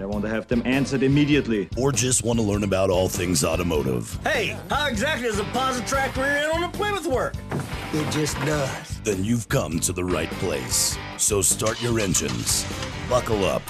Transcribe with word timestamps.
And 0.00 0.10
I 0.10 0.10
want 0.10 0.24
to 0.24 0.30
have 0.30 0.48
them 0.48 0.62
answered 0.64 1.02
immediately. 1.02 1.68
or 1.76 1.92
just 1.92 2.24
want 2.24 2.38
to 2.38 2.42
learn 2.42 2.64
about 2.64 2.88
all 2.88 3.06
things 3.08 3.44
automotive, 3.44 4.18
Hey, 4.24 4.56
how 4.70 4.86
exactly 4.86 5.28
does 5.28 5.38
a 5.38 5.44
Positrack 5.44 6.16
rear 6.16 6.38
end 6.38 6.52
on 6.52 6.62
a 6.62 6.68
Plymouth 6.70 7.06
work? 7.06 7.34
It 7.92 8.10
just 8.10 8.34
does. 8.46 9.00
then 9.00 9.22
you've 9.22 9.46
come 9.50 9.78
to 9.80 9.92
the 9.92 10.04
right 10.04 10.30
place. 10.32 10.96
So 11.18 11.42
start 11.42 11.82
your 11.82 12.00
engines, 12.00 12.64
buckle 13.10 13.44
up, 13.44 13.62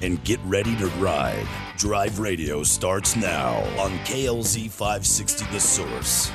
and 0.00 0.22
get 0.22 0.38
ready 0.44 0.76
to 0.76 0.86
ride. 0.98 1.46
Drive 1.76 2.20
Radio 2.20 2.62
starts 2.62 3.16
now 3.16 3.56
on 3.80 3.90
KLZ 4.04 4.70
560 4.70 5.44
The 5.46 5.58
Source. 5.58 6.30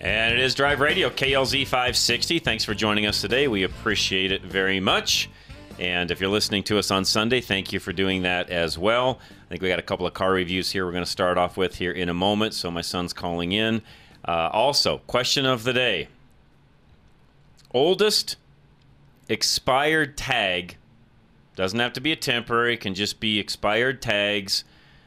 And 0.00 0.34
it 0.34 0.40
is 0.40 0.54
Drive 0.56 0.80
Radio, 0.80 1.10
KLZ 1.10 1.64
560. 1.64 2.40
Thanks 2.40 2.64
for 2.64 2.74
joining 2.74 3.06
us 3.06 3.20
today. 3.20 3.46
We 3.46 3.62
appreciate 3.62 4.32
it 4.32 4.42
very 4.42 4.80
much. 4.80 5.28
And 5.78 6.10
if 6.10 6.20
you're 6.20 6.30
listening 6.30 6.64
to 6.64 6.78
us 6.78 6.90
on 6.90 7.04
Sunday, 7.04 7.40
thank 7.40 7.72
you 7.72 7.78
for 7.78 7.92
doing 7.92 8.22
that 8.22 8.50
as 8.50 8.76
well. 8.76 9.20
I 9.46 9.48
think 9.48 9.62
we 9.62 9.68
got 9.68 9.78
a 9.78 9.82
couple 9.82 10.06
of 10.06 10.14
car 10.14 10.32
reviews 10.32 10.72
here 10.72 10.84
we're 10.84 10.92
going 10.92 11.04
to 11.04 11.10
start 11.10 11.38
off 11.38 11.56
with 11.56 11.76
here 11.76 11.92
in 11.92 12.08
a 12.08 12.14
moment. 12.14 12.54
So 12.54 12.70
my 12.70 12.80
son's 12.80 13.12
calling 13.12 13.52
in. 13.52 13.82
Uh, 14.26 14.50
also, 14.52 14.98
question 15.06 15.46
of 15.46 15.64
the 15.64 15.72
day 15.72 16.08
oldest 17.72 18.36
expired 19.28 20.16
tag 20.16 20.76
doesn't 21.54 21.78
have 21.78 21.92
to 21.92 22.00
be 22.00 22.12
a 22.12 22.16
temporary, 22.16 22.76
can 22.76 22.94
just 22.94 23.20
be 23.20 23.38
expired 23.38 24.00
tags 24.00 24.64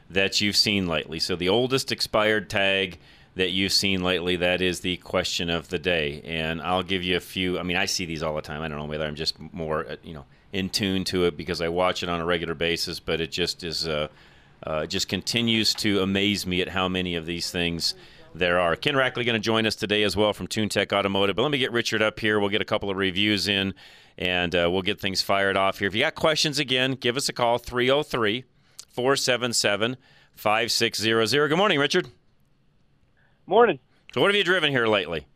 that 0.08 0.40
you've 0.40 0.56
seen 0.56 0.86
lately. 0.86 1.18
So 1.18 1.34
the 1.34 1.48
oldest 1.48 1.90
expired 1.90 2.50
tag 2.50 2.98
that 3.34 3.50
you've 3.50 3.72
seen 3.72 4.02
lately, 4.02 4.36
that 4.36 4.60
is 4.60 4.80
the 4.80 4.98
question 4.98 5.48
of 5.48 5.68
the 5.68 5.78
day. 5.78 6.20
And 6.24 6.60
I'll 6.60 6.82
give 6.82 7.02
you 7.02 7.16
a 7.16 7.20
few. 7.20 7.58
I 7.58 7.62
mean, 7.62 7.78
I 7.78 7.86
see 7.86 8.04
these 8.04 8.22
all 8.22 8.34
the 8.34 8.42
time. 8.42 8.60
I 8.60 8.68
don't 8.68 8.78
know 8.78 8.84
whether 8.84 9.06
I'm 9.06 9.14
just 9.14 9.38
more, 9.52 9.86
uh, 9.88 9.96
you 10.02 10.12
know, 10.12 10.26
in 10.52 10.68
tune 10.68 11.04
to 11.04 11.24
it 11.24 11.36
because 11.36 11.60
I 11.60 11.68
watch 11.68 12.02
it 12.02 12.08
on 12.08 12.20
a 12.20 12.24
regular 12.24 12.54
basis, 12.54 13.00
but 13.00 13.20
it 13.20 13.30
just 13.30 13.64
is, 13.64 13.88
uh, 13.88 14.08
uh, 14.62 14.86
just 14.86 15.08
continues 15.08 15.74
to 15.74 16.00
amaze 16.00 16.46
me 16.46 16.60
at 16.60 16.68
how 16.68 16.88
many 16.88 17.16
of 17.16 17.26
these 17.26 17.50
things 17.50 17.94
there 18.34 18.60
are. 18.60 18.76
Ken 18.76 18.94
Rackley 18.94 19.24
going 19.24 19.34
to 19.34 19.38
join 19.38 19.66
us 19.66 19.74
today 19.74 20.02
as 20.02 20.16
well 20.16 20.32
from 20.32 20.46
TuneTech 20.46 20.92
Automotive. 20.92 21.36
But 21.36 21.42
let 21.42 21.50
me 21.50 21.58
get 21.58 21.72
Richard 21.72 22.02
up 22.02 22.20
here. 22.20 22.38
We'll 22.38 22.50
get 22.50 22.62
a 22.62 22.66
couple 22.66 22.90
of 22.90 22.96
reviews 22.96 23.48
in 23.48 23.74
and 24.18 24.54
uh, 24.54 24.68
we'll 24.70 24.82
get 24.82 25.00
things 25.00 25.22
fired 25.22 25.56
off 25.56 25.78
here. 25.78 25.88
If 25.88 25.94
you 25.94 26.02
got 26.02 26.14
questions 26.14 26.58
again, 26.58 26.92
give 26.92 27.16
us 27.16 27.28
a 27.28 27.32
call 27.32 27.58
303 27.58 28.44
477 28.88 29.96
5600. 30.34 31.48
Good 31.48 31.58
morning, 31.58 31.78
Richard. 31.78 32.08
Morning. 33.46 33.78
So, 34.14 34.20
what 34.20 34.28
have 34.28 34.36
you 34.36 34.44
driven 34.44 34.70
here 34.70 34.86
lately? 34.86 35.26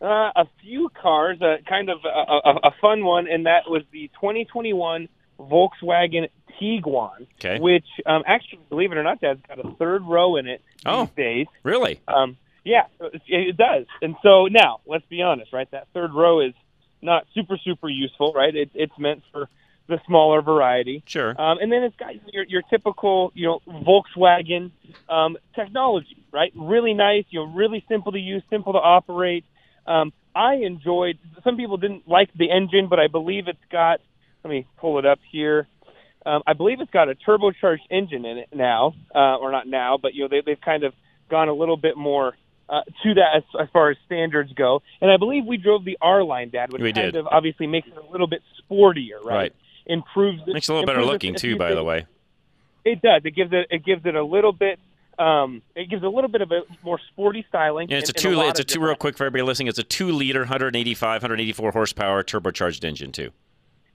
Uh, 0.00 0.30
a 0.36 0.46
few 0.62 0.90
cars, 1.00 1.40
uh, 1.40 1.56
kind 1.66 1.88
of 1.88 1.98
a, 2.04 2.08
a, 2.08 2.68
a 2.68 2.70
fun 2.82 3.02
one, 3.04 3.26
and 3.28 3.46
that 3.46 3.62
was 3.68 3.82
the 3.92 4.08
2021 4.20 5.08
Volkswagen 5.40 6.28
Tiguan, 6.60 7.26
Okay. 7.38 7.58
which 7.58 7.86
um, 8.04 8.22
actually, 8.26 8.60
believe 8.68 8.92
it 8.92 8.98
or 8.98 9.02
not, 9.02 9.20
Dad's 9.20 9.40
got 9.48 9.58
a 9.58 9.70
third 9.76 10.02
row 10.02 10.36
in 10.36 10.46
it 10.48 10.62
Oh. 10.84 11.06
these 11.06 11.14
days. 11.16 11.46
Really? 11.62 12.00
Um, 12.08 12.36
yeah, 12.64 12.84
it, 13.00 13.22
it 13.28 13.56
does. 13.56 13.86
And 14.02 14.16
so 14.22 14.46
now, 14.46 14.80
let's 14.86 15.04
be 15.06 15.22
honest, 15.22 15.52
right? 15.52 15.70
That 15.70 15.86
third 15.94 16.12
row 16.12 16.40
is 16.40 16.52
not 17.00 17.26
super, 17.34 17.56
super 17.56 17.88
useful, 17.88 18.32
right? 18.34 18.54
It, 18.54 18.70
it's 18.74 18.98
meant 18.98 19.22
for 19.32 19.48
the 19.88 19.98
smaller 20.06 20.42
variety. 20.42 21.02
Sure. 21.06 21.30
Um, 21.40 21.58
and 21.58 21.70
then 21.72 21.84
it's 21.84 21.96
got 21.96 22.12
your, 22.34 22.44
your 22.44 22.62
typical, 22.62 23.32
you 23.34 23.46
know, 23.46 23.60
Volkswagen 23.66 24.72
um, 25.08 25.36
technology, 25.54 26.16
right? 26.32 26.52
Really 26.54 26.92
nice, 26.92 27.24
you 27.30 27.40
know, 27.40 27.46
really 27.54 27.84
simple 27.88 28.12
to 28.12 28.18
use, 28.18 28.42
simple 28.50 28.72
to 28.74 28.78
operate. 28.78 29.44
Um, 29.86 30.12
I 30.34 30.54
enjoyed. 30.56 31.18
Some 31.44 31.56
people 31.56 31.76
didn't 31.76 32.08
like 32.08 32.30
the 32.34 32.50
engine, 32.50 32.88
but 32.88 32.98
I 32.98 33.06
believe 33.08 33.48
it's 33.48 33.58
got. 33.70 34.00
Let 34.44 34.50
me 34.50 34.66
pull 34.78 34.98
it 34.98 35.06
up 35.06 35.18
here. 35.30 35.66
Um, 36.24 36.42
I 36.46 36.52
believe 36.54 36.80
it's 36.80 36.90
got 36.90 37.08
a 37.08 37.14
turbocharged 37.14 37.86
engine 37.90 38.24
in 38.24 38.38
it 38.38 38.48
now, 38.52 38.94
uh, 39.14 39.36
or 39.36 39.52
not 39.52 39.66
now, 39.66 39.96
but 40.00 40.14
you 40.14 40.22
know 40.22 40.28
they, 40.28 40.42
they've 40.44 40.60
kind 40.60 40.82
of 40.84 40.92
gone 41.30 41.48
a 41.48 41.52
little 41.54 41.76
bit 41.76 41.96
more 41.96 42.36
uh, 42.68 42.82
to 43.02 43.14
that 43.14 43.36
as, 43.36 43.42
as 43.60 43.68
far 43.72 43.90
as 43.90 43.96
standards 44.06 44.52
go. 44.52 44.82
And 45.00 45.10
I 45.10 45.16
believe 45.16 45.44
we 45.46 45.56
drove 45.56 45.84
the 45.84 45.96
R 46.00 46.22
line, 46.24 46.50
Dad, 46.50 46.72
which 46.72 46.82
We 46.82 46.92
kind 46.92 47.12
did. 47.12 47.16
of 47.20 47.26
obviously 47.28 47.66
makes 47.66 47.88
it 47.88 47.96
a 47.96 48.10
little 48.10 48.26
bit 48.26 48.42
sportier, 48.70 49.22
right? 49.24 49.34
Right. 49.34 49.52
Improves 49.86 50.42
it, 50.46 50.52
Makes 50.52 50.68
it 50.68 50.72
a 50.72 50.74
little 50.74 50.86
better 50.86 51.04
looking, 51.04 51.36
too, 51.36 51.56
by 51.56 51.74
the 51.74 51.84
way. 51.84 52.06
It 52.84 53.00
does. 53.02 53.22
It 53.24 53.34
gives 53.36 53.52
it. 53.52 53.68
It 53.70 53.84
gives 53.84 54.04
it 54.04 54.14
a 54.16 54.24
little 54.24 54.52
bit. 54.52 54.78
Um, 55.18 55.62
it 55.74 55.88
gives 55.88 56.02
a 56.02 56.08
little 56.08 56.28
bit 56.28 56.42
of 56.42 56.50
a 56.52 56.60
more 56.82 56.98
sporty 57.12 57.44
styling. 57.48 57.88
Yeah, 57.88 57.98
it's 57.98 58.10
a 58.10 58.12
in- 58.12 58.16
in 58.16 58.22
two. 58.32 58.36
lot 58.36 58.48
It's 58.48 58.60
a 58.60 58.64
two. 58.64 58.80
Real 58.80 58.94
quick 58.94 59.16
for 59.16 59.24
everybody 59.24 59.42
listening. 59.46 59.68
It's 59.68 59.78
a 59.78 59.82
two-liter, 59.82 60.40
185, 60.40 61.22
184 61.22 61.72
horsepower 61.72 62.22
turbocharged 62.22 62.84
engine 62.84 63.12
too. 63.12 63.30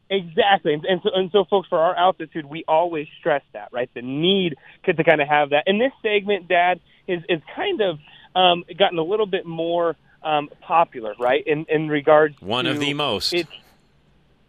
Exactly, 0.09 0.73
and, 0.73 0.83
and 0.83 0.99
so 1.03 1.09
and 1.13 1.31
so, 1.31 1.45
folks, 1.45 1.69
for 1.69 1.77
our 1.79 1.95
altitude, 1.95 2.45
we 2.45 2.65
always 2.67 3.07
stress 3.19 3.43
that, 3.53 3.69
right? 3.71 3.89
The 3.93 4.01
need 4.01 4.55
to, 4.83 4.93
to 4.93 5.03
kind 5.05 5.21
of 5.21 5.27
have 5.29 5.51
that. 5.51 5.63
And 5.67 5.79
this 5.79 5.93
segment, 6.01 6.49
Dad, 6.49 6.81
is 7.07 7.21
is 7.29 7.39
kind 7.55 7.79
of 7.81 7.99
um, 8.35 8.65
gotten 8.77 8.97
a 8.99 9.03
little 9.03 9.25
bit 9.25 9.45
more 9.45 9.95
um, 10.21 10.49
popular, 10.59 11.13
right? 11.17 11.45
In 11.47 11.65
in 11.69 11.87
regards 11.87 12.35
One 12.41 12.65
to 12.65 12.71
of 12.71 12.79
the 12.79 12.93
most. 12.93 13.31
It, 13.33 13.47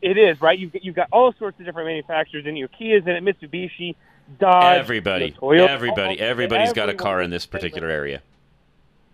it 0.00 0.18
is 0.18 0.40
right. 0.40 0.58
You've 0.58 0.72
got- 0.72 0.84
you've 0.84 0.96
got 0.96 1.06
all 1.12 1.32
sorts 1.38 1.60
of 1.60 1.64
different 1.66 1.86
manufacturers 1.86 2.44
in 2.44 2.56
your 2.56 2.66
Kia's 2.66 3.04
in 3.06 3.10
it, 3.10 3.22
Mitsubishi, 3.22 3.94
Dodge, 4.38 4.78
everybody, 4.78 5.32
Toyota, 5.32 5.68
everybody, 5.68 6.20
everybody's 6.20 6.72
got 6.72 6.88
a 6.88 6.94
car 6.94 7.20
in 7.22 7.30
this 7.30 7.46
particular 7.46 7.88
area. 7.88 8.22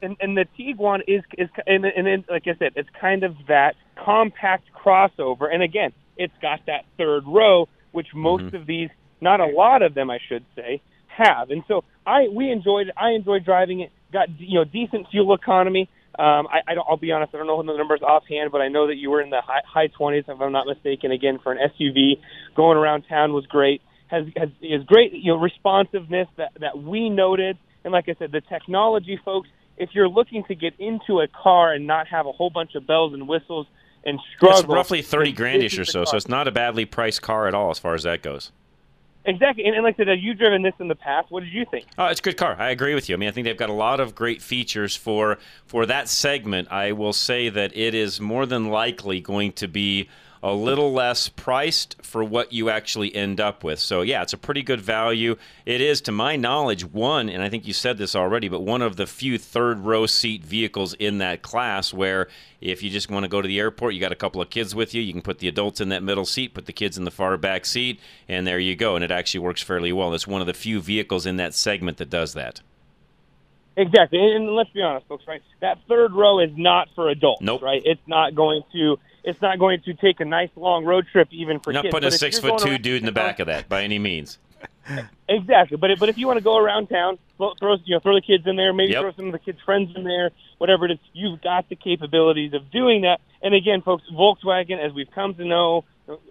and, 0.02 0.16
and 0.20 0.36
the 0.36 0.46
Tiguan 0.58 1.00
is 1.06 1.22
is 1.36 1.48
and, 1.66 1.84
and 1.84 2.06
then, 2.06 2.24
like 2.28 2.46
I 2.46 2.54
said, 2.58 2.72
it's 2.76 2.88
kind 3.00 3.24
of 3.24 3.34
that 3.48 3.74
compact 4.04 4.64
crossover. 4.74 5.52
And 5.52 5.62
again, 5.62 5.92
it's 6.16 6.34
got 6.40 6.60
that 6.66 6.84
third 6.96 7.24
row, 7.26 7.68
which 7.92 8.08
most 8.14 8.44
Mm-hmm. 8.44 8.56
of 8.56 8.66
these, 8.66 8.90
not 9.20 9.40
a 9.40 9.46
lot 9.46 9.82
of 9.82 9.94
them, 9.94 10.10
I 10.10 10.18
should 10.28 10.44
say, 10.54 10.82
have. 11.06 11.50
And 11.50 11.62
so 11.68 11.84
I 12.06 12.28
we 12.28 12.50
enjoyed 12.50 12.88
it. 12.88 12.94
I 12.96 13.10
enjoyed 13.10 13.44
driving 13.44 13.80
it. 13.80 13.92
Got 14.12 14.28
you 14.40 14.54
know 14.60 14.64
decent 14.64 15.08
fuel 15.10 15.34
economy. 15.34 15.88
Um, 16.18 16.48
I, 16.48 16.60
I 16.72 16.74
don't, 16.74 16.84
I'll 16.88 16.96
be 16.96 17.12
honest, 17.12 17.32
I 17.32 17.38
don't 17.38 17.46
know 17.46 17.62
the 17.62 17.76
numbers 17.76 18.02
offhand, 18.02 18.50
but 18.50 18.60
I 18.60 18.66
know 18.68 18.88
that 18.88 18.96
you 18.96 19.08
were 19.10 19.20
in 19.20 19.30
the 19.30 19.40
high, 19.40 19.60
high 19.64 19.86
20s, 19.86 20.24
if 20.28 20.40
I'm 20.40 20.50
not 20.50 20.66
mistaken. 20.66 21.12
Again, 21.12 21.38
for 21.40 21.52
an 21.52 21.58
SUV, 21.78 22.18
going 22.56 22.76
around 22.76 23.02
town 23.08 23.32
was 23.34 23.46
great. 23.46 23.82
Has 24.08 24.24
has 24.36 24.48
is 24.62 24.82
great, 24.84 25.12
you 25.12 25.32
know, 25.32 25.38
responsiveness 25.38 26.28
that 26.36 26.52
that 26.60 26.78
we 26.82 27.10
noted, 27.10 27.58
and 27.84 27.92
like 27.92 28.08
I 28.08 28.14
said, 28.18 28.32
the 28.32 28.40
technology, 28.40 29.18
folks. 29.24 29.48
If 29.76 29.90
you're 29.92 30.08
looking 30.08 30.42
to 30.44 30.56
get 30.56 30.74
into 30.80 31.20
a 31.20 31.28
car 31.28 31.72
and 31.72 31.86
not 31.86 32.08
have 32.08 32.26
a 32.26 32.32
whole 32.32 32.50
bunch 32.50 32.74
of 32.74 32.84
bells 32.86 33.14
and 33.14 33.28
whistles 33.28 33.66
and 34.04 34.18
struggle, 34.36 34.58
It's 34.58 34.68
roughly 34.68 35.02
thirty 35.02 35.32
grandish 35.32 35.78
or 35.78 35.84
so, 35.84 36.04
so 36.04 36.16
it's 36.16 36.28
not 36.28 36.48
a 36.48 36.50
badly 36.50 36.84
priced 36.84 37.22
car 37.22 37.46
at 37.46 37.54
all 37.54 37.70
as 37.70 37.78
far 37.78 37.94
as 37.94 38.02
that 38.02 38.22
goes. 38.22 38.50
exactly. 39.24 39.64
And, 39.66 39.74
and 39.76 39.84
like 39.84 39.94
I 39.94 39.98
said, 39.98 40.08
have 40.08 40.18
you 40.18 40.34
driven 40.34 40.62
this 40.62 40.74
in 40.80 40.88
the 40.88 40.94
past? 40.96 41.30
What 41.30 41.44
did 41.44 41.52
you 41.52 41.64
think? 41.70 41.86
Oh, 41.96 42.06
it's 42.06 42.18
a 42.18 42.22
good 42.22 42.36
car. 42.36 42.56
I 42.58 42.70
agree 42.70 42.94
with 42.94 43.08
you. 43.08 43.14
I 43.14 43.18
mean, 43.18 43.28
I 43.28 43.32
think 43.32 43.44
they've 43.44 43.56
got 43.56 43.68
a 43.70 43.74
lot 43.74 44.00
of 44.00 44.14
great 44.14 44.42
features 44.42 44.96
for 44.96 45.38
for 45.66 45.86
that 45.86 46.08
segment. 46.08 46.72
I 46.72 46.92
will 46.92 47.12
say 47.12 47.48
that 47.48 47.76
it 47.76 47.94
is 47.94 48.20
more 48.20 48.46
than 48.46 48.70
likely 48.70 49.20
going 49.20 49.52
to 49.52 49.68
be 49.68 50.08
a 50.42 50.52
little 50.52 50.92
less 50.92 51.28
priced 51.28 51.96
for 52.02 52.22
what 52.22 52.52
you 52.52 52.70
actually 52.70 53.14
end 53.14 53.40
up 53.40 53.64
with. 53.64 53.78
So, 53.78 54.02
yeah, 54.02 54.22
it's 54.22 54.32
a 54.32 54.38
pretty 54.38 54.62
good 54.62 54.80
value. 54.80 55.36
It 55.66 55.80
is, 55.80 56.00
to 56.02 56.12
my 56.12 56.36
knowledge, 56.36 56.84
one, 56.84 57.28
and 57.28 57.42
I 57.42 57.48
think 57.48 57.66
you 57.66 57.72
said 57.72 57.98
this 57.98 58.14
already, 58.14 58.48
but 58.48 58.60
one 58.60 58.82
of 58.82 58.96
the 58.96 59.06
few 59.06 59.38
third 59.38 59.80
row 59.80 60.06
seat 60.06 60.44
vehicles 60.44 60.94
in 60.94 61.18
that 61.18 61.42
class 61.42 61.92
where 61.92 62.28
if 62.60 62.82
you 62.82 62.90
just 62.90 63.10
want 63.10 63.24
to 63.24 63.28
go 63.28 63.42
to 63.42 63.48
the 63.48 63.58
airport, 63.58 63.94
you 63.94 64.00
got 64.00 64.12
a 64.12 64.16
couple 64.16 64.40
of 64.40 64.50
kids 64.50 64.74
with 64.74 64.94
you, 64.94 65.02
you 65.02 65.12
can 65.12 65.22
put 65.22 65.38
the 65.38 65.48
adults 65.48 65.80
in 65.80 65.88
that 65.90 66.02
middle 66.02 66.24
seat, 66.24 66.54
put 66.54 66.66
the 66.66 66.72
kids 66.72 66.98
in 66.98 67.04
the 67.04 67.10
far 67.10 67.36
back 67.36 67.66
seat, 67.66 68.00
and 68.28 68.46
there 68.46 68.58
you 68.58 68.76
go. 68.76 68.94
And 68.94 69.04
it 69.04 69.10
actually 69.10 69.40
works 69.40 69.62
fairly 69.62 69.92
well. 69.92 70.14
It's 70.14 70.26
one 70.26 70.40
of 70.40 70.46
the 70.46 70.54
few 70.54 70.80
vehicles 70.80 71.26
in 71.26 71.36
that 71.36 71.54
segment 71.54 71.98
that 71.98 72.10
does 72.10 72.34
that. 72.34 72.60
Exactly, 73.76 74.18
and, 74.18 74.56
let's 74.56 74.70
be 74.70 74.82
honest, 74.82 75.06
folks. 75.06 75.24
Right, 75.28 75.40
that 75.60 75.78
third 75.88 76.12
row 76.12 76.40
is 76.40 76.50
not 76.56 76.88
for 76.96 77.08
adults. 77.10 77.42
Nope. 77.42 77.62
Right, 77.62 77.80
it's 77.84 78.00
not 78.08 78.34
going 78.34 78.62
to. 78.72 78.98
It's 79.24 79.40
not 79.42 79.58
going 79.58 79.82
to 79.82 79.94
take 79.94 80.20
a 80.20 80.24
nice 80.24 80.50
long 80.56 80.84
road 80.84 81.06
trip 81.10 81.28
even 81.32 81.60
for 81.60 81.70
You're 81.70 81.74
not 81.74 81.82
kids. 81.84 81.92
putting 81.92 82.06
a 82.06 82.10
But 82.10 82.14
if 82.14 82.20
six 82.20 82.38
foot 82.38 82.58
two 82.58 82.78
dude 82.78 83.02
in 83.02 83.06
the 83.06 83.12
back 83.12 83.40
of 83.40 83.46
that 83.46 83.68
by 83.68 83.82
any 83.82 83.98
means. 83.98 84.38
Exactly, 85.28 85.76
but 85.76 85.90
if- 85.90 85.98
but 86.00 86.08
if 86.08 86.16
you 86.16 86.26
want 86.26 86.38
to 86.38 86.42
go 86.44 86.56
around 86.56 86.88
town, 86.88 87.18
throw 87.36 87.52
you 87.84 87.94
know 87.94 88.00
throw 88.00 88.14
the 88.14 88.22
kids 88.22 88.46
in 88.46 88.56
there, 88.56 88.72
maybe 88.72 88.92
Yep. 88.92 89.02
throw 89.02 89.12
some 89.12 89.26
of 89.26 89.32
the 89.32 89.38
kids' 89.38 89.60
friends 89.60 89.94
in 89.94 90.04
there, 90.04 90.30
whatever 90.56 90.86
it 90.86 90.92
is. 90.92 90.98
You've 91.12 91.42
got 91.42 91.68
the 91.68 91.76
capabilities 91.76 92.54
of 92.54 92.70
doing 92.70 93.02
that. 93.02 93.20
And 93.42 93.54
again, 93.54 93.82
folks, 93.82 94.04
Volkswagen, 94.10 94.78
as 94.78 94.92
we've 94.94 95.10
come 95.10 95.34
to 95.34 95.44
know 95.44 95.84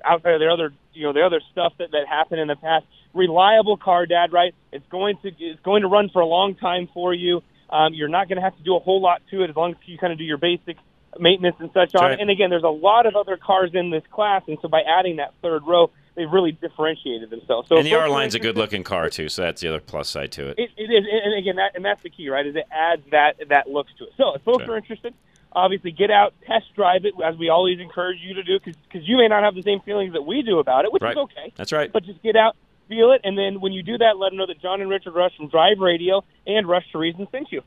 outside 0.04 0.34
of 0.34 0.40
the 0.40 0.48
other 0.52 0.74
you 0.94 1.04
know 1.04 1.14
the 1.14 1.24
other 1.24 1.40
stuff 1.52 1.74
that 1.78 1.92
that 1.92 2.08
happened 2.08 2.42
in 2.42 2.48
the 2.48 2.56
past. 2.56 2.86
Reliable 3.14 3.78
car, 3.78 4.06
Dad. 4.08 4.34
Right? 4.34 4.54
It's 4.72 4.88
going 4.90 5.18
to 5.22 5.28
it's 5.40 5.62
going 5.62 5.84
to 5.84 5.88
run 5.88 6.10
for 6.10 6.22
a 6.22 6.26
long 6.26 6.56
time 6.56 6.88
for 6.94 7.14
you. 7.14 7.44
Um, 7.70 7.94
you're 7.94 8.08
not 8.08 8.28
going 8.30 8.38
to 8.38 8.42
have 8.42 8.56
to 8.58 8.64
do 8.64 8.76
a 8.76 8.80
whole 8.80 9.02
lot 9.02 9.22
to 9.30 9.44
it 9.44 9.50
as 9.50 9.56
long 9.56 9.72
as 9.72 9.78
you 9.86 9.98
kind 9.98 10.12
of 10.14 10.18
do 10.18 10.24
your 10.26 10.38
basic 10.38 10.78
maintenance 11.20 11.56
and 11.60 11.70
such 11.74 11.96
on 11.96 12.02
right. 12.12 12.20
And 12.20 12.30
again, 12.30 12.50
there's 12.50 12.64
a 12.64 12.70
lot 12.70 13.06
of 13.06 13.16
other 13.16 13.38
cars 13.38 13.72
in 13.74 13.90
this 13.90 14.04
class, 14.12 14.44
and 14.48 14.58
so 14.62 14.68
by 14.68 14.82
adding 14.82 15.18
that 15.18 15.34
third 15.42 15.64
row, 15.66 15.90
they've 16.16 16.32
really 16.32 16.52
differentiated 16.52 17.30
themselves. 17.30 17.70
So 17.70 17.78
and 17.78 17.86
the 17.86 17.96
R 17.96 18.10
line's 18.10 18.36
a 18.36 18.40
good 18.40 18.58
looking 18.58 18.84
car 18.84 19.10
too, 19.10 19.30
so 19.30 19.42
that's 19.44 19.62
the 19.62 19.68
other 19.68 19.80
plus 19.80 20.10
side 20.10 20.32
to 20.34 20.50
it. 20.50 20.60
it, 20.60 20.70
it 20.78 20.84
is, 20.92 21.06
and 21.12 21.34
again, 21.38 21.56
that, 21.58 21.76
and 21.76 21.84
that's 21.86 22.02
the 22.04 22.10
key, 22.10 22.30
right? 22.30 22.46
Is 22.46 22.56
it 22.56 22.66
adds 22.72 23.04
that 23.12 23.36
that 23.50 23.70
looks 23.70 23.92
to 24.00 24.06
it. 24.06 24.12
So 24.18 24.36
if 24.36 24.42
folks 24.44 24.64
Sure. 24.66 24.74
are 24.74 24.78
interested, 24.78 25.14
obviously 25.54 25.92
get 25.92 26.12
out, 26.12 26.34
test 26.46 26.66
drive 26.76 27.06
it, 27.06 27.14
as 27.24 27.38
we 27.38 27.50
always 27.50 27.80
encourage 27.80 28.20
you 28.22 28.34
to 28.36 28.44
do, 28.44 28.60
because 28.60 29.08
you 29.08 29.18
may 29.18 29.28
not 29.28 29.44
have 29.44 29.56
the 29.56 29.64
same 29.64 29.80
feelings 29.82 30.14
that 30.14 30.24
we 30.24 30.42
do 30.42 30.60
about 30.60 30.86
it, 30.86 30.92
which 30.92 31.02
Right. 31.04 31.12
is 31.12 31.18
okay. 31.18 31.54
That's 31.56 31.72
right. 31.72 31.92
But 31.92 32.04
just 32.06 32.22
get 32.22 32.36
out, 32.36 32.56
feel 32.90 33.12
it, 33.12 33.22
and 33.24 33.38
then 33.38 33.60
when 33.62 33.72
you 33.74 33.84
do 33.84 33.98
that, 33.98 34.18
let 34.18 34.30
them 34.30 34.38
know 34.38 34.46
that 34.48 34.62
John 34.62 34.82
and 34.82 34.90
Richard 34.90 35.14
Rush 35.16 35.36
from 35.38 35.48
Drive 35.50 35.80
Radio 35.80 36.24
and 36.46 36.68
Rush 36.68 36.92
to 36.92 36.98
Reason 36.98 37.28
sent 37.32 37.52
you. 37.52 37.62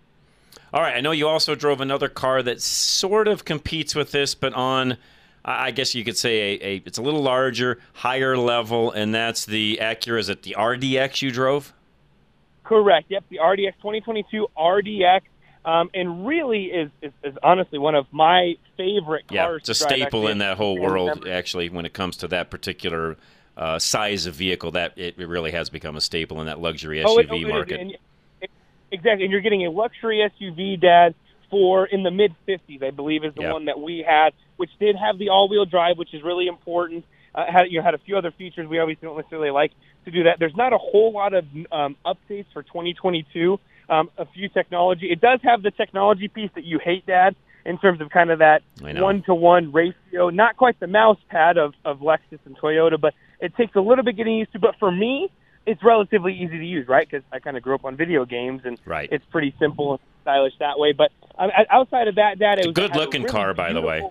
All 0.73 0.81
right, 0.83 0.97
I 0.97 1.01
know 1.01 1.11
you 1.13 1.27
also 1.29 1.55
drove 1.55 1.81
another 1.81 2.09
car 2.09 2.43
that 2.43 2.61
sort 2.63 3.27
of 3.29 3.45
competes 3.45 3.95
with 3.95 4.13
this, 4.13 4.35
but 4.35 4.53
on, 4.55 4.97
I 5.45 5.71
guess 5.73 5.95
you 5.95 6.05
could 6.05 6.17
say 6.17 6.39
a, 6.55 6.67
a 6.67 6.83
it's 6.87 6.99
a 6.99 7.03
little 7.03 7.23
larger, 7.23 7.79
higher 7.93 8.37
level, 8.37 8.93
and 8.93 9.13
that's 9.15 9.47
the 9.47 9.79
Acura. 9.83 10.19
Is 10.21 10.29
it 10.29 10.43
the 10.43 10.55
RDX 10.59 11.23
you 11.23 11.31
drove? 11.33 11.73
Correct. 12.63 13.07
Yep, 13.11 13.25
the 13.31 13.39
RDX 13.39 13.75
2022 13.79 14.47
RDX, 14.57 15.23
um, 15.65 15.91
and 15.93 16.25
really 16.27 16.67
is, 16.67 16.91
is 17.03 17.13
is 17.25 17.35
honestly 17.43 17.79
one 17.81 17.97
of 17.97 18.07
my 18.13 18.55
favorite 18.77 19.27
cars. 19.27 19.35
Yeah, 19.35 19.57
it's 19.57 19.69
a 19.71 19.75
staple 19.75 20.29
in 20.29 20.39
that 20.39 20.57
whole 20.57 20.79
world. 20.79 21.27
Actually, 21.27 21.69
when 21.69 21.85
it 21.85 21.93
comes 21.93 22.17
to 22.19 22.29
that 22.29 22.49
particular 22.51 23.17
uh, 23.57 23.79
size 23.81 24.27
of 24.27 24.35
vehicle, 24.37 24.71
that 24.71 24.93
it, 24.97 25.17
it 25.19 25.27
really 25.29 25.51
has 25.51 25.69
become 25.69 25.97
a 25.97 26.01
staple 26.01 26.39
in 26.41 26.47
that 26.47 26.61
luxury 26.61 26.99
SUV 26.99 27.05
Oh, 27.09 27.19
it- 27.19 27.29
oh, 27.31 27.49
market. 27.49 27.81
and- 27.81 27.97
exactly, 28.93 29.25
and 29.25 29.33
you're 29.33 29.41
getting 29.41 29.67
a 29.67 29.71
luxury 29.71 30.19
SUV, 30.41 30.81
Dad, 30.81 31.15
for 31.51 31.85
in 31.87 32.03
the 32.03 32.11
mid 32.11 32.35
50s, 32.49 32.83
I 32.83 32.91
believe, 32.91 33.25
is 33.25 33.35
the 33.35 33.43
Yeah. 33.43 33.53
one 33.53 33.65
that 33.67 33.81
we 33.81 34.05
had, 34.07 34.33
which 34.57 34.71
did 34.79 34.97
have 34.97 35.19
the 35.19 35.31
all-wheel 35.31 35.65
drive, 35.65 35.99
which 35.99 36.15
is 36.15 36.23
really 36.23 36.47
important. 36.47 37.05
Uh, 37.35 37.45
had 37.47 37.71
you 37.71 37.79
know, 37.79 37.85
had 37.85 37.95
a 37.95 37.99
few 37.99 38.17
other 38.17 38.31
features 38.33 38.67
we 38.67 38.79
obviously 38.79 39.07
don't 39.07 39.17
necessarily 39.17 39.51
like 39.51 39.73
to 40.05 40.11
do 40.11 40.25
that. 40.25 40.39
There's 40.39 40.57
not 40.57 40.73
a 40.73 40.79
whole 40.79 41.13
lot 41.13 41.33
of 41.35 41.45
um, 41.71 41.97
updates 42.05 42.47
for 42.53 42.63
2022. 42.63 43.59
Um, 43.89 44.09
a 44.19 44.25
few 44.27 44.49
technology. 44.49 45.11
It 45.11 45.21
does 45.21 45.41
have 45.43 45.63
the 45.63 45.73
technology 45.73 46.29
piece 46.29 46.51
that 46.55 46.63
you 46.65 46.79
hate, 46.79 47.07
Dad, 47.07 47.35
in 47.65 47.77
terms 47.79 48.01
of 48.01 48.09
kind 48.11 48.31
of 48.31 48.39
that 48.39 48.63
one-to-one 49.03 49.73
ratio. 49.73 50.31
Not 50.31 50.57
quite 50.57 50.79
the 50.79 50.87
mouse 50.87 51.19
pad 51.29 51.59
of 51.59 51.75
of 51.85 51.99
Lexus 51.99 52.39
and 52.47 52.57
Toyota, 52.57 53.01
but 53.01 53.15
it 53.41 53.57
takes 53.57 53.75
a 53.75 53.81
little 53.81 54.05
bit 54.05 54.17
getting 54.17 54.37
used 54.37 54.53
to. 54.53 54.61
But 54.61 54.77
for 54.79 54.93
me, 54.93 55.29
it's 55.67 55.83
relatively 55.83 56.35
easy 56.35 56.59
to 56.59 56.65
use, 56.65 56.89
right? 56.89 57.09
Because 57.09 57.25
I 57.33 57.39
kind 57.39 57.57
of 57.57 57.63
grew 57.63 57.75
up 57.75 57.85
on 57.85 57.97
video 57.97 58.25
games, 58.25 58.63
and 58.65 58.79
Right. 58.85 59.09
it's 59.13 59.25
pretty 59.27 59.55
simple 59.59 59.93
and 59.93 60.01
stylish 60.23 60.55
that 60.59 60.79
way. 60.79 60.93
But 60.93 61.13
um, 61.39 61.51
outside 61.71 62.09
of 62.09 62.17
that, 62.17 62.39
that 62.39 62.59
it 62.59 62.67
was 62.67 62.75
good-looking 62.75 63.23
really 63.23 63.33
car, 63.33 63.55
by 63.55 63.73
the 63.73 63.81
way. 63.81 64.03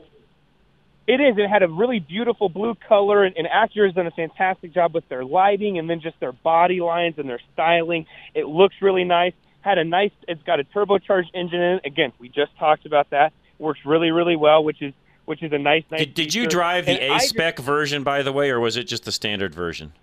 It 1.08 1.20
is. 1.20 1.38
It 1.40 1.50
had 1.50 1.64
a 1.64 1.68
really 1.68 2.00
beautiful 2.00 2.50
blue 2.50 2.76
color, 2.88 3.24
and, 3.24 3.36
and 3.36 3.48
Acura's 3.48 3.96
done 3.96 4.06
a 4.06 4.12
fantastic 4.12 4.74
job 4.74 4.94
with 4.94 5.10
their 5.10 5.26
lighting 5.26 5.80
and 5.80 5.90
then 5.90 6.02
just 6.02 6.20
their 6.20 6.34
body 6.34 6.82
lines 6.82 7.16
and 7.18 7.28
their 7.28 7.40
styling. 7.54 8.06
It 8.36 8.46
looks 8.46 8.76
really 8.80 9.06
nice. 9.06 9.34
Had 9.62 9.80
a 9.80 9.84
nice. 9.84 10.12
It's 10.28 10.44
got 10.44 10.60
a 10.60 10.64
turbocharged 10.64 11.34
engine 11.34 11.60
in 11.62 11.76
it. 11.78 11.86
Again, 11.86 12.14
we 12.20 12.30
just 12.30 12.56
talked 12.60 12.86
about 12.86 13.10
that. 13.10 13.34
Works 13.58 13.80
really, 13.86 14.12
really 14.12 14.36
well, 14.36 14.64
which 14.64 14.82
is 14.84 14.94
which 15.26 15.44
is 15.44 15.52
a 15.52 15.58
nice, 15.60 15.84
nice. 15.92 16.00
Did, 16.00 16.14
did 16.16 16.36
you 16.36 16.48
drive 16.48 16.86
the 16.88 16.92
And 17.02 17.14
A 17.14 17.20
spec 17.20 17.60
version, 17.60 18.04
by 18.04 18.24
the 18.24 18.32
way, 18.32 18.50
or 18.50 18.60
was 18.60 18.78
it 18.78 18.86
just 18.86 19.04
the 19.06 19.12
standard 19.12 19.54
version? 19.54 19.94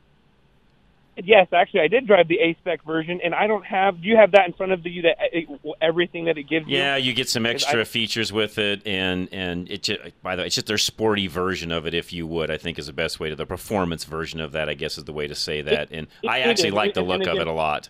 Yes, 1.24 1.48
actually, 1.52 1.80
I 1.80 1.88
did 1.88 2.06
drive 2.06 2.28
the 2.28 2.38
A 2.40 2.54
spec 2.60 2.84
version, 2.84 3.20
and 3.24 3.34
I 3.34 3.46
don't 3.46 3.64
have. 3.64 4.02
Do 4.02 4.08
you 4.08 4.16
have 4.16 4.32
that 4.32 4.46
in 4.46 4.52
front 4.52 4.72
of 4.72 4.84
you? 4.84 5.02
That 5.02 5.16
eh, 5.20 5.44
it, 5.48 5.76
everything 5.80 6.26
that 6.26 6.36
it 6.36 6.44
gives 6.44 6.68
you. 6.68 6.76
Yeah, 6.76 6.96
you 6.96 7.14
get 7.14 7.28
some 7.28 7.46
extra 7.46 7.80
I- 7.80 7.84
features 7.84 8.32
with 8.32 8.58
it, 8.58 8.86
and 8.86 9.28
and 9.32 9.70
it 9.70 9.82
just 9.84 10.00
by 10.22 10.36
the 10.36 10.42
way, 10.42 10.46
it's 10.46 10.54
just 10.54 10.66
their 10.66 10.76
sporty 10.78 11.26
version 11.26 11.72
of 11.72 11.86
it, 11.86 11.94
if 11.94 12.12
you 12.12 12.26
would. 12.26 12.50
I 12.50 12.58
think 12.58 12.78
is 12.78 12.86
the 12.86 12.92
best 12.92 13.18
way 13.18 13.30
to 13.30 13.36
the 13.36 13.46
performance 13.46 14.04
version 14.04 14.40
of 14.40 14.52
that. 14.52 14.68
I 14.68 14.74
guess 14.74 14.98
is 14.98 15.04
the 15.04 15.12
way 15.12 15.26
to 15.26 15.34
say 15.34 15.62
that, 15.62 15.88
and 15.90 16.06
it- 16.22 16.28
I 16.28 16.40
actually 16.40 16.68
is. 16.68 16.74
like 16.74 16.94
the 16.94 17.02
look 17.02 17.26
of 17.26 17.38
it 17.38 17.46
a 17.46 17.52
lot. 17.52 17.88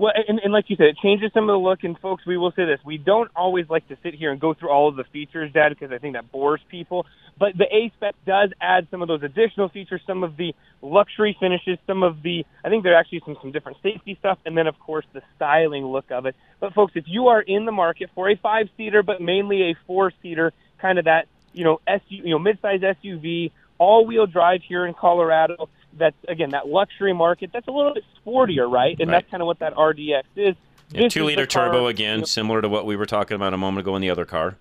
Well, 0.00 0.14
and, 0.16 0.40
and 0.42 0.50
like 0.50 0.70
you 0.70 0.76
said, 0.76 0.86
it 0.86 0.96
changes 1.02 1.30
some 1.34 1.44
of 1.44 1.52
the 1.52 1.58
look. 1.58 1.84
And 1.84 1.98
folks, 1.98 2.24
we 2.26 2.38
will 2.38 2.52
say 2.52 2.64
this: 2.64 2.80
we 2.86 2.96
don't 2.96 3.30
always 3.36 3.68
like 3.68 3.86
to 3.88 3.98
sit 4.02 4.14
here 4.14 4.32
and 4.32 4.40
go 4.40 4.54
through 4.54 4.70
all 4.70 4.88
of 4.88 4.96
the 4.96 5.04
features, 5.04 5.52
Dad, 5.52 5.68
because 5.68 5.92
I 5.92 5.98
think 5.98 6.14
that 6.14 6.32
bores 6.32 6.62
people. 6.70 7.04
But 7.38 7.50
the 7.58 7.66
A 7.66 7.92
spec 7.96 8.14
does 8.26 8.48
add 8.62 8.88
some 8.90 9.02
of 9.02 9.08
those 9.08 9.22
additional 9.22 9.68
features, 9.68 10.00
some 10.06 10.24
of 10.24 10.38
the 10.38 10.54
luxury 10.80 11.36
finishes, 11.38 11.76
some 11.86 12.02
of 12.02 12.22
the. 12.22 12.46
I 12.64 12.70
think 12.70 12.82
there 12.82 12.94
are 12.94 12.98
actually 12.98 13.20
some 13.26 13.36
some 13.42 13.52
different 13.52 13.76
safety 13.82 14.16
stuff, 14.18 14.38
and 14.46 14.56
then 14.56 14.66
of 14.66 14.78
course 14.78 15.04
the 15.12 15.20
styling 15.36 15.84
look 15.84 16.10
of 16.10 16.24
it. 16.24 16.34
But 16.60 16.72
folks, 16.72 16.94
if 16.96 17.04
you 17.06 17.28
are 17.28 17.42
in 17.42 17.66
the 17.66 17.72
market 17.72 18.08
for 18.14 18.30
a 18.30 18.36
five 18.36 18.70
seater, 18.78 19.02
but 19.02 19.20
mainly 19.20 19.70
a 19.70 19.74
four 19.86 20.14
seater, 20.22 20.54
kind 20.80 20.98
of 20.98 21.04
that 21.04 21.26
you 21.52 21.64
know 21.64 21.78
SU, 21.86 22.00
you 22.08 22.30
know 22.30 22.38
midsize 22.38 22.82
SUV, 22.82 23.52
all 23.76 24.06
wheel 24.06 24.26
drive 24.26 24.62
here 24.66 24.86
in 24.86 24.94
Colorado. 24.94 25.68
That's 25.96 26.16
again 26.28 26.50
that 26.50 26.68
luxury 26.68 27.12
market. 27.12 27.50
That's 27.52 27.66
a 27.68 27.72
little 27.72 27.94
bit 27.94 28.04
sportier, 28.24 28.70
right? 28.70 28.96
And 29.00 29.10
Right. 29.10 29.16
that's 29.20 29.30
kind 29.30 29.42
of 29.42 29.46
what 29.46 29.58
that 29.58 29.74
RDX 29.74 30.22
is. 30.36 30.54
Yeah, 30.92 31.08
two 31.08 31.20
is 31.22 31.26
liter 31.26 31.46
turbo 31.46 31.86
again, 31.86 32.24
similar 32.24 32.60
to 32.62 32.68
what 32.68 32.84
we 32.86 32.96
were 32.96 33.06
talking 33.06 33.34
about 33.34 33.54
a 33.54 33.56
moment 33.56 33.80
ago 33.86 33.94
in 33.96 34.02
the 34.02 34.10
other 34.10 34.24
car. 34.24 34.56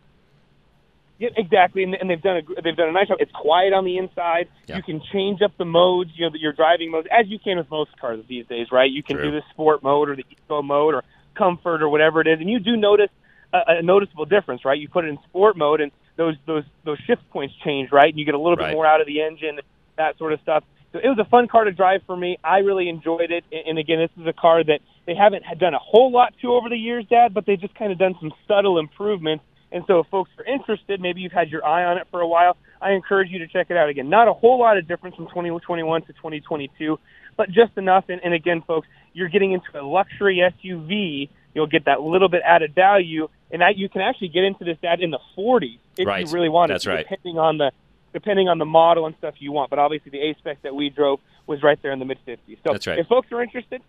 Yeah, 1.18 1.30
exactly, 1.36 1.84
and, 1.84 1.94
and 1.96 2.10
they've 2.10 2.22
done 2.22 2.38
a 2.38 2.62
they've 2.62 2.76
done 2.76 2.88
a 2.90 2.92
nice 2.94 3.10
job. 3.10 3.18
It's 3.20 3.32
quiet 3.32 3.74
on 3.74 3.84
the 3.84 3.98
inside. 3.98 4.48
Yeah. 4.68 4.78
You 4.78 4.84
can 4.84 5.02
change 5.12 5.42
up 5.42 5.52
the 5.58 5.66
modes, 5.66 6.12
you 6.16 6.26
know, 6.26 6.32
that 6.32 6.40
your 6.40 6.54
driving 6.54 6.92
modes, 6.92 7.08
as 7.12 7.28
you 7.28 7.40
can 7.40 7.58
with 7.58 7.70
most 7.70 7.92
cars 8.00 8.24
these 8.28 8.46
days, 8.48 8.68
right? 8.72 8.90
You 8.90 9.04
can 9.04 9.18
True. 9.18 9.26
do 9.26 9.32
the 9.32 9.42
sport 9.52 9.84
mode 9.84 10.10
or 10.10 10.16
the 10.16 10.26
eco 10.32 10.62
mode 10.62 10.94
or 10.96 11.04
comfort 11.36 11.82
or 11.82 11.90
whatever 11.90 12.22
it 12.22 12.28
is, 12.28 12.40
and 12.40 12.50
you 12.50 12.60
do 12.60 12.78
notice 12.78 13.10
a, 13.52 13.60
a 13.68 13.82
noticeable 13.82 14.26
difference, 14.26 14.64
right? 14.64 14.80
You 14.80 14.88
put 14.88 15.04
it 15.04 15.10
in 15.10 15.18
sport 15.28 15.58
mode, 15.58 15.82
and 15.82 15.92
those 16.16 16.36
those 16.46 16.64
those 16.86 17.00
shift 17.00 17.30
points 17.32 17.54
change, 17.66 17.92
right? 17.92 18.10
And 18.10 18.18
you 18.18 18.24
get 18.24 18.34
a 18.36 18.40
little 18.40 18.56
Right. 18.56 18.70
bit 18.70 18.76
more 18.76 18.86
out 18.86 19.02
of 19.02 19.08
the 19.08 19.22
engine, 19.22 19.60
that 19.98 20.18
sort 20.18 20.32
of 20.32 20.40
stuff. 20.42 20.64
So 20.92 21.00
it 21.00 21.08
was 21.08 21.20
a 21.20 21.26
fun 21.30 21.48
car 21.48 21.66
to 21.66 21.72
drive 21.72 22.02
for 22.08 22.18
me. 22.18 22.38
I 22.44 22.60
really 22.60 22.90
enjoyed 22.90 23.32
it, 23.32 23.44
and, 23.52 23.78
again, 23.78 24.00
this 24.00 24.10
is 24.20 24.28
a 24.28 24.34
car 24.34 24.64
that 24.64 24.80
they 25.06 25.14
haven't 25.16 25.44
had 25.44 25.60
done 25.60 25.74
a 25.74 25.80
whole 25.80 26.12
lot 26.12 26.34
to 26.42 26.54
over 26.54 26.68
the 26.70 26.78
years, 26.78 27.06
Dad, 27.10 27.34
but 27.34 27.46
they've 27.46 27.60
just 27.60 27.76
kind 27.76 27.92
of 27.92 28.00
done 28.00 28.16
some 28.20 28.32
subtle 28.48 28.80
improvements. 28.80 29.44
And 29.72 29.84
so, 29.86 30.00
if 30.00 30.08
folks 30.08 30.32
are 30.40 30.46
interested, 30.46 31.00
maybe 31.00 31.22
you've 31.22 31.32
had 31.32 31.50
your 31.50 31.64
eye 31.64 31.86
on 31.86 32.00
it 32.00 32.08
for 32.10 32.22
a 32.22 32.28
while, 32.28 32.58
I 32.82 32.94
encourage 32.94 33.30
you 33.30 33.40
to 33.40 33.48
check 33.48 33.68
it 33.70 33.78
out. 33.78 33.88
Again, 33.88 34.10
not 34.10 34.28
a 34.28 34.34
whole 34.34 34.60
lot 34.60 34.78
of 34.78 34.88
difference 34.88 35.16
from 35.16 35.28
2021 35.28 36.02
to 36.04 36.14
2022, 36.14 36.98
but 37.38 37.50
just 37.52 37.78
enough. 37.78 38.06
And, 38.10 38.20
and 38.24 38.34
again, 38.34 38.64
folks, 38.66 38.88
you're 39.14 39.30
getting 39.30 39.52
into 39.52 39.68
a 39.80 39.84
luxury 39.86 40.38
SUV. 40.64 41.30
You'll 41.54 41.68
get 41.68 41.86
that 41.86 42.02
little 42.02 42.30
bit 42.30 42.42
added 42.44 42.74
value, 42.74 43.28
and 43.52 43.62
that 43.62 43.78
you 43.78 43.90
can 43.90 44.02
actually 44.02 44.30
get 44.30 44.44
into 44.44 44.64
this 44.64 44.78
Dad 44.82 45.02
in 45.02 45.12
the 45.12 45.20
40s 45.38 45.78
if 45.98 46.08
Right. 46.08 46.26
you 46.26 46.34
really 46.34 46.50
want 46.50 46.70
That's 46.70 46.86
to, 46.86 46.90
right. 46.92 47.08
depending 47.08 47.38
on 47.38 47.58
the 47.60 47.72
depending 48.14 48.50
on 48.50 48.58
the 48.58 48.66
model 48.66 49.06
and 49.06 49.16
stuff 49.18 49.36
you 49.40 49.52
want. 49.52 49.70
But 49.70 49.80
obviously, 49.80 50.12
the 50.12 50.20
A 50.20 50.36
spec 50.40 50.62
that 50.64 50.76
we 50.76 50.90
drove 50.90 51.20
was 51.48 51.64
right 51.64 51.80
there 51.82 51.92
in 51.92 52.00
the 52.00 52.06
mid 52.06 52.20
50s. 52.28 52.58
So 52.64 52.74
That's 52.74 52.88
right. 52.88 53.00
if 53.00 53.08
folks 53.08 53.32
are 53.32 53.42
interested, 53.42 53.82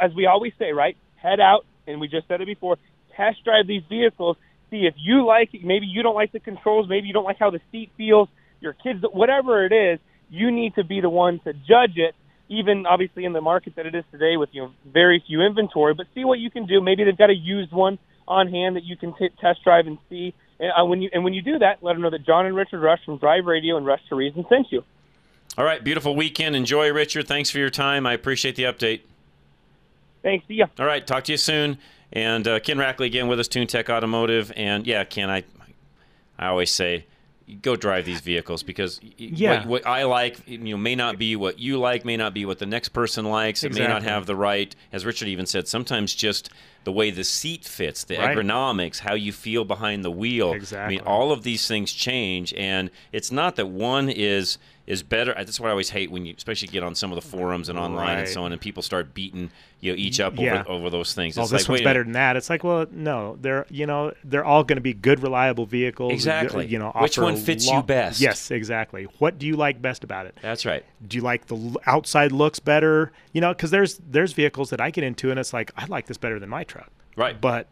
as 0.00 0.14
we 0.14 0.26
always 0.26 0.52
say, 0.58 0.72
right, 0.72 0.96
head 1.16 1.40
out, 1.40 1.64
and 1.86 2.00
we 2.00 2.08
just 2.08 2.28
said 2.28 2.40
it 2.40 2.46
before, 2.46 2.78
test 3.16 3.44
drive 3.44 3.66
these 3.66 3.82
vehicles, 3.88 4.36
see 4.70 4.86
if 4.86 4.94
you 4.98 5.24
like. 5.24 5.54
It. 5.54 5.64
Maybe 5.64 5.86
you 5.86 6.02
don't 6.02 6.14
like 6.14 6.32
the 6.32 6.40
controls. 6.40 6.88
Maybe 6.88 7.06
you 7.06 7.12
don't 7.12 7.24
like 7.24 7.38
how 7.38 7.50
the 7.50 7.60
seat 7.70 7.90
feels. 7.96 8.28
Your 8.60 8.72
kids, 8.72 9.04
whatever 9.12 9.64
it 9.64 9.72
is, 9.72 9.98
you 10.30 10.50
need 10.50 10.74
to 10.74 10.84
be 10.84 11.00
the 11.00 11.10
one 11.10 11.40
to 11.40 11.52
judge 11.52 11.96
it. 11.96 12.14
Even 12.48 12.84
obviously 12.86 13.24
in 13.24 13.32
the 13.32 13.40
market 13.40 13.76
that 13.76 13.86
it 13.86 13.94
is 13.94 14.04
today, 14.12 14.36
with 14.36 14.50
you 14.52 14.62
know 14.62 14.72
very 14.86 15.22
few 15.26 15.40
inventory, 15.40 15.94
but 15.94 16.06
see 16.14 16.24
what 16.24 16.38
you 16.38 16.50
can 16.50 16.66
do. 16.66 16.80
Maybe 16.80 17.04
they've 17.04 17.16
got 17.16 17.30
a 17.30 17.34
used 17.34 17.72
one 17.72 17.98
on 18.28 18.48
hand 18.48 18.76
that 18.76 18.84
you 18.84 18.96
can 18.96 19.14
t- 19.14 19.30
test 19.40 19.64
drive 19.64 19.86
and 19.86 19.98
see. 20.10 20.34
And 20.60 20.72
uh, 20.78 20.84
when 20.84 21.02
you 21.02 21.10
and 21.12 21.24
when 21.24 21.34
you 21.34 21.42
do 21.42 21.58
that, 21.58 21.82
let 21.82 21.94
them 21.94 22.02
know 22.02 22.10
that 22.10 22.24
John 22.24 22.46
and 22.46 22.54
Richard 22.54 22.80
Rush 22.80 23.04
from 23.04 23.18
Drive 23.18 23.44
Radio 23.46 23.76
and 23.76 23.84
Rush 23.84 24.00
to 24.08 24.14
Reason 24.14 24.44
sent 24.48 24.70
you. 24.70 24.84
All 25.58 25.64
right, 25.64 25.82
beautiful 25.82 26.16
weekend. 26.16 26.56
Enjoy, 26.56 26.92
Richard. 26.92 27.28
Thanks 27.28 27.50
for 27.50 27.58
your 27.58 27.70
time. 27.70 28.06
I 28.06 28.12
appreciate 28.12 28.56
the 28.56 28.64
update. 28.64 29.00
Thanks. 30.22 30.46
See 30.48 30.54
ya. 30.54 30.66
All 30.78 30.86
right, 30.86 31.06
talk 31.06 31.24
to 31.24 31.32
you 31.32 31.38
soon. 31.38 31.78
And 32.12 32.46
uh, 32.46 32.60
Ken 32.60 32.78
Rackley 32.78 33.06
again 33.06 33.28
with 33.28 33.40
us, 33.40 33.48
Tune 33.48 33.66
Tech 33.66 33.90
Automotive. 33.90 34.52
And 34.56 34.86
yeah, 34.86 35.04
Ken, 35.04 35.28
I, 35.30 35.42
I 36.38 36.46
always 36.46 36.70
say, 36.72 37.06
go 37.60 37.76
drive 37.76 38.04
these 38.04 38.20
vehicles 38.20 38.62
because 38.62 39.00
Yeah. 39.18 39.58
what, 39.60 39.66
what 39.66 39.86
I 39.86 40.04
like, 40.04 40.38
you 40.48 40.58
know, 40.58 40.76
may 40.76 40.94
not 40.94 41.18
be 41.18 41.36
what 41.36 41.58
you 41.58 41.78
like, 41.78 42.04
may 42.04 42.16
not 42.16 42.32
be 42.32 42.44
what 42.46 42.58
the 42.58 42.66
next 42.66 42.90
person 42.90 43.24
likes. 43.26 43.62
Exactly. 43.64 43.84
It 43.84 43.88
may 43.88 43.92
not 43.92 44.02
have 44.04 44.26
the 44.26 44.36
right, 44.36 44.74
as 44.92 45.04
Richard 45.04 45.28
even 45.28 45.44
said, 45.46 45.68
sometimes 45.68 46.14
just 46.14 46.50
the 46.84 46.92
way 46.92 47.10
the 47.10 47.24
seat 47.24 47.64
fits, 47.64 48.04
the 48.04 48.16
Right. 48.18 48.36
ergonomics, 48.36 49.00
how 49.00 49.14
you 49.14 49.32
feel 49.32 49.64
behind 49.64 50.04
the 50.04 50.10
wheel. 50.10 50.54
I 50.76 50.88
mean, 50.88 51.00
all 51.00 51.32
of 51.32 51.42
these 51.42 51.66
things 51.66 51.92
change, 51.92 52.52
and 52.54 52.90
it's 53.12 53.32
not 53.32 53.56
that 53.56 53.66
one 53.66 54.08
is 54.08 54.58
is 54.86 55.02
better. 55.02 55.32
That's 55.34 55.58
what 55.58 55.68
I 55.68 55.70
always 55.70 55.88
hate 55.88 56.10
when 56.10 56.26
you, 56.26 56.34
especially 56.36 56.68
get 56.68 56.82
on 56.82 56.94
some 56.94 57.10
of 57.10 57.14
the 57.16 57.26
forums 57.26 57.70
and 57.70 57.78
online 57.78 58.18
and 58.18 58.28
so 58.28 58.44
on, 58.44 58.52
and 58.52 58.60
people 58.60 58.82
start 58.82 59.14
beating 59.14 59.50
you 59.80 59.90
know 59.92 59.96
each 59.98 60.20
up 60.20 60.34
Yeah. 60.38 60.60
over, 60.60 60.68
over 60.70 60.90
those 60.90 61.14
things. 61.14 61.38
Oh, 61.38 61.42
It's 61.42 61.50
this 61.50 61.62
like, 61.62 61.68
one's 61.70 61.80
better 61.84 62.04
than 62.04 62.12
that. 62.12 62.36
It's 62.36 62.50
like, 62.50 62.64
well, 62.64 62.84
no, 62.90 63.38
they're 63.40 63.64
you 63.70 63.86
know 63.86 64.12
they're 64.24 64.44
all 64.44 64.62
going 64.62 64.76
to 64.76 64.82
be 64.82 64.92
good, 64.92 65.22
reliable 65.22 65.64
vehicles. 65.64 66.12
Exactly. 66.12 66.66
You 66.66 66.78
know, 66.78 66.92
Which 67.00 67.16
one 67.16 67.36
fits 67.36 67.66
you 67.66 67.82
best? 67.82 68.20
Yes, 68.20 68.50
exactly. 68.50 69.04
What 69.20 69.38
do 69.38 69.46
you 69.46 69.56
like 69.56 69.80
best 69.80 70.04
about 70.04 70.26
it? 70.26 70.36
That's 70.42 70.66
right. 70.66 70.84
Do 71.08 71.16
you 71.16 71.22
like 71.22 71.46
the 71.46 71.76
outside 71.86 72.30
looks 72.30 72.58
better? 72.58 73.10
You 73.32 73.40
know, 73.40 73.54
because 73.54 73.70
there's 73.70 73.98
there's 74.06 74.34
vehicles 74.34 74.68
that 74.68 74.82
I 74.82 74.90
get 74.90 75.02
into 75.02 75.30
and 75.30 75.40
it's 75.40 75.54
like 75.54 75.72
I 75.78 75.86
like 75.86 76.08
this 76.08 76.18
better 76.18 76.38
than 76.38 76.50
my 76.50 76.62
truck. 76.74 76.90
Right. 77.16 77.40
But 77.40 77.66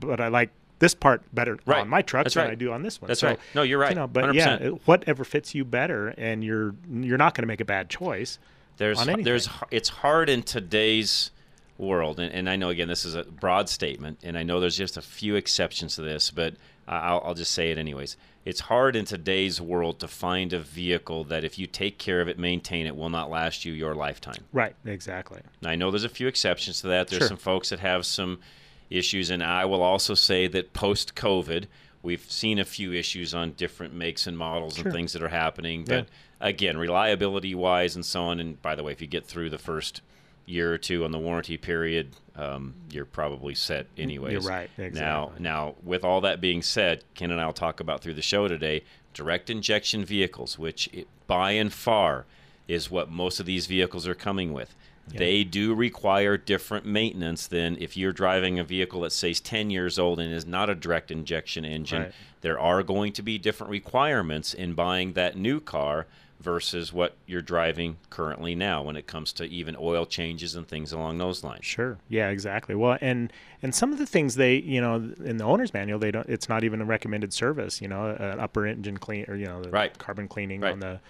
but 0.00 0.20
I 0.20 0.28
like 0.28 0.50
this 0.80 0.94
part 0.94 1.22
better 1.34 1.58
Right. 1.66 1.80
on 1.80 1.88
my 1.88 2.02
truck 2.02 2.24
That's 2.24 2.34
than 2.34 2.44
right. 2.44 2.52
I 2.52 2.54
do 2.54 2.70
on 2.72 2.82
this 2.82 3.00
one. 3.00 3.08
That's 3.08 3.20
So, 3.20 3.28
right. 3.28 3.38
No, 3.54 3.62
you're 3.62 3.78
right. 3.80 3.90
You 3.90 3.96
know, 3.96 4.06
but 4.06 4.32
yeah, 4.34 4.58
100%. 4.58 4.60
it- 4.60 4.86
whatever 4.86 5.24
fits 5.24 5.54
you 5.54 5.64
better, 5.64 6.08
and 6.16 6.44
you're 6.44 6.74
you're 6.90 7.18
not 7.18 7.34
going 7.34 7.42
to 7.42 7.48
make 7.48 7.60
a 7.60 7.64
bad 7.64 7.88
choice. 7.88 8.38
There's 8.76 8.98
on 9.00 9.22
there's 9.22 9.48
it's 9.72 9.88
hard 9.88 10.28
in 10.28 10.42
today's 10.44 11.30
world, 11.78 12.20
and, 12.20 12.32
and 12.32 12.48
I 12.50 12.56
know 12.56 12.68
again 12.68 12.86
this 12.88 13.04
is 13.04 13.14
a 13.16 13.24
broad 13.24 13.68
statement, 13.68 14.18
and 14.22 14.38
I 14.38 14.42
know 14.44 14.60
there's 14.60 14.76
just 14.76 14.96
a 14.96 15.02
few 15.02 15.34
exceptions 15.36 15.96
to 15.96 16.02
this, 16.02 16.30
but 16.30 16.54
I'll, 16.88 17.22
I'll 17.24 17.34
just 17.34 17.52
say 17.52 17.70
it 17.70 17.78
anyways. 17.78 18.16
It's 18.44 18.60
hard 18.60 18.96
in 18.96 19.04
today's 19.04 19.60
world 19.60 20.00
to 20.00 20.08
find 20.08 20.52
a 20.54 20.58
vehicle 20.60 21.24
that 21.24 21.44
if 21.44 21.58
you 21.58 21.66
take 21.66 21.98
care 21.98 22.20
of 22.22 22.28
it, 22.28 22.38
maintain 22.38 22.86
it, 22.86 22.96
will 22.96 23.10
not 23.10 23.28
last 23.30 23.64
you 23.64 23.72
your 23.74 23.94
lifetime. 23.94 24.44
Right. 24.52 24.74
Exactly. 24.86 25.40
Now, 25.60 25.70
I 25.70 25.76
know 25.76 25.90
there's 25.90 26.04
a 26.04 26.08
few 26.08 26.28
exceptions 26.28 26.80
to 26.80 26.86
that. 26.88 27.08
There's 27.08 27.20
Sure. 27.20 27.28
some 27.28 27.36
folks 27.36 27.68
that 27.68 27.80
have 27.80 28.06
some 28.06 28.40
issues, 28.88 29.28
and 29.28 29.42
I 29.42 29.66
will 29.66 29.82
also 29.82 30.14
say 30.14 30.46
that 30.48 30.72
post 30.72 31.14
COVID, 31.14 31.66
we've 32.02 32.24
seen 32.30 32.58
a 32.58 32.64
few 32.64 32.92
issues 32.92 33.34
on 33.34 33.52
different 33.52 33.92
makes 33.92 34.26
and 34.26 34.38
models 34.38 34.76
Sure. 34.76 34.84
and 34.86 34.94
things 34.94 35.12
that 35.12 35.22
are 35.22 35.28
happening. 35.28 35.80
Yeah. 35.80 35.86
But 36.02 36.06
again, 36.40 36.78
reliability 36.78 37.54
wise 37.54 37.96
and 37.96 38.06
so 38.06 38.22
on. 38.22 38.40
And 38.40 38.62
by 38.62 38.74
the 38.74 38.82
way, 38.82 38.92
if 38.92 39.02
you 39.02 39.06
get 39.08 39.26
through 39.26 39.50
the 39.50 39.58
first 39.58 40.00
year 40.48 40.72
or 40.72 40.78
two 40.78 41.04
on 41.04 41.12
the 41.12 41.18
warranty 41.18 41.56
period, 41.56 42.10
um, 42.36 42.74
you're 42.90 43.04
probably 43.04 43.54
set 43.54 43.86
anyways. 43.96 44.44
right, 44.46 44.70
Now, 44.78 45.24
exactly. 45.24 45.42
now, 45.42 45.74
with 45.82 46.04
all 46.04 46.20
that 46.22 46.40
being 46.40 46.62
said, 46.62 47.04
Ken 47.14 47.30
and 47.30 47.40
I 47.40 47.46
will 47.46 47.52
talk 47.52 47.80
about 47.80 48.00
through 48.00 48.14
the 48.14 48.22
show 48.22 48.48
today 48.48 48.84
direct 49.14 49.50
injection 49.50 50.04
vehicles, 50.04 50.58
which 50.58 50.88
it, 50.92 51.08
by 51.26 51.52
and 51.52 51.72
far 51.72 52.24
is 52.68 52.90
what 52.90 53.10
most 53.10 53.40
of 53.40 53.46
these 53.46 53.66
vehicles 53.66 54.06
are 54.06 54.14
coming 54.14 54.52
with. 54.52 54.74
They 55.16 55.42
do 55.42 55.74
require 55.74 56.36
different 56.36 56.84
maintenance 56.84 57.46
than 57.46 57.76
if 57.80 57.96
you're 57.96 58.12
driving 58.12 58.58
a 58.58 58.64
vehicle 58.64 59.00
that 59.02 59.12
says 59.12 59.40
10 59.40 59.70
years 59.70 59.98
old 59.98 60.20
and 60.20 60.32
is 60.32 60.46
not 60.46 60.68
a 60.68 60.74
direct 60.74 61.10
injection 61.10 61.64
engine. 61.64 62.02
Right. 62.02 62.12
There 62.40 62.58
are 62.58 62.82
going 62.82 63.12
to 63.14 63.22
be 63.22 63.38
different 63.38 63.70
requirements 63.70 64.54
in 64.54 64.74
buying 64.74 65.14
that 65.14 65.36
new 65.36 65.60
car 65.60 66.06
versus 66.40 66.92
what 66.92 67.16
you're 67.26 67.42
driving 67.42 67.96
currently 68.10 68.54
now 68.54 68.80
when 68.82 68.94
it 68.96 69.06
comes 69.08 69.32
to 69.32 69.44
even 69.46 69.76
oil 69.78 70.06
changes 70.06 70.54
and 70.54 70.68
things 70.68 70.92
along 70.92 71.18
those 71.18 71.42
lines. 71.42 71.64
Sure. 71.66 71.98
Yeah, 72.08 72.28
exactly. 72.28 72.74
Well, 72.74 72.96
and 73.00 73.32
and 73.62 73.74
some 73.74 73.92
of 73.92 73.98
the 73.98 74.06
things 74.06 74.36
they, 74.36 74.56
you 74.56 74.80
know, 74.80 74.94
in 75.24 75.36
the 75.38 75.44
owner's 75.44 75.74
manual, 75.74 75.98
they 75.98 76.10
don't. 76.12 76.28
It's 76.28 76.48
not 76.48 76.62
even 76.62 76.80
a 76.80 76.84
recommended 76.84 77.32
service. 77.32 77.82
You 77.82 77.88
know, 77.88 78.10
an 78.10 78.38
upper 78.38 78.66
engine 78.66 78.98
clean 78.98 79.24
or 79.28 79.34
you 79.34 79.46
know, 79.46 79.62
the 79.62 79.70
Right. 79.70 79.96
carbon 79.98 80.28
cleaning 80.28 80.60
Right. 80.60 80.72
on 80.72 80.80
the, 80.80 81.00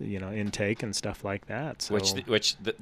you 0.00 0.18
know, 0.18 0.32
intake 0.32 0.82
and 0.82 0.94
stuff 0.94 1.24
like 1.24 1.46
that. 1.46 1.82
So, 1.82 1.94
Which, 1.94 2.12
th- 2.14 2.26
which 2.26 2.56
the, 2.56 2.74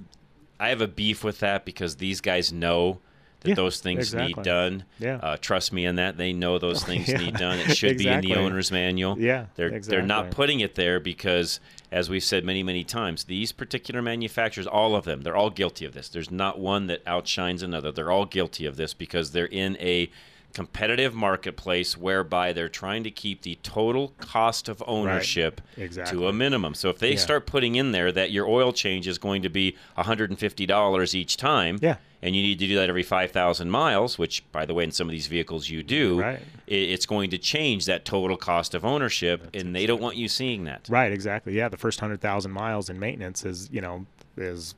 I 0.59 0.71
have 0.71 0.81
a 0.81 0.89
beef 0.89 1.23
with 1.23 1.41
that 1.41 1.65
because 1.67 1.97
these 1.97 2.23
guys 2.23 2.53
know 2.53 3.01
that 3.41 3.51
Yeah, 3.51 3.55
those 3.57 3.81
things 3.81 4.15
need 4.15 4.37
done. 4.43 4.85
Yeah. 5.01 5.17
Uh, 5.17 5.37
trust 5.37 5.73
me 5.73 5.85
in 5.85 5.97
that. 5.97 6.17
They 6.17 6.33
know 6.33 6.59
those 6.59 6.85
things 6.91 7.09
yeah, 7.09 7.19
need 7.19 7.35
done. 7.35 7.59
It 7.59 7.77
should 7.77 7.99
be 7.99 8.07
in 8.09 8.21
the 8.23 8.37
owner's 8.37 8.71
manual. 8.73 9.19
Yeah, 9.19 9.47
They're 9.57 9.79
they're 9.81 10.01
not 10.01 10.31
putting 10.31 10.61
it 10.61 10.75
there 10.77 11.01
because, 11.01 11.59
as 11.93 12.09
we've 12.09 12.25
said 12.25 12.45
many 12.45 12.63
many 12.63 12.83
times, 12.83 13.25
these 13.25 13.53
particular 13.53 14.01
manufacturers, 14.01 14.67
all 14.67 14.97
of 14.97 15.05
them, 15.05 15.21
they're 15.21 15.37
all 15.37 15.51
guilty 15.51 15.85
of 15.85 15.93
this. 15.93 16.09
There's 16.09 16.31
not 16.31 16.59
one 16.59 16.87
that 16.87 17.07
outshines 17.07 17.63
another. 17.63 17.93
They're 17.93 18.11
all 18.11 18.25
guilty 18.25 18.65
of 18.65 18.77
this 18.77 18.95
because 18.95 19.31
they're 19.31 19.45
in 19.47 19.77
a 19.79 20.11
competitive 20.53 21.15
marketplace 21.15 21.97
whereby 21.97 22.53
they're 22.53 22.69
trying 22.69 23.05
to 23.05 23.11
keep 23.11 23.43
the 23.43 23.59
total 23.63 24.09
cost 24.19 24.69
of 24.69 24.83
ownership 24.87 25.61
Exactly. 25.77 26.17
to 26.19 26.29
a 26.29 26.33
minimum. 26.33 26.75
So 26.75 26.89
if 26.91 26.99
they 26.99 27.13
Yeah. 27.13 27.19
start 27.19 27.47
putting 27.47 27.75
in 27.77 27.93
there 27.93 28.13
that 28.13 28.31
your 28.31 28.47
oil 28.47 28.73
change 28.73 29.07
is 29.09 29.19
going 29.19 29.43
to 29.43 29.49
be 29.49 29.77
$150 29.97 31.15
each 31.15 31.37
time, 31.37 31.79
Yeah. 31.81 31.97
and 32.23 32.37
you 32.37 32.43
need 32.43 32.59
to 32.59 32.67
do 32.67 32.75
that 32.77 32.89
every 32.89 33.03
5,000 33.03 33.71
miles, 33.71 34.19
which, 34.19 34.43
by 34.53 34.65
the 34.67 34.75
way, 34.75 34.85
in 34.85 34.91
some 34.93 35.09
of 35.09 35.13
these 35.13 35.27
vehicles 35.27 35.69
you 35.69 35.83
do, 35.83 36.21
Right. 36.21 36.41
it's 36.67 37.07
going 37.07 37.31
to 37.31 37.39
change 37.39 37.87
that 37.87 38.05
total 38.05 38.37
cost 38.37 38.75
of 38.75 38.85
ownership, 38.85 39.49
and 39.55 39.75
they 39.75 39.87
don't 39.87 40.01
want 40.01 40.17
you 40.17 40.29
seeing 40.29 40.65
that. 40.65 40.87
Right. 40.89 41.13
Exactly. 41.13 41.55
Yeah. 41.57 41.69
The 41.69 41.77
first 41.77 42.01
hundred 42.01 42.21
thousand 42.21 42.53
miles 42.53 42.89
in 42.89 42.99
maintenance 42.99 43.45
is, 43.45 43.69
you 43.73 43.81
know, 43.81 44.07
is 44.37 44.75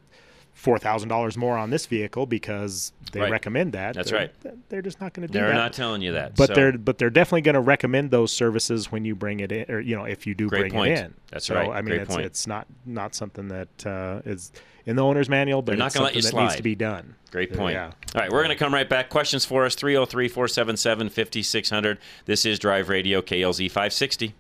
four 0.55 0.79
thousand 0.79 1.09
dollars 1.11 1.37
more 1.37 1.59
on 1.59 1.69
this 1.71 1.85
vehicle 1.85 2.25
because 2.27 2.93
they 3.13 3.21
Right. 3.21 3.31
recommend 3.31 3.73
that. 3.73 3.95
That's 3.95 4.11
They're- 4.11 4.19
right. 4.45 4.69
They're 4.71 4.83
just 4.83 5.01
not 5.01 5.13
going 5.13 5.27
to 5.27 5.33
do 5.33 5.39
that. 5.39 5.47
They're 5.47 5.55
not 5.55 5.73
telling 5.73 6.01
you 6.01 6.13
that. 6.13 6.37
but 6.37 6.47
so- 6.49 6.55
they're 6.55 6.79
but 6.79 6.99
they're 6.99 7.11
definitely 7.11 7.43
going 7.43 7.55
to 7.57 7.61
recommend 7.61 8.11
those 8.11 8.33
services 8.33 8.91
when 8.91 9.05
you 9.05 9.15
bring 9.15 9.41
it 9.41 9.53
in, 9.53 9.67
or 9.69 9.81
you 9.81 9.95
know, 9.97 10.05
if 10.05 10.27
you 10.27 10.35
do 10.35 10.49
Great 10.49 10.61
bring 10.61 10.73
point. 10.73 10.93
it 10.93 11.05
in. 11.07 11.15
That's 11.31 11.47
so, 11.47 11.55
right. 11.57 11.69
I 11.69 11.83
mean, 11.83 11.87
Great 11.97 12.01
it's 12.03 12.15
point. 12.15 12.27
it's 12.27 12.47
not 12.47 12.67
not 12.87 13.15
something 13.15 13.49
that 13.49 13.87
uh, 13.87 14.21
is 14.25 14.53
in 14.87 14.97
the 14.97 15.03
owner's 15.03 15.29
manual, 15.29 15.61
but 15.63 15.73
They're 15.73 15.79
not 15.79 15.87
it's 15.87 15.95
gonna 15.97 16.05
let 16.05 16.13
something 16.15 16.31
you 16.33 16.37
that 16.39 16.43
needs 16.45 16.57
to 16.57 16.63
be 16.63 16.75
done. 16.75 17.15
Great 17.31 17.53
Uh, 17.53 17.57
point. 17.57 17.75
Yeah. 17.75 17.87
All 18.15 18.21
right, 18.21 18.31
we're 18.31 18.45
going 18.45 18.57
to 18.57 18.63
come 18.65 18.73
right 18.73 18.89
back. 18.89 19.09
Questions 19.09 19.45
for 19.45 19.65
us 19.65 19.75
303 19.75 20.29
477 20.29 21.09
5600. 21.09 21.99
This 22.27 22.47
is 22.47 22.59
Drive 22.61 22.89
Radio 22.89 23.21
KLZ 23.21 23.69
560. 23.69 24.35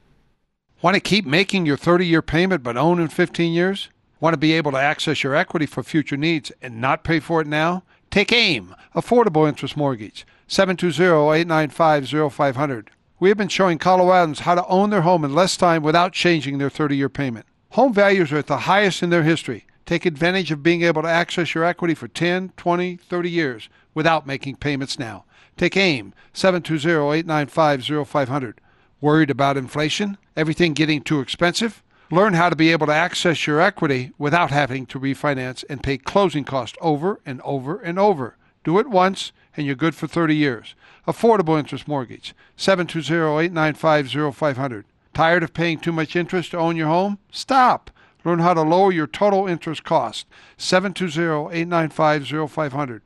Want 0.80 0.94
to 0.94 1.00
keep 1.00 1.24
making 1.26 1.66
your 1.66 1.76
30 1.76 2.06
year 2.06 2.22
payment 2.22 2.62
but 2.62 2.76
own 2.76 3.00
in 3.00 3.08
15 3.08 3.52
years? 3.52 3.88
Want 4.24 4.32
to 4.32 4.38
be 4.38 4.54
able 4.54 4.72
to 4.72 4.78
access 4.78 5.22
your 5.22 5.34
equity 5.34 5.66
for 5.66 5.82
future 5.82 6.16
needs 6.16 6.50
and 6.62 6.80
not 6.80 7.04
pay 7.04 7.20
for 7.20 7.42
it 7.42 7.46
now? 7.46 7.82
Take 8.10 8.32
AIM, 8.32 8.74
Affordable 8.94 9.46
Interest 9.46 9.76
Mortgage, 9.76 10.26
720 10.46 11.40
895 11.40 12.32
0500. 12.32 12.90
We 13.20 13.28
have 13.28 13.36
been 13.36 13.48
showing 13.48 13.78
Coloradans 13.78 14.38
how 14.38 14.54
to 14.54 14.66
own 14.66 14.88
their 14.88 15.02
home 15.02 15.26
in 15.26 15.34
less 15.34 15.58
time 15.58 15.82
without 15.82 16.14
changing 16.14 16.56
their 16.56 16.70
30 16.70 16.96
year 16.96 17.10
payment. 17.10 17.44
Home 17.72 17.92
values 17.92 18.32
are 18.32 18.38
at 18.38 18.46
the 18.46 18.60
highest 18.60 19.02
in 19.02 19.10
their 19.10 19.24
history. 19.24 19.66
Take 19.84 20.06
advantage 20.06 20.50
of 20.50 20.62
being 20.62 20.80
able 20.80 21.02
to 21.02 21.08
access 21.08 21.54
your 21.54 21.64
equity 21.64 21.92
for 21.92 22.08
10, 22.08 22.54
20, 22.56 22.96
30 22.96 23.30
years 23.30 23.68
without 23.92 24.26
making 24.26 24.56
payments 24.56 24.98
now. 24.98 25.26
Take 25.58 25.76
AIM, 25.76 26.14
720 26.32 27.18
895 27.18 28.08
0500. 28.08 28.58
Worried 29.02 29.28
about 29.28 29.58
inflation? 29.58 30.16
Everything 30.34 30.72
getting 30.72 31.02
too 31.02 31.20
expensive? 31.20 31.82
Learn 32.10 32.34
how 32.34 32.50
to 32.50 32.56
be 32.56 32.70
able 32.70 32.86
to 32.86 32.92
access 32.92 33.46
your 33.46 33.60
equity 33.60 34.12
without 34.18 34.50
having 34.50 34.84
to 34.86 35.00
refinance 35.00 35.64
and 35.70 35.82
pay 35.82 35.96
closing 35.96 36.44
costs 36.44 36.76
over 36.80 37.20
and 37.24 37.40
over 37.42 37.78
and 37.78 37.98
over. 37.98 38.36
Do 38.62 38.78
it 38.78 38.90
once 38.90 39.32
and 39.56 39.64
you're 39.66 39.74
good 39.74 39.94
for 39.94 40.06
30 40.06 40.36
years. 40.36 40.74
Affordable 41.08 41.58
interest 41.58 41.88
mortgage, 41.88 42.34
720-895-0500. 42.58 44.84
Tired 45.12 45.42
of 45.42 45.54
paying 45.54 45.78
too 45.78 45.92
much 45.92 46.14
interest 46.16 46.50
to 46.50 46.58
own 46.58 46.76
your 46.76 46.88
home? 46.88 47.18
Stop. 47.30 47.90
Learn 48.24 48.40
how 48.40 48.52
to 48.54 48.62
lower 48.62 48.90
your 48.92 49.06
total 49.06 49.46
interest 49.46 49.84
cost. 49.84 50.26
720-895-0500 50.58 53.00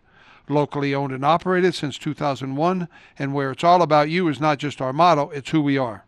locally 0.51 0.95
owned 0.95 1.13
and 1.13 1.27
operated 1.27 1.75
since 1.75 1.99
2001, 1.99 2.89
and 3.19 3.35
where 3.35 3.51
it's 3.51 3.63
all 3.63 3.83
about 3.83 4.09
you 4.09 4.29
is 4.29 4.41
not 4.41 4.59
just 4.59 4.81
our 4.81 4.95
motto, 4.95 5.29
it's 5.31 5.51
who 5.51 5.61
we 5.61 5.77
are. 5.77 6.07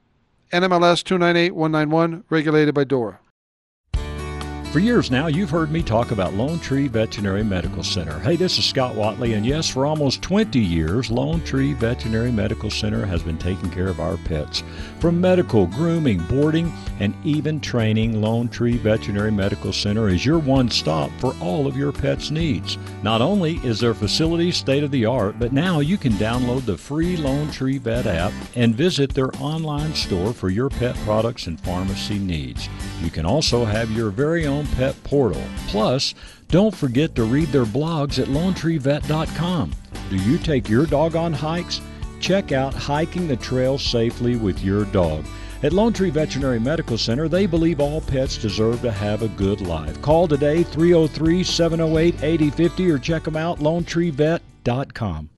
NMLS 0.53 1.05
298191, 1.05 2.25
regulated 2.29 2.75
by 2.75 2.83
DORA. 2.85 3.21
For 4.73 4.79
years 4.79 5.11
now, 5.11 5.27
you've 5.27 5.51
heard 5.51 5.73
me 5.73 5.83
talk 5.83 6.13
about 6.13 6.35
Lone 6.35 6.61
Tree 6.61 6.87
Veterinary 6.87 7.43
Medical 7.43 7.83
Center. 7.83 8.19
Hey, 8.21 8.37
this 8.37 8.57
is 8.57 8.65
Scott 8.65 8.95
Watley, 8.95 9.35
and 9.35 9.45
yes, 9.45 9.69
for 9.69 9.85
almost 9.85 10.23
20 10.23 10.61
years, 10.61 11.11
Lone 11.11 11.43
Tree 11.45 11.73
Veterinary 11.73 12.31
Medical 12.31 12.71
Center 12.71 13.05
has 13.05 13.21
been 13.23 13.37
taking 13.37 13.69
care 13.71 13.89
of 13.89 13.99
our 13.99 14.17
pets. 14.19 14.63
From 15.01 15.19
medical, 15.19 15.67
grooming, 15.67 16.19
boarding, 16.27 16.71
and 16.99 17.15
even 17.25 17.59
training, 17.59 18.21
Lone 18.21 18.51
Tree 18.51 18.77
Veterinary 18.77 19.33
Medical 19.33 19.73
Center 19.73 20.11
is 20.11 20.27
your 20.27 20.39
one 20.39 20.69
stop 20.69 21.11
for 21.19 21.35
all 21.41 21.67
of 21.67 21.75
your 21.75 21.91
pet's 21.91 22.31
needs. 22.31 22.77
Not 23.03 23.23
only 23.23 23.57
is 23.65 23.81
their 23.81 23.95
facility 23.95 24.53
state 24.53 24.85
of 24.85 24.91
the 24.91 25.07
art, 25.07 25.39
but 25.39 25.55
now 25.55 25.81
you 25.81 25.97
can 25.97 26.13
download 26.13 26.67
the 26.67 26.77
free 26.77 27.17
Lone 27.17 27.51
Tree 27.51 27.79
Vet 27.79 28.07
app 28.07 28.35
and 28.57 28.75
visit 28.75 29.15
their 29.15 29.35
online 29.41 29.95
store 29.95 30.35
for 30.35 30.51
your 30.51 30.69
pet 30.69 30.95
products 30.97 31.47
and 31.47 31.59
pharmacy 31.59 32.19
needs. 32.19 32.69
You 33.01 33.11
can 33.11 33.25
also 33.25 33.65
have 33.65 33.91
your 33.93 34.11
very 34.11 34.47
own 34.47 34.67
pet 34.67 35.03
portal. 35.03 35.43
Plus, 35.69 36.15
don't 36.49 36.77
forget 36.77 37.15
to 37.15 37.25
read 37.25 37.49
their 37.49 37.65
blogs 37.65 38.19
at 38.19 38.29
lonetreevet.com. 38.29 39.73
Do 40.11 40.17
you 40.17 40.37
take 40.37 40.69
your 40.69 40.85
dog 40.85 41.17
on 41.17 41.33
hikes? 41.33 41.81
Check 42.21 42.53
out 42.53 42.75
Hiking 42.75 43.27
the 43.27 43.37
Trail 43.37 43.79
Safely 43.79 44.37
with 44.37 44.63
Your 44.63 44.85
Dog. 44.85 45.25
At 45.63 45.73
Lone 45.73 45.93
Tree 45.93 46.11
Veterinary 46.11 46.61
Medical 46.61 46.97
Center, 46.97 47.29
they 47.29 47.47
believe 47.47 47.81
all 47.81 48.01
pets 48.01 48.39
deserve 48.39 48.81
to 48.83 48.93
have 48.93 49.23
a 49.23 49.29
good 49.29 49.61
life. 49.61 50.01
Call 50.01 50.29
today 50.29 50.63
303 50.63 51.43
708 51.43 52.23
8050 52.23 52.91
or 52.91 52.99
check 52.99 53.25
them 53.25 53.37
out 53.37 53.59
lonetreevet.com. 53.59 55.31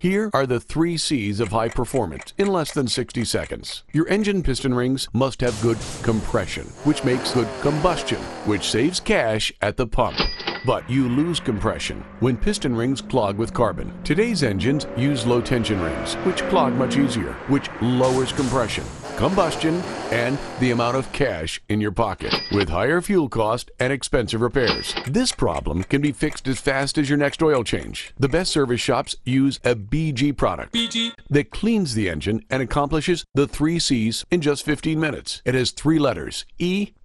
Here 0.00 0.30
are 0.32 0.46
the 0.46 0.60
three 0.60 0.96
C's 0.96 1.40
of 1.40 1.48
high 1.48 1.70
performance 1.70 2.32
in 2.38 2.46
less 2.46 2.72
than 2.72 2.86
60 2.86 3.24
seconds. 3.24 3.82
Your 3.92 4.06
engine 4.06 4.44
piston 4.44 4.72
rings 4.72 5.08
must 5.12 5.40
have 5.40 5.60
good 5.60 5.78
compression, 6.02 6.64
which 6.84 7.02
makes 7.02 7.34
good 7.34 7.48
combustion, 7.62 8.18
which 8.46 8.70
saves 8.70 9.00
cash 9.00 9.52
at 9.60 9.76
the 9.76 9.88
pump. 9.88 10.16
But 10.64 10.88
you 10.88 11.08
lose 11.08 11.40
compression 11.40 12.04
when 12.20 12.36
piston 12.36 12.74
rings 12.74 13.00
clog 13.00 13.38
with 13.38 13.52
carbon. 13.52 13.92
Today's 14.04 14.42
engines 14.42 14.86
use 14.96 15.26
low 15.26 15.40
tension 15.40 15.80
rings, 15.80 16.14
which 16.16 16.42
clog 16.44 16.74
much 16.74 16.96
easier, 16.96 17.32
which 17.48 17.68
lowers 17.80 18.32
compression, 18.32 18.84
combustion, 19.16 19.80
and 20.10 20.38
the 20.60 20.70
amount 20.70 20.96
of 20.96 21.10
cash 21.12 21.60
in 21.68 21.80
your 21.80 21.92
pocket 21.92 22.34
with 22.52 22.68
higher 22.68 23.00
fuel 23.00 23.28
cost 23.28 23.70
and 23.78 23.92
expensive 23.92 24.40
repairs. 24.40 24.94
This 25.06 25.32
problem 25.32 25.84
can 25.84 26.00
be 26.00 26.12
fixed 26.12 26.48
as 26.48 26.60
fast 26.60 26.98
as 26.98 27.08
your 27.08 27.18
next 27.18 27.42
oil 27.42 27.64
change. 27.64 28.12
The 28.18 28.28
best 28.28 28.50
service 28.50 28.80
shops 28.80 29.16
use 29.24 29.60
a 29.64 29.74
BG 29.74 30.36
product 30.36 30.74
BG. 30.74 31.12
that 31.30 31.50
cleans 31.50 31.94
the 31.94 32.08
engine 32.08 32.44
and 32.50 32.62
accomplishes 32.62 33.24
the 33.34 33.46
three 33.46 33.78
C's 33.78 34.24
in 34.30 34.40
just 34.40 34.64
15 34.64 34.98
minutes. 34.98 35.42
It 35.44 35.54
has 35.54 35.70
three 35.70 35.98
letters 35.98 36.44
E 36.58 36.92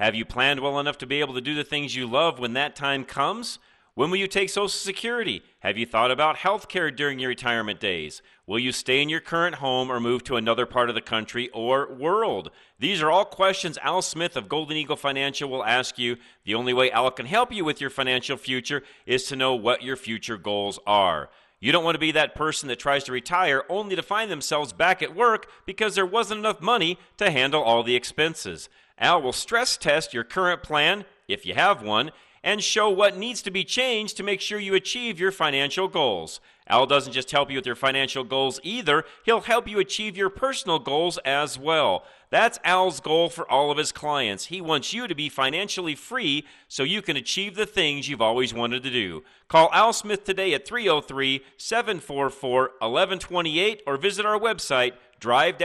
Have 0.00 0.14
you 0.14 0.24
planned 0.24 0.60
well 0.60 0.80
enough 0.80 0.96
to 0.98 1.06
be 1.06 1.20
able 1.20 1.34
to 1.34 1.42
do 1.42 1.54
the 1.54 1.62
things 1.62 1.94
you 1.94 2.06
love 2.06 2.38
when 2.38 2.54
that 2.54 2.74
time 2.74 3.04
comes? 3.04 3.58
When 3.92 4.08
will 4.08 4.16
you 4.16 4.28
take 4.28 4.48
Social 4.48 4.66
Security? 4.66 5.42
Have 5.58 5.76
you 5.76 5.84
thought 5.84 6.10
about 6.10 6.36
health 6.36 6.70
care 6.70 6.90
during 6.90 7.18
your 7.18 7.28
retirement 7.28 7.80
days? 7.80 8.22
Will 8.46 8.58
you 8.58 8.72
stay 8.72 9.02
in 9.02 9.10
your 9.10 9.20
current 9.20 9.56
home 9.56 9.92
or 9.92 10.00
move 10.00 10.24
to 10.24 10.36
another 10.36 10.64
part 10.64 10.88
of 10.88 10.94
the 10.94 11.02
country 11.02 11.50
or 11.50 11.92
world? 11.92 12.50
These 12.78 13.02
are 13.02 13.10
all 13.10 13.26
questions 13.26 13.76
Al 13.82 14.00
Smith 14.00 14.38
of 14.38 14.48
Golden 14.48 14.78
Eagle 14.78 14.96
Financial 14.96 15.50
will 15.50 15.66
ask 15.66 15.98
you. 15.98 16.16
The 16.46 16.54
only 16.54 16.72
way 16.72 16.90
Al 16.90 17.10
can 17.10 17.26
help 17.26 17.52
you 17.52 17.62
with 17.62 17.78
your 17.78 17.90
financial 17.90 18.38
future 18.38 18.82
is 19.04 19.24
to 19.24 19.36
know 19.36 19.54
what 19.54 19.82
your 19.82 19.96
future 19.96 20.38
goals 20.38 20.78
are. 20.86 21.28
You 21.60 21.72
don't 21.72 21.84
want 21.84 21.94
to 21.94 22.00
be 22.00 22.12
that 22.12 22.34
person 22.34 22.70
that 22.70 22.78
tries 22.78 23.04
to 23.04 23.12
retire 23.12 23.64
only 23.68 23.96
to 23.96 24.02
find 24.02 24.30
themselves 24.30 24.72
back 24.72 25.02
at 25.02 25.14
work 25.14 25.46
because 25.66 25.94
there 25.94 26.06
wasn't 26.06 26.38
enough 26.38 26.62
money 26.62 26.98
to 27.18 27.30
handle 27.30 27.62
all 27.62 27.82
the 27.82 27.96
expenses. 27.96 28.70
Al 29.00 29.22
will 29.22 29.32
stress 29.32 29.76
test 29.76 30.14
your 30.14 30.24
current 30.24 30.62
plan, 30.62 31.04
if 31.26 31.46
you 31.46 31.54
have 31.54 31.82
one, 31.82 32.10
and 32.42 32.62
show 32.62 32.88
what 32.88 33.16
needs 33.16 33.42
to 33.42 33.50
be 33.50 33.64
changed 33.64 34.16
to 34.16 34.22
make 34.22 34.40
sure 34.40 34.58
you 34.58 34.74
achieve 34.74 35.20
your 35.20 35.32
financial 35.32 35.88
goals. 35.88 36.40
Al 36.66 36.86
doesn't 36.86 37.12
just 37.12 37.30
help 37.32 37.50
you 37.50 37.56
with 37.56 37.66
your 37.66 37.74
financial 37.74 38.24
goals 38.24 38.60
either, 38.62 39.04
he'll 39.24 39.40
help 39.40 39.68
you 39.68 39.78
achieve 39.78 40.16
your 40.16 40.30
personal 40.30 40.78
goals 40.78 41.18
as 41.24 41.58
well. 41.58 42.04
That's 42.30 42.60
Al's 42.62 43.00
goal 43.00 43.28
for 43.28 43.50
all 43.50 43.70
of 43.72 43.78
his 43.78 43.90
clients. 43.90 44.46
He 44.46 44.60
wants 44.60 44.92
you 44.92 45.08
to 45.08 45.14
be 45.14 45.28
financially 45.28 45.96
free 45.96 46.46
so 46.68 46.84
you 46.84 47.02
can 47.02 47.16
achieve 47.16 47.56
the 47.56 47.66
things 47.66 48.08
you've 48.08 48.22
always 48.22 48.54
wanted 48.54 48.84
to 48.84 48.90
do. 48.90 49.24
Call 49.48 49.68
Al 49.72 49.92
Smith 49.92 50.24
today 50.24 50.54
at 50.54 50.66
303 50.66 51.42
744 51.56 52.60
1128 52.78 53.82
or 53.86 53.96
visit 53.96 54.24
our 54.24 54.38
website, 54.38 54.92
drive 55.18 55.58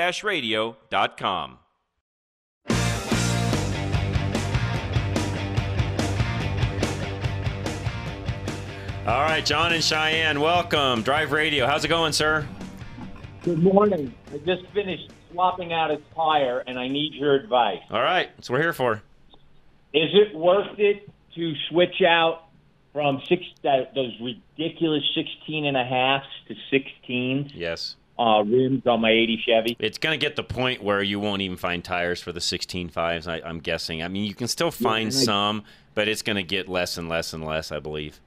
All 9.06 9.22
right, 9.22 9.46
John 9.46 9.72
and 9.72 9.84
Cheyenne, 9.84 10.42
welcome. 10.42 11.04
Drive 11.04 11.32
Radio. 11.32 11.68
How's 11.68 11.86
it 11.86 11.90
going, 11.90 12.12
sir? 12.12 12.48
Good 13.44 13.62
morning. 13.62 14.12
I 14.34 14.40
just 14.40 14.66
finished 14.74 15.12
swapping 15.32 15.72
out 15.72 15.92
its 15.92 16.02
tire, 16.16 16.64
and 16.66 16.80
I 16.80 16.88
need 16.88 17.14
your 17.14 17.36
advice. 17.36 17.82
All 17.92 18.02
right, 18.02 18.36
that's 18.36 18.50
what 18.50 18.56
we're 18.56 18.64
here 18.64 18.74
for. 18.74 19.04
Is 19.94 20.10
it 20.12 20.36
worth 20.36 20.80
it 20.80 21.08
to 21.36 21.54
switch 21.70 22.02
out 22.02 22.46
from 22.94 23.22
six 23.30 23.44
that, 23.62 23.94
those 23.94 24.12
ridiculous 24.20 25.04
16 25.14 25.66
and 25.68 25.78
a 25.78 25.84
halves 25.86 26.26
to 26.48 26.56
16s? 26.76 27.52
Yes. 27.54 27.98
Uh, 28.18 28.42
rims 28.44 28.88
on 28.88 29.02
my 29.02 29.12
80 29.12 29.44
Chevy. 29.46 29.78
It's 29.78 30.00
going 30.00 30.20
to 30.20 30.26
get 30.26 30.36
the 30.36 30.44
point 30.44 30.82
where 30.82 31.04
you 31.04 31.20
won't 31.20 31.44
even 31.44 31.58
find 31.58 31.84
tires 31.84 32.22
for 32.22 32.32
the 32.32 32.42
16 32.42 32.90
fives, 32.90 33.28
I, 33.28 33.40
I'm 33.42 33.60
guessing. 33.60 34.02
I 34.02 34.08
mean, 34.08 34.26
you 34.26 34.34
can 34.34 34.48
still 34.48 34.72
find 34.72 35.10
I- 35.10 35.12
some, 35.12 35.64
but 35.94 36.08
it's 36.08 36.24
going 36.24 36.38
to 36.38 36.44
get 36.44 36.68
less 36.68 36.98
and 36.98 37.08
less 37.08 37.34
and 37.34 37.46
less, 37.46 37.72
I 37.72 37.78
believe. 37.78 38.20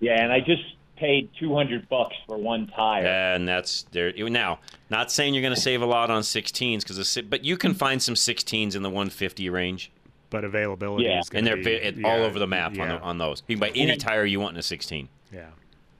Yeah, 0.00 0.22
and 0.22 0.32
I 0.32 0.40
just 0.40 0.62
paid 0.96 1.30
200 1.38 1.88
bucks 1.88 2.16
for 2.26 2.36
one 2.38 2.66
tire. 2.68 3.06
And 3.06 3.46
that's 3.46 3.84
there. 3.92 4.12
Now, 4.28 4.58
not 4.90 5.12
saying 5.12 5.34
you're 5.34 5.42
going 5.42 5.54
to 5.54 5.60
save 5.60 5.80
a 5.82 5.86
lot 5.86 6.10
on 6.10 6.22
16s, 6.22 6.80
because 6.80 7.18
but 7.28 7.44
you 7.44 7.56
can 7.56 7.74
find 7.74 8.02
some 8.02 8.14
16s 8.14 8.74
in 8.74 8.82
the 8.82 8.90
150 8.90 9.48
range. 9.50 9.90
But 10.30 10.44
availability 10.44 11.04
Yeah. 11.06 11.20
is 11.20 11.30
and 11.32 11.46
they're 11.46 11.56
be, 11.56 11.90
bi- 11.92 12.08
all 12.08 12.18
yeah, 12.18 12.24
over 12.26 12.38
the 12.38 12.46
map 12.46 12.78
on, 12.78 12.88
the, 12.88 13.00
on 13.00 13.16
those. 13.16 13.42
You 13.46 13.56
can 13.56 13.60
buy 13.60 13.72
any 13.74 13.96
tire 13.96 14.26
you 14.26 14.40
want 14.40 14.54
in 14.56 14.58
a 14.58 14.62
16. 14.62 15.08
Yeah. 15.32 15.46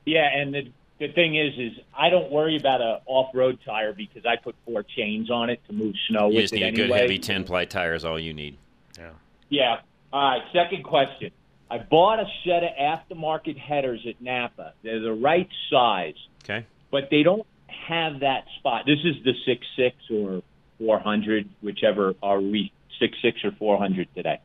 Yeah, 0.04 0.28
and 0.36 0.52
the 0.54 0.70
the 0.98 1.08
thing 1.12 1.36
is, 1.36 1.54
is 1.56 1.78
I 1.96 2.10
don't 2.10 2.30
worry 2.30 2.56
about 2.56 2.80
a 2.80 3.00
off 3.06 3.32
road 3.32 3.58
tire 3.64 3.92
because 3.92 4.26
I 4.26 4.34
put 4.36 4.56
four 4.66 4.82
chains 4.82 5.30
on 5.30 5.48
it 5.48 5.60
to 5.68 5.72
move 5.72 5.94
snow 6.08 6.28
You 6.28 6.34
with 6.34 6.42
just 6.44 6.54
it 6.54 6.56
need 6.56 6.62
anyway. 6.64 6.88
good 6.88 6.96
heavy 7.00 7.18
10 7.20 7.44
ply 7.44 7.64
tire 7.66 7.94
is 7.94 8.04
All 8.04 8.18
you 8.18 8.34
need. 8.34 8.58
Yeah. 8.98 9.10
Yeah. 9.48 9.76
All 10.12 10.28
right. 10.30 10.42
Second 10.52 10.82
question. 10.82 11.30
I 11.70 11.78
bought 11.78 12.18
a 12.20 12.26
set 12.44 12.62
of 12.64 12.70
aftermarket 12.80 13.58
headers 13.58 14.04
at 14.08 14.20
Napa. 14.22 14.72
They're 14.82 15.00
the 15.00 15.12
right 15.12 15.48
size, 15.70 16.14
Okay. 16.44 16.64
but 16.90 17.08
they 17.10 17.22
don't 17.22 17.46
have 17.88 18.20
that 18.20 18.44
spot. 18.58 18.84
This 18.86 18.98
is 19.04 19.16
the 19.24 19.34
six 19.44 19.66
six 19.76 19.96
or 20.10 20.42
four 20.78 20.98
hundred, 20.98 21.48
whichever 21.62 22.14
are 22.22 22.40
we 22.40 22.72
six 22.98 23.16
six 23.20 23.44
or 23.44 23.52
four 23.52 23.76
hundred 23.78 24.08
today. 24.14 24.40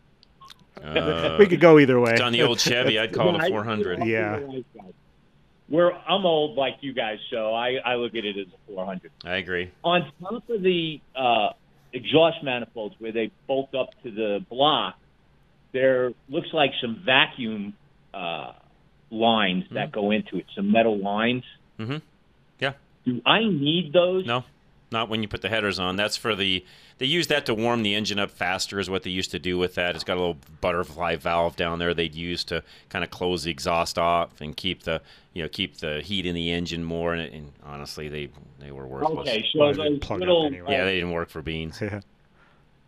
Uh, 0.84 1.38
we 1.40 1.46
could 1.46 1.60
go 1.62 1.80
either 1.80 2.00
way. 2.00 2.12
It's 2.14 2.22
on 2.22 2.34
the 2.34 2.42
old 2.42 2.60
Chevy. 2.60 3.00
I'd 3.00 3.14
call 3.14 3.34
it 3.36 3.42
a 3.42 3.48
400. 3.50 4.06
Yeah. 4.06 4.40
We're 5.70 5.92
I'm 5.94 6.26
old 6.26 6.58
like 6.58 6.78
you 6.82 6.94
guys, 6.94 7.20
so 7.32 7.54
I, 7.54 7.76
I 7.86 7.96
look 7.96 8.16
at 8.16 8.26
it 8.26 8.38
as 8.38 8.48
a 8.48 8.72
four 8.72 8.86
hundred. 8.86 9.12
I 9.24 9.36
agree. 9.38 9.72
on 9.84 10.12
top 10.22 10.50
of 10.50 10.62
the 10.62 11.00
uh, 11.16 11.50
exhaust 11.94 12.44
manifolds 12.44 12.96
where 13.00 13.12
they 13.14 13.32
bolt 13.48 13.74
up 13.74 13.90
to 14.04 14.12
the 14.12 14.46
block, 14.50 14.96
there 15.74 16.14
looks 16.30 16.50
like 16.54 16.72
some 16.80 17.02
vacuum 17.04 17.74
uh, 18.14 18.54
lines 19.10 19.66
that 19.72 19.92
go 19.92 20.12
into 20.12 20.38
it, 20.38 20.46
some 20.56 20.72
metal 20.72 20.98
lines. 20.98 21.44
Mm-hmm. 21.80 21.98
Yeah. 22.60 22.74
Do 23.06 23.22
I 23.26 23.40
need 23.40 23.92
those? 23.92 24.26
No, 24.26 24.46
not 24.92 25.10
when 25.10 25.22
you 25.22 25.28
put 25.28 25.42
the 25.42 25.50
headers 25.50 25.80
on. 25.80 25.96
That's 25.98 26.16
for 26.16 26.36
the. 26.36 26.64
They 27.00 27.08
use 27.08 27.28
that 27.28 27.48
to 27.48 27.56
warm 27.56 27.82
the 27.82 27.96
engine 27.96 28.20
up 28.20 28.30
faster, 28.30 28.80
is 28.80 28.90
what 28.90 29.02
they 29.02 29.10
used 29.10 29.32
to 29.32 29.40
do 29.40 29.58
with 29.58 29.76
that. 29.76 29.96
It's 29.96 30.04
got 30.04 30.14
a 30.14 30.20
little 30.20 30.38
butterfly 30.62 31.16
valve 31.16 31.56
down 31.56 31.80
there 31.80 31.94
they'd 31.94 32.14
use 32.14 32.44
to 32.46 32.64
kind 32.90 33.04
of 33.04 33.10
close 33.10 33.44
the 33.44 33.52
exhaust 33.52 33.98
off 33.98 34.40
and 34.40 34.56
keep 34.56 34.84
the 34.84 35.02
you 35.34 35.42
know 35.42 35.50
keep 35.50 35.78
the 35.78 36.02
heat 36.02 36.26
in 36.26 36.36
the 36.36 36.52
engine 36.52 36.84
more. 36.84 37.14
And, 37.14 37.34
and 37.34 37.52
honestly, 37.66 38.08
they 38.10 38.30
they 38.60 38.72
were 38.72 38.86
worthless. 38.86 39.28
Okay, 39.28 39.44
so 39.52 39.74
those 39.74 39.78
little 40.10 40.54
Yeah, 40.54 40.86
they 40.86 40.96
didn't 40.96 41.12
work 41.12 41.30
for 41.30 41.42
beans. 41.42 41.82
Yeah. 41.92 42.02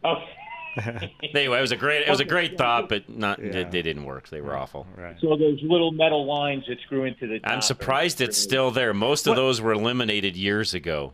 Okay. 0.04 0.30
anyway, 1.34 1.58
it 1.58 1.62
was 1.62 1.72
a 1.72 1.76
great 1.78 2.08
it 2.08 2.10
was 2.10 2.20
a 2.20 2.26
great 2.26 2.58
thought, 2.58 2.90
but 2.90 3.10
not 3.10 3.40
they, 3.42 3.64
they 3.64 3.82
didn't 3.82 4.04
work. 4.06 4.30
They 4.30 4.42
were 4.42 4.56
awful. 4.56 4.86
Right. 4.96 5.16
So 5.22 5.36
those 5.38 5.62
little 5.62 5.92
metal 5.92 6.26
lines 6.26 6.66
that 6.68 6.80
screw 6.82 7.06
into 7.06 7.28
the. 7.28 7.40
I'm 7.44 7.62
surprised 7.62 8.22
are- 8.22 8.26
it's 8.26 8.38
still 8.38 8.72
there. 8.72 8.94
Most 8.94 9.28
of 9.28 9.36
those 9.36 9.62
were 9.62 9.74
eliminated 9.74 10.36
years 10.36 10.74
ago. 10.74 11.14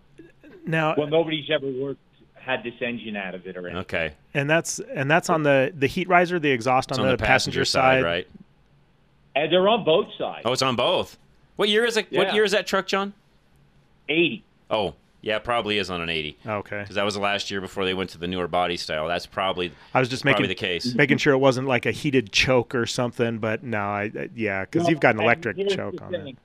Now, 0.65 0.93
Well, 0.95 1.07
nobody's 1.07 1.49
ever 1.49 1.67
worked 1.71 1.99
had 2.35 2.63
this 2.63 2.73
engine 2.81 3.15
out 3.15 3.35
of 3.35 3.45
it 3.45 3.55
or 3.55 3.67
anything. 3.67 3.77
Okay. 3.81 4.13
and 4.33 4.49
that's 4.49 4.79
and 4.79 5.09
that's 5.09 5.29
on 5.29 5.43
the 5.43 5.71
the 5.77 5.87
heat 5.87 6.07
riser, 6.07 6.39
the 6.39 6.49
exhaust 6.49 6.89
It's 6.89 6.99
on, 6.99 7.07
the, 7.07 7.17
passenger, 7.17 7.65
side, 7.65 8.03
right? 8.03 8.27
And 9.35 9.51
they're 9.51 9.67
on 9.69 9.83
both 9.83 10.07
sides. 10.17 10.41
Oh, 10.43 10.51
it's 10.51 10.61
on 10.61 10.75
both. 10.75 11.17
What 11.55 11.69
year 11.69 11.85
is 11.85 11.97
it? 11.97 12.11
What 12.11 12.33
year 12.33 12.43
is 12.43 12.51
that 12.51 12.65
truck, 12.67 12.87
John? 12.87 13.13
80. 14.09 14.43
Oh, 14.69 14.95
yeah, 15.21 15.35
it 15.37 15.43
probably 15.43 15.77
is 15.77 15.89
on 15.89 16.01
an 16.01 16.09
80. 16.09 16.37
Okay. 16.45 16.79
Because 16.81 16.95
that 16.95 17.03
was 17.05 17.13
the 17.13 17.19
last 17.21 17.51
year 17.51 17.61
before 17.61 17.85
they 17.85 17.93
went 17.93 18.09
to 18.11 18.17
the 18.17 18.27
newer 18.27 18.47
body 18.47 18.77
style. 18.77 19.07
That's 19.07 19.25
probably 19.25 19.71
I 19.93 19.99
was 19.99 20.09
just 20.09 20.25
making 20.25 20.47
the 20.47 20.55
case. 20.55 20.93
making 20.95 21.17
sure 21.19 21.33
it 21.33 21.37
wasn't 21.37 21.67
like 21.67 21.85
a 21.85 21.91
heated 21.91 22.31
choke 22.31 22.73
or 22.75 22.85
something, 22.85 23.37
but 23.39 23.63
no, 23.63 23.77
I, 23.79 24.11
I 24.17 24.29
yeah, 24.35 24.61
because 24.65 24.83
Well, 24.83 24.91
you've 24.91 24.99
got 24.99 25.15
an 25.15 25.21
electric 25.21 25.57
choke 25.69 26.01
on 26.01 26.13
it. 26.15 26.35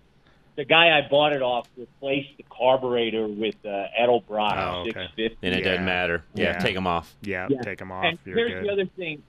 The 0.56 0.64
guy 0.64 0.96
I 0.98 1.06
bought 1.06 1.34
it 1.34 1.42
off 1.42 1.68
replaced 1.76 2.30
the 2.38 2.44
carburetor 2.50 3.26
with 3.28 3.56
uh, 3.66 3.84
Edelbrock 4.00 4.56
Oh, 4.56 4.80
okay. 4.88 4.92
650. 5.16 5.36
And 5.42 5.54
it 5.54 5.60
doesn't 5.62 5.84
matter. 5.84 6.24
Yeah, 6.34 6.44
Yeah. 6.44 6.58
take 6.58 6.74
them 6.74 6.86
off. 6.86 7.14
Yeah, 7.20 7.46
Yeah. 7.50 7.60
take 7.60 7.78
them 7.78 7.92
off. 7.92 8.04
And 8.04 8.18
You're 8.24 8.36
here's 8.36 8.52
good. 8.52 8.64
the 8.64 8.72
other 8.72 8.86
thing, 8.96 9.22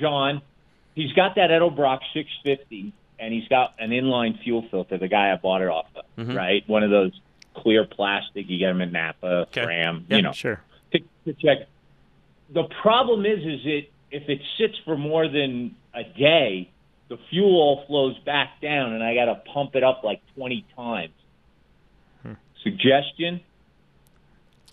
John. 0.00 0.40
He's 0.94 1.12
got 1.12 1.34
that 1.34 1.50
Edelbrock 1.50 2.00
650, 2.14 2.92
and 3.18 3.34
he's 3.34 3.46
got 3.48 3.74
an 3.78 3.90
inline 3.90 4.42
fuel 4.42 4.64
filter. 4.70 4.96
The 4.96 5.08
guy 5.08 5.30
I 5.30 5.36
bought 5.36 5.60
it 5.60 5.68
off 5.68 5.86
of, 5.94 6.04
Mhm. 6.26 6.34
right? 6.34 6.64
One 6.66 6.82
of 6.82 6.88
those 6.90 7.12
clear 7.62 7.84
plastic. 7.84 8.48
You 8.48 8.58
get 8.58 8.68
them 8.68 8.80
in 8.80 8.92
Napa, 8.92 9.46
Ram, 9.56 10.06
Yeah, 10.08 10.16
you 10.16 10.22
know, 10.22 10.32
sure. 10.32 10.60
to, 10.92 10.98
to 10.98 11.32
check. 11.34 11.66
The 12.52 12.64
problem 12.82 13.26
is, 13.26 13.38
is 13.40 13.60
it 13.64 13.90
if 14.10 14.28
it 14.28 14.40
sits 14.58 14.74
for 14.84 14.96
more 14.96 15.28
than 15.28 15.74
a 15.94 16.04
day, 16.04 16.70
the 17.08 17.18
fuel 17.30 17.56
all 17.60 17.84
flows 17.86 18.16
back 18.20 18.60
down, 18.60 18.92
and 18.92 19.02
I 19.02 19.14
got 19.14 19.26
to 19.26 19.34
pump 19.52 19.74
it 19.76 19.82
up 19.84 20.02
like 20.04 20.20
twenty 20.36 20.64
times. 20.76 21.12
Hmm. 22.22 22.32
Suggestion: 22.62 23.40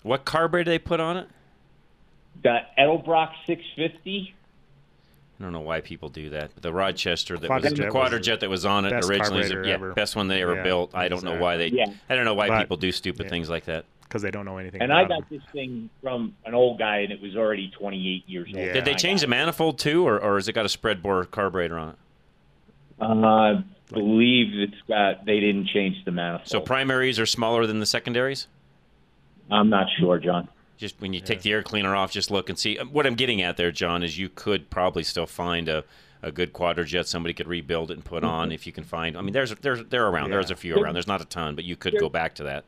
What 0.02 0.24
carburetor 0.24 0.70
they 0.70 0.78
put 0.78 1.00
on 1.00 1.16
it? 1.16 1.28
the 2.42 2.58
Edelbrock 2.78 3.30
650. 3.46 4.34
I 5.38 5.42
don't 5.42 5.52
know 5.52 5.60
why 5.60 5.80
people 5.80 6.08
do 6.08 6.30
that. 6.30 6.52
But 6.54 6.62
the 6.62 6.72
Rochester 6.72 7.36
that 7.36 7.50
Quadrajet 7.50 7.62
was 7.62 7.72
the 7.74 7.84
was 7.86 7.94
Quadrajet 7.94 8.40
that 8.40 8.50
was 8.50 8.64
on 8.64 8.84
it 8.84 8.92
originally, 8.92 9.40
is 9.40 9.48
carburetor 9.48 9.64
yeah, 9.66 9.74
ever. 9.74 9.92
best 9.92 10.14
one 10.16 10.28
they 10.28 10.42
ever 10.42 10.54
Yeah, 10.56 10.62
built. 10.62 10.94
I 10.94 11.08
don't 11.08 11.24
know 11.24 11.38
why 11.38 11.56
they. 11.56 11.68
Yeah. 11.68 11.86
I 12.08 12.14
don't 12.14 12.24
know 12.24 12.34
why 12.34 12.48
But- 12.48 12.60
people 12.60 12.76
do 12.76 12.92
stupid 12.92 13.28
things 13.28 13.50
like 13.50 13.64
that. 13.64 13.84
because 14.02 14.22
they 14.22 14.30
don't 14.30 14.44
know 14.44 14.58
anything. 14.58 14.80
And 14.80 14.92
I 14.92 15.02
about 15.02 15.22
got 15.22 15.30
this 15.30 15.42
thing 15.52 15.90
from 16.00 16.36
an 16.46 16.54
old 16.54 16.78
guy, 16.78 16.98
and 16.98 17.10
it 17.12 17.20
was 17.20 17.34
already 17.34 17.68
28 17.76 18.22
years 18.28 18.46
old. 18.46 18.54
Did 18.54 18.84
they 18.84 18.94
change 18.94 19.22
the 19.22 19.26
manifold 19.26 19.76
too, 19.78 20.06
or, 20.06 20.20
or 20.20 20.36
has 20.36 20.46
it 20.46 20.52
got 20.52 20.64
a 20.64 20.68
spread 20.68 21.02
bore 21.02 21.24
carburetor 21.24 21.76
on 21.76 21.88
it? 21.90 21.96
Uh, 23.00 23.04
I 23.04 23.64
believe 23.92 24.52
it's 24.56 24.80
got. 24.86 25.24
They 25.26 25.40
didn't 25.40 25.66
change 25.66 25.96
the 26.04 26.12
manifold. 26.12 26.48
So 26.48 26.60
primaries 26.60 27.18
are 27.18 27.26
smaller 27.26 27.66
than 27.66 27.80
the 27.80 27.86
secondaries. 27.86 28.46
I'm 29.50 29.68
not 29.68 29.88
sure, 29.98 30.18
John. 30.20 30.48
Just 30.76 31.00
when 31.00 31.12
you 31.12 31.20
take 31.20 31.42
the 31.42 31.52
air 31.52 31.62
cleaner 31.62 31.94
off, 31.94 32.10
just 32.10 32.30
look 32.30 32.48
and 32.48 32.58
see. 32.58 32.78
Uh, 32.78 32.84
What 32.86 33.06
I'm 33.06 33.14
getting 33.14 33.40
at 33.42 33.56
there, 33.56 33.70
John, 33.70 34.02
is 34.02 34.18
you 34.18 34.28
could 34.28 34.70
probably 34.70 35.02
still 35.04 35.26
find 35.26 35.68
a, 35.68 35.84
a 36.22 36.32
good 36.32 36.52
quadrajet 36.52 37.06
somebody 37.06 37.32
could 37.32 37.46
rebuild 37.46 37.90
it 37.90 37.94
and 37.94 38.04
put 38.04 38.24
on 38.24 38.50
if 38.50 38.66
you 38.66 38.72
can 38.72 38.82
find. 38.84 39.16
I 39.16 39.20
mean, 39.22 39.32
there's 39.32 39.54
there's 39.56 39.84
they're 39.84 40.06
around. 40.06 40.30
There's 40.30 40.50
a 40.50 40.56
few 40.56 40.76
around. 40.76 40.94
There's 40.94 41.06
not 41.06 41.20
a 41.20 41.24
ton, 41.26 41.54
but 41.54 41.64
you 41.64 41.76
could 41.76 41.98
go 41.98 42.08
back 42.08 42.34
to 42.36 42.44
that. 42.44 42.64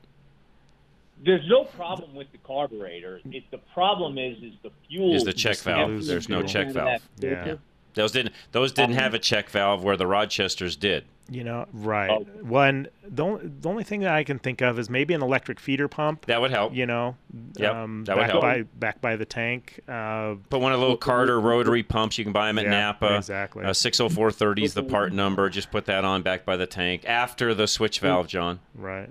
There's 1.24 1.48
no 1.48 1.64
problem 1.64 2.14
with 2.14 2.30
the 2.30 2.38
carburetor. 2.38 3.20
It, 3.32 3.44
the 3.50 3.58
problem 3.58 4.18
is, 4.18 4.36
is 4.42 4.52
the 4.62 4.70
fuel. 4.86 5.14
Is 5.14 5.24
the 5.24 5.32
check 5.32 5.56
valve? 5.58 6.04
There's 6.04 6.28
no 6.28 6.42
check 6.42 6.70
valve. 6.70 7.00
Yeah. 7.18 7.54
Those 7.94 8.12
didn't 8.12 8.34
those 8.52 8.72
didn't 8.72 8.94
have 8.96 9.14
a 9.14 9.18
check 9.18 9.48
valve 9.48 9.82
where 9.82 9.96
the 9.96 10.04
Rochesters 10.06 10.78
did. 10.78 11.06
You 11.28 11.42
know, 11.42 11.66
right? 11.72 12.24
One 12.44 12.86
the 13.04 13.24
only, 13.24 13.48
the 13.48 13.68
only 13.68 13.82
thing 13.82 14.00
that 14.02 14.14
I 14.14 14.22
can 14.22 14.38
think 14.38 14.60
of 14.60 14.78
is 14.78 14.88
maybe 14.88 15.12
an 15.12 15.22
electric 15.22 15.58
feeder 15.58 15.88
pump. 15.88 16.26
That 16.26 16.40
would 16.40 16.52
help. 16.52 16.72
You 16.72 16.86
know, 16.86 17.16
Yep, 17.56 17.74
um, 17.74 18.04
that 18.04 18.14
would 18.16 18.22
back 18.22 18.30
help. 18.30 18.42
by 18.42 18.62
back 18.62 19.00
by 19.00 19.16
the 19.16 19.24
tank. 19.24 19.80
Uh, 19.88 20.36
Put 20.50 20.60
one 20.60 20.72
of 20.72 20.78
the 20.78 20.82
little 20.84 20.96
Carter 20.96 21.40
rotary 21.40 21.82
pumps. 21.82 22.16
You 22.16 22.22
can 22.24 22.32
buy 22.32 22.46
them 22.46 22.58
at 22.58 22.64
Yeah, 22.66 22.70
Napa. 22.70 23.16
exactly. 23.16 23.64
Uh, 23.64 23.72
60430 23.72 24.62
is 24.64 24.74
the 24.74 24.84
part 24.84 25.12
number. 25.12 25.48
Just 25.50 25.72
put 25.72 25.86
that 25.86 26.04
on 26.04 26.22
back 26.22 26.44
by 26.44 26.56
the 26.56 26.66
tank 26.66 27.04
after 27.06 27.54
the 27.54 27.66
switch 27.66 27.98
valve, 27.98 28.28
John. 28.28 28.60
Right. 28.74 29.10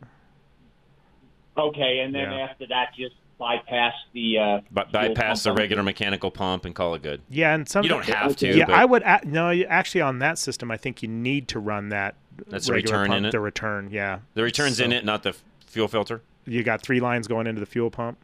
Okay, 1.58 2.00
and 2.00 2.14
then 2.14 2.32
Yeah. 2.32 2.48
after 2.50 2.66
that, 2.68 2.94
just 2.98 3.16
bypass 3.38 3.94
the. 4.14 4.38
Uh, 4.38 4.62
But 4.72 4.92
bypass 4.92 5.44
the 5.44 5.50
pump 5.50 5.60
regular 5.60 5.84
mechanical 5.84 6.32
pump 6.32 6.66
and 6.66 6.74
call 6.76 6.96
it 6.96 7.02
good. 7.02 7.22
yeah, 7.30 7.54
and 7.54 7.68
some 7.68 7.84
You 7.84 7.90
don't 7.90 8.06
have 8.06 8.36
to. 8.38 8.48
Yeah, 8.58 8.66
but 8.66 8.76
I 8.76 8.86
would. 8.86 9.04
a- 9.04 9.22
No, 9.26 9.52
actually, 9.70 10.02
on 10.02 10.20
that 10.20 10.38
system, 10.38 10.72
I 10.72 10.78
think 10.78 11.02
you 11.04 11.10
need 11.10 11.48
to 11.50 11.60
run 11.60 11.90
that. 11.90 12.16
That's 12.48 12.68
the 12.68 12.74
return 12.74 13.08
pump, 13.08 13.18
in 13.20 13.26
it? 13.26 13.32
The 13.32 13.40
return, 13.40 13.90
yeah. 13.92 14.20
The 14.34 14.44
return's 14.44 14.80
in 14.80 14.92
it, 14.92 15.06
not 15.06 15.24
the 15.24 15.30
f- 15.30 15.44
fuel 15.68 15.88
filter. 15.88 16.22
You 16.46 16.64
got 16.64 16.82
three 16.82 17.00
lines 17.00 17.28
going 17.28 17.48
into 17.48 17.60
the 17.60 17.66
fuel 17.66 17.90
pump. 17.90 18.18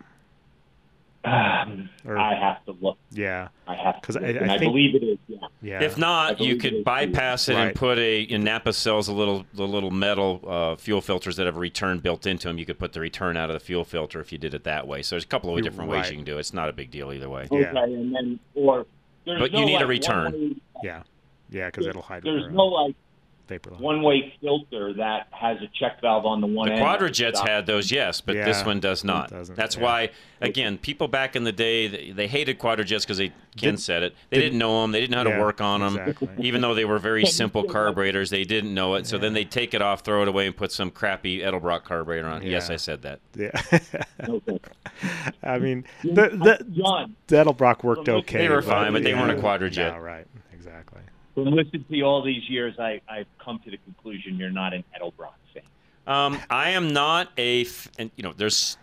Um, 1.24 1.90
Or- 2.06 2.18
I 2.18 2.34
have 2.34 2.66
to 2.66 2.72
look. 2.82 2.98
Yeah. 3.12 3.50
I 3.68 3.76
have. 3.76 4.02
Because 4.02 4.18
I, 4.18 4.22
I, 4.22 4.30
I, 4.30 4.48
think, 4.58 4.62
believe 4.62 4.96
it 4.96 5.04
is. 5.04 5.18
Yeah. 5.28 5.38
Yeah. 5.62 5.84
If 5.84 5.98
not, 5.98 6.40
you 6.40 6.56
could 6.58 6.84
bypass 6.84 7.48
it 7.48 7.56
and 7.56 7.66
Right. 7.68 7.76
put 7.76 8.00
a. 8.00 8.22
In 8.22 8.44
Napa 8.44 8.74
sells 8.74 9.08
a 9.08 9.14
little 9.14 9.46
the 9.54 9.68
little 9.68 9.92
metal 9.92 10.42
uh, 10.48 10.76
fuel 10.78 11.00
filters 11.02 11.36
that 11.36 11.46
have 11.46 11.56
a 11.58 11.60
return 11.60 12.00
built 12.00 12.26
into 12.26 12.48
them. 12.48 12.58
You 12.58 12.66
could 12.66 12.80
put 12.80 12.94
the 12.94 13.00
return 13.00 13.38
out 13.38 13.50
of 13.50 13.54
the 13.54 13.60
fuel 13.60 13.84
filter 13.84 14.20
if 14.20 14.32
you 14.32 14.38
did 14.40 14.54
it 14.56 14.64
that 14.64 14.88
way. 14.88 15.04
So 15.04 15.16
there's 15.16 15.24
a 15.24 15.28
couple 15.28 15.52
of 15.52 15.58
You're 15.58 15.64
different 15.64 15.92
ways 15.92 16.02
right. 16.06 16.12
you 16.12 16.18
can 16.18 16.26
do 16.26 16.38
it. 16.38 16.40
It's 16.40 16.54
not 16.54 16.70
a 16.70 16.74
big 16.74 16.90
deal 16.90 17.14
either 17.14 17.30
way. 17.30 17.48
Okay, 17.52 17.64
and 17.66 18.16
then 18.16 18.40
or. 18.56 18.86
There's 19.24 19.40
But 19.40 19.52
you 19.52 19.60
no, 19.60 19.66
need 19.68 19.82
a 19.82 19.86
return. 19.88 20.32
one-way- 20.32 20.56
Yeah. 20.84 21.04
Yeah, 21.52 21.68
because 21.68 21.86
it'll 21.86 22.02
hide. 22.02 22.24
There's 22.24 22.46
the 22.46 22.52
no 22.52 22.66
like 22.66 22.96
vapor 23.52 23.72
line. 23.72 23.82
one-way 23.82 24.34
filter 24.42 24.94
that 24.94 25.28
has 25.32 25.58
a 25.62 25.68
check 25.78 26.00
valve 26.02 26.26
on 26.26 26.40
the 26.42 26.48
one 26.48 26.70
The 26.70 26.76
end. 26.76 26.84
Quadrajets 26.86 27.46
had 27.46 27.66
those, 27.66 27.92
yes, 27.92 28.22
but 28.22 28.34
this 28.34 28.66
one 28.66 28.80
does 28.80 29.04
not. 29.04 29.30
That's 29.56 29.76
yeah. 29.76 29.84
why, 29.84 30.10
again, 30.40 30.78
people 30.78 31.08
back 31.08 31.36
in 31.36 31.44
the 31.44 31.52
day 31.52 31.88
they, 31.88 32.12
they 32.12 32.28
hated 32.28 32.60
Quadrajets 32.60 33.02
because 33.02 33.18
they 33.18 33.34
Ken 33.58 33.72
Did- 33.74 33.80
said 33.82 34.04
it. 34.04 34.16
They 34.30 34.38
did- 34.38 34.44
didn't 34.44 34.60
know 34.60 34.82
them. 34.82 34.92
They 34.94 35.02
didn't 35.02 35.12
know 35.12 35.24
how 35.24 35.30
Yeah, 35.30 35.36
to 35.36 35.42
work 35.42 35.60
on 35.60 35.82
them. 35.82 35.98
exactly. 35.98 36.30
Even 36.40 36.62
though 36.62 36.74
they 36.74 36.86
were 36.86 37.00
very 37.00 37.26
simple 37.26 37.64
carburetors, 37.66 38.30
they 38.30 38.46
didn't 38.46 38.74
know 38.74 38.96
it. 38.96 39.06
So 39.08 39.18
then 39.18 39.34
they 39.34 39.44
take 39.44 39.74
it 39.74 39.82
off, 39.82 40.02
throw 40.06 40.22
it 40.22 40.30
away, 40.30 40.48
and 40.48 40.56
put 40.56 40.72
some 40.72 40.90
crappy 40.90 41.40
Edelbrock 41.40 41.84
carburetor 41.84 42.28
on. 42.30 42.42
it. 42.44 42.48
Yes, 42.50 42.70
I 42.70 42.78
said 42.78 43.02
that. 43.02 43.20
Yeah. 43.36 43.52
I 45.44 45.58
mean, 45.60 45.84
the 46.04 46.30
the 46.30 46.66
John, 46.72 47.16
Edelbrock 47.28 47.84
worked 47.84 48.08
okay. 48.08 48.38
They 48.38 48.50
were 48.50 48.62
fine, 48.62 48.94
but 48.94 49.04
they 49.04 49.14
weren't 49.14 49.32
a 49.32 49.36
yeah. 49.36 49.42
Quadrajet. 49.42 49.94
No, 49.96 50.00
right. 50.00 50.28
Exactly. 51.36 51.44
from 51.46 51.54
listening 51.54 51.86
to 51.90 51.96
you 51.96 52.06
all 52.06 52.22
these 52.22 52.50
years, 52.50 52.78
I, 52.80 53.02
I've 53.10 53.28
come 53.40 53.60
to 53.66 53.72
the 53.72 53.78
conclusion 53.78 54.38
you're 54.38 54.50
not 54.50 54.74
an 54.74 54.84
Edelbrock 55.00 55.34
fan. 55.54 55.64
Um, 56.08 56.40
I 56.50 56.72
am 56.72 56.92
not 56.92 57.30
a, 57.38 57.62
f- 57.62 57.90
and 57.98 58.12
you 58.16 58.24
know, 58.24 58.34
there's, 58.36 58.78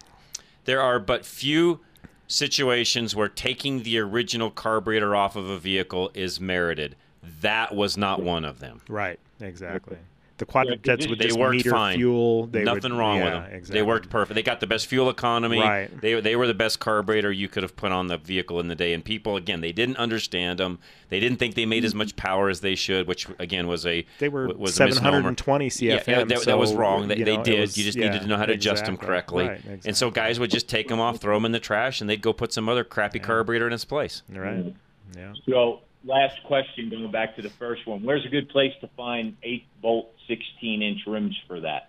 there 0.65 0.81
are 0.81 0.99
but 0.99 1.27
few 1.27 1.81
situations 2.27 3.17
where 3.17 3.29
taking 3.29 3.83
the 3.83 3.99
original 3.99 4.51
carburetor 4.51 5.17
off 5.17 5.35
of 5.37 5.49
a 5.49 5.59
vehicle 5.59 6.11
is 6.15 6.41
merited. 6.41 6.97
That 7.41 7.75
was 7.75 7.97
not 7.97 8.23
one 8.23 8.45
of 8.45 8.61
them. 8.61 8.81
Right. 8.89 9.19
Exactly. 9.41 9.97
The 10.39 10.47
Quadrajets 10.47 11.09
would 11.11 11.19
they 11.19 11.27
just 11.27 11.39
worked 11.39 11.57
meter 11.57 11.71
fine. 11.71 11.97
fuel. 11.97 12.47
They 12.47 12.63
Nothing 12.63 12.93
would, 12.93 12.99
wrong 12.99 13.17
with 13.21 13.33
them. 13.33 13.45
Exactly. 13.53 13.73
They 13.75 13.83
worked 13.83 14.09
perfect. 14.09 14.37
They 14.37 14.43
got 14.43 14.61
the 14.61 14.67
best 14.69 14.87
fuel 14.87 15.11
economy. 15.11 15.59
Right. 15.61 16.01
They 16.01 16.21
they 16.21 16.37
were 16.37 16.47
the 16.47 16.55
best 16.55 16.79
carburetor 16.79 17.33
you 17.33 17.49
could 17.49 17.65
have 17.65 17.75
put 17.77 17.91
on 17.93 18.07
the 18.07 18.19
vehicle 18.19 18.61
in 18.61 18.69
the 18.69 18.75
day. 18.77 18.95
And 18.95 19.05
people 19.05 19.37
again, 19.37 19.61
they 19.61 19.73
didn't 19.73 19.97
understand 19.97 20.61
them. 20.61 20.79
They 21.09 21.19
didn't 21.21 21.39
think 21.39 21.55
they 21.57 21.67
made 21.67 21.85
as 21.85 21.95
much 21.95 22.15
power 22.17 22.49
as 22.51 22.61
they 22.61 22.75
should, 22.77 23.09
which 23.09 23.27
again 23.39 23.67
was 23.67 23.85
a 23.85 24.07
They 24.21 24.29
were 24.29 24.47
was 24.49 24.79
a 24.79 24.87
misnomer. 24.87 25.11
720 25.35 25.65
Yeah, 25.81 25.99
CFM. 25.99 26.29
that, 26.29 26.43
that 26.45 26.59
was 26.59 26.73
wrong. 26.75 27.09
They, 27.09 27.17
you 27.17 27.25
know, 27.25 27.41
it 27.41 27.45
did. 27.45 27.61
was- 27.61 27.77
you 27.77 27.85
just 27.85 27.99
yeah, 27.99 28.07
needed 28.07 28.23
to 28.23 28.29
know 28.29 28.37
how 28.37 28.47
to 28.47 28.53
adjust 28.53 28.85
them 28.85 28.97
correctly. 28.97 29.49
Right. 29.49 29.61
And 29.85 29.97
so 29.97 30.11
guys 30.11 30.39
would 30.39 30.51
just 30.51 30.69
take 30.69 30.87
them 30.89 31.01
off, 31.01 31.19
throw 31.19 31.35
them 31.37 31.45
in 31.47 31.53
the 31.53 31.61
trash, 31.61 32.01
and 32.01 32.09
they'd 32.09 32.23
go 32.23 32.33
put 32.33 32.53
some 32.53 32.69
other 32.69 32.85
crappy 32.85 33.19
carburetor 33.19 33.67
in 33.67 33.73
its 33.73 33.85
place. 33.85 34.23
Right. 34.31 34.73
Yeah. 35.17 35.33
So, 35.49 35.81
last 36.05 36.43
question, 36.45 36.89
going 36.91 37.11
back 37.11 37.37
to 37.37 37.43
the 37.43 37.51
first 37.51 37.87
one. 37.87 38.03
Where's 38.03 38.25
a 38.25 38.29
good 38.29 38.49
place 38.49 38.73
to 38.81 38.89
find 38.97 39.37
8 39.43 39.65
bolt, 39.83 40.11
16 40.27 40.83
inch 40.83 41.01
rims 41.07 41.37
for 41.47 41.61
that? 41.61 41.89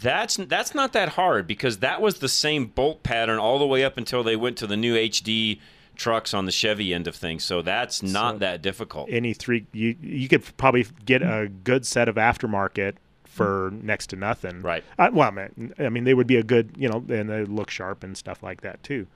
That's 0.00 0.36
that's 0.36 0.74
not 0.74 0.92
that 0.92 1.10
hard 1.10 1.46
because 1.46 1.78
that 1.78 2.02
was 2.02 2.18
the 2.18 2.28
same 2.28 2.66
bolt 2.66 3.02
pattern 3.02 3.38
all 3.38 3.58
the 3.58 3.66
way 3.66 3.82
up 3.82 3.96
until 3.96 4.22
they 4.22 4.36
went 4.36 4.58
to 4.58 4.66
the 4.66 4.76
new 4.76 4.94
HD 4.94 5.58
trucks 5.94 6.34
on 6.34 6.44
the 6.44 6.52
Chevy 6.52 6.92
end 6.92 7.06
of 7.06 7.16
things. 7.16 7.44
So 7.44 7.62
that's 7.62 8.02
not 8.02 8.34
So- 8.34 8.38
that 8.40 8.60
difficult. 8.60 9.08
Any 9.10 9.32
three, 9.32 9.64
you 9.72 9.96
you 10.02 10.28
could 10.28 10.44
probably 10.58 10.86
get 11.06 11.22
a 11.22 11.48
good 11.64 11.86
set 11.86 12.08
of 12.08 12.16
aftermarket 12.16 12.94
for 13.24 13.70
next 13.82 14.08
to 14.08 14.16
nothing. 14.16 14.60
Right. 14.60 14.84
Uh, 14.98 15.08
well, 15.12 15.28
I 15.28 15.30
mean, 15.30 15.74
I 15.78 15.88
mean, 15.88 16.04
they 16.04 16.14
would 16.14 16.26
be 16.26 16.36
a 16.36 16.42
good, 16.42 16.72
you 16.76 16.88
know, 16.88 17.02
and 17.08 17.30
they 17.30 17.44
look 17.44 17.70
sharp 17.70 18.02
and 18.04 18.16
stuff 18.16 18.42
like 18.42 18.60
that 18.62 18.82
too. 18.82 19.06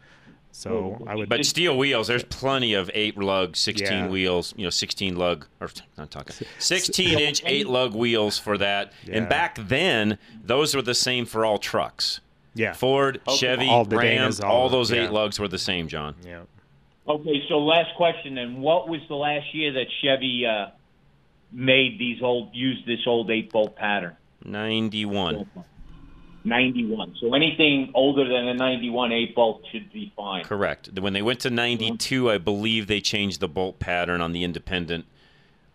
So 0.53 1.03
I 1.07 1.15
would. 1.15 1.29
But 1.29 1.45
steel 1.47 1.77
wheels, 1.79 2.09
there's 2.09 2.25
plenty 2.25 2.75
of 2.75 2.91
eight 2.93 3.17
lug, 3.17 3.57
16 3.57 3.87
Yeah. 3.89 4.09
wheels, 4.09 4.53
you 4.57 4.65
know, 4.65 4.71
16 4.71 5.17
lug, 5.17 5.47
or 5.61 5.71
I'm 5.97 6.09
talking 6.09 6.35
16 6.59 7.19
inch 7.19 7.43
eight 7.47 7.69
lug 7.69 7.95
wheels 7.95 8.39
for 8.39 8.59
that. 8.59 8.93
Yeah. 9.07 9.19
And 9.19 9.29
back 9.29 9.57
then, 9.69 10.19
those 10.45 10.75
were 10.75 10.83
the 10.83 10.95
same 10.95 11.25
for 11.25 11.45
all 11.45 11.59
trucks. 11.59 12.21
Yeah. 12.55 12.73
Ford, 12.73 13.21
Chevy, 13.37 13.69
All 13.69 13.85
the 13.85 13.97
Ram, 13.97 14.33
all, 14.43 14.51
all- 14.51 14.69
those 14.69 14.91
yeah. 14.91 15.05
eight 15.05 15.13
lugs 15.13 15.39
were 15.39 15.49
the 15.49 15.59
same, 15.59 15.87
John. 15.89 16.15
Yeah. 16.27 16.41
Okay, 17.09 17.43
so 17.49 17.59
last 17.59 17.95
question 17.97 18.35
then. 18.35 18.61
What 18.61 18.89
was 18.89 19.01
the 19.09 19.15
last 19.17 19.55
year 19.55 19.73
that 19.73 19.87
Chevy 20.03 20.45
uh, 20.47 20.67
made 21.53 21.99
these 21.99 22.21
old, 22.23 22.55
used 22.55 22.87
this 22.87 23.01
old 23.07 23.31
8 23.31 23.51
bolt 23.53 23.77
pattern? 23.77 24.17
91. 24.45 25.49
91. 26.45 27.17
So 27.21 27.35
anything 27.35 27.91
older 27.95 28.25
than 28.25 28.49
a 28.49 28.55
91 28.55 29.13
8 29.13 29.35
bolt 29.35 29.63
should 29.71 29.93
be 29.93 30.13
fine. 30.17 30.45
Correct. 30.45 30.99
When 30.99 31.13
they 31.13 31.23
went 31.23 31.41
to 31.41 31.51
92, 31.51 32.31
I 32.31 32.39
believe 32.39 32.87
they 32.87 33.01
changed 33.01 33.41
the 33.41 33.49
bolt 33.49 33.79
pattern 33.79 34.21
on 34.21 34.33
the 34.33 34.45
independent 34.45 35.07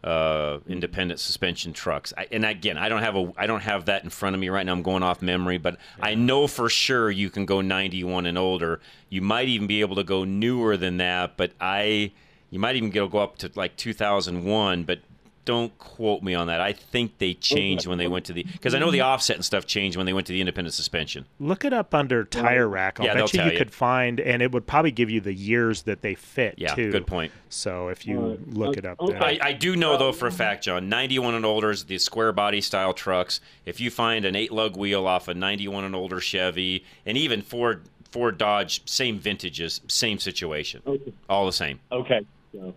uh, 0.06 0.60
independent 0.68 1.20
suspension 1.20 1.74
trucks. 1.74 2.14
I, 2.16 2.28
and 2.32 2.46
again, 2.46 2.78
I 2.78 2.90
don't 2.90 3.02
have 3.02 3.16
a 3.16 3.34
I 3.38 3.48
don't 3.48 3.64
have 3.64 3.86
that 3.86 4.04
in 4.04 4.12
front 4.12 4.36
of 4.36 4.40
me 4.40 4.50
right 4.50 4.64
now. 4.64 4.72
I'm 4.72 4.84
going 4.84 5.02
off 5.02 5.22
memory, 5.22 5.58
but 5.58 5.78
I 6.00 6.14
know 6.14 6.46
for 6.46 6.70
sure 6.70 7.10
you 7.10 7.32
can 7.32 7.46
go 7.46 7.62
91 7.62 8.28
and 8.28 8.38
older. 8.38 8.80
You 9.10 9.22
might 9.22 9.48
even 9.48 9.66
be 9.66 9.82
able 9.82 9.96
to 9.96 10.04
go 10.04 10.24
newer 10.24 10.78
than 10.78 10.98
that, 10.98 11.38
but 11.38 11.54
I 11.60 12.12
you 12.52 12.60
might 12.60 12.76
even 12.76 12.92
go 12.92 13.08
go 13.08 13.18
up 13.18 13.40
to 13.40 13.52
like 13.56 13.78
2001, 13.78 14.84
but 14.84 15.00
don't 15.46 15.78
quote 15.78 16.24
me 16.24 16.34
on 16.34 16.48
that. 16.48 16.60
I 16.60 16.74
think 16.74 17.20
they 17.20 17.36
changed 17.36 17.86
when 17.88 17.98
they 17.98 18.08
went 18.08 18.26
to 18.26 18.34
the 18.34 18.44
because 18.44 18.74
I 18.74 18.80
know 18.80 18.92
the 18.92 19.02
offset 19.02 19.36
and 19.36 19.46
stuff 19.46 19.66
changed 19.66 19.96
when 19.96 20.06
they 20.06 20.14
went 20.14 20.28
to 20.28 20.34
the 20.34 20.42
independent 20.42 20.74
suspension. 20.74 21.26
Look 21.40 21.64
it 21.64 21.72
up 21.72 21.94
under 21.94 22.24
tire 22.24 22.68
rack. 22.68 23.00
I'll 23.00 23.06
Yeah, 23.06 23.14
they'll 23.14 23.26
bet 23.26 23.34
you 23.34 23.38
tell 23.38 23.48
you 23.48 23.54
you. 23.54 23.58
could 23.60 23.72
find, 23.72 24.20
and 24.20 24.42
it 24.42 24.52
would 24.52 24.66
probably 24.66 24.92
give 24.92 25.10
you 25.10 25.22
the 25.22 25.34
years 25.34 25.84
that 25.84 26.02
they 26.02 26.16
fit 26.16 26.56
Yeah, 26.58 26.74
too. 26.74 26.92
good 26.92 27.08
point. 27.08 27.32
So 27.50 27.90
if 27.90 28.06
you 28.08 28.40
look 28.48 28.76
uh, 28.76 28.80
it 28.80 28.86
up, 28.86 28.98
oh, 29.00 29.10
there. 29.10 29.24
I, 29.24 29.40
I 29.42 29.54
do 29.54 29.76
know 29.76 29.98
though 29.98 30.12
for 30.12 30.28
a 30.28 30.32
fact, 30.32 30.64
John, 30.64 30.90
91 30.90 31.36
and 31.36 31.46
older 31.46 31.70
is 31.70 31.86
the 31.86 32.00
square 32.00 32.32
body 32.32 32.60
style 32.62 32.94
trucks. 32.94 33.40
If 33.66 33.80
you 33.80 33.92
find 33.92 34.26
an 34.26 34.36
eight 34.36 34.52
lug 34.52 34.76
wheel 34.76 35.06
off 35.08 35.28
a 35.28 35.34
91 35.34 35.84
and 35.84 35.96
older 35.96 36.20
Chevy, 36.20 36.84
and 37.06 37.18
even 37.18 37.42
Ford 37.42 37.84
Ford 38.10 38.38
Dodge, 38.38 38.82
same 38.90 39.20
vintages, 39.20 39.82
same 39.88 40.20
situation, 40.20 40.82
all 41.30 41.46
the 41.46 41.52
same. 41.54 41.80
Okay. 41.92 42.26
So, 42.54 42.74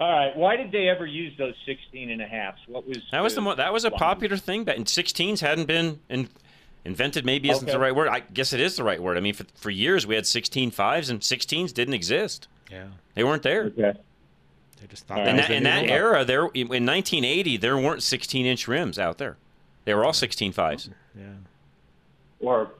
all 0.00 0.10
right. 0.10 0.34
Why 0.36 0.56
did 0.56 0.72
they 0.72 0.88
ever 0.88 1.06
use 1.06 1.32
those 1.38 1.54
16 1.66 2.10
and 2.10 2.22
a 2.22 2.26
halves? 2.26 2.58
What 2.66 2.86
was 2.88 2.98
That 3.12 3.22
was 3.22 3.34
the 3.34 3.40
mo- 3.42 3.54
that 3.54 3.72
was 3.72 3.84
a 3.84 3.90
popular 3.90 4.36
thing 4.36 4.64
back. 4.64 4.76
And 4.76 4.86
16s 4.86 5.40
hadn't 5.40 5.66
been 5.66 6.00
in, 6.08 6.28
invented. 6.84 7.24
Maybe 7.26 7.50
isn't 7.50 7.64
Okay. 7.68 7.72
the 7.72 7.78
right 7.78 7.94
word. 7.94 8.08
I 8.08 8.20
guess 8.20 8.52
it 8.52 8.60
is 8.60 8.76
the 8.76 8.84
right 8.84 9.00
word. 9.02 9.16
I 9.16 9.20
mean, 9.20 9.34
for, 9.34 9.44
for 9.54 9.70
years 9.70 10.06
we 10.06 10.14
had 10.14 10.26
16 10.26 10.70
fives 10.70 11.10
and 11.10 11.20
16s 11.20 11.72
didn't 11.74 11.94
exist. 11.94 12.48
Yeah, 12.70 12.86
they 13.14 13.24
weren't 13.24 13.42
there. 13.42 13.64
Okay. 13.64 13.92
They 14.80 14.86
just 14.86 15.06
thought 15.06 15.18
in 15.18 15.24
that 15.24 15.36
was 15.36 15.46
that, 15.48 15.50
in 15.54 15.62
that 15.64 15.84
era, 15.90 16.24
there 16.24 16.46
in 16.54 16.68
1980 16.68 17.58
there 17.58 17.76
weren't 17.76 18.02
16 18.02 18.46
inch 18.46 18.66
rims 18.66 18.98
out 18.98 19.18
there. 19.18 19.36
They 19.84 19.92
were 19.94 20.04
all 20.04 20.12
16 20.14 20.52
fives. 20.52 20.88
Yeah. 21.18 21.24
or 22.40 22.70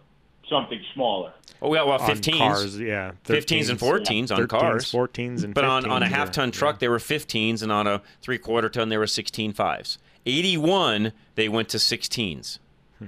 something 0.48 0.80
smaller? 0.94 1.32
Oh 1.62 1.74
yeah, 1.74 1.82
well, 1.82 2.00
On 2.00 2.10
15s, 2.10 2.38
cars, 2.38 2.78
yeah, 2.80 3.12
15s 3.26 3.68
and 3.68 3.78
14s 3.78 4.30
yeah. 4.30 4.36
on 4.36 4.42
13s, 4.44 4.48
cars, 4.48 4.92
14s 4.92 5.44
and 5.44 5.52
But 5.52 5.64
on, 5.64 5.84
on 5.90 6.02
a 6.02 6.06
half 6.06 6.30
ton 6.32 6.48
yeah, 6.48 6.52
truck, 6.52 6.78
they 6.78 6.88
were 6.88 6.98
15s, 6.98 7.62
and 7.62 7.70
on 7.70 7.86
a 7.86 8.00
three 8.22 8.38
quarter 8.38 8.68
ton, 8.70 8.88
they 8.88 8.96
were 8.96 9.06
16 9.06 9.52
fives. 9.52 9.98
81, 10.24 11.12
they 11.34 11.48
went 11.48 11.68
to 11.70 11.76
16s. 11.76 12.58
Hmm. 12.98 13.06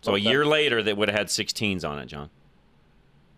So 0.00 0.12
Okay. 0.14 0.26
a 0.26 0.30
year 0.30 0.44
later, 0.44 0.82
they 0.82 0.92
would 0.92 1.08
have 1.08 1.18
had 1.18 1.26
16s 1.28 1.88
on 1.88 1.98
it, 2.00 2.06
John. 2.06 2.30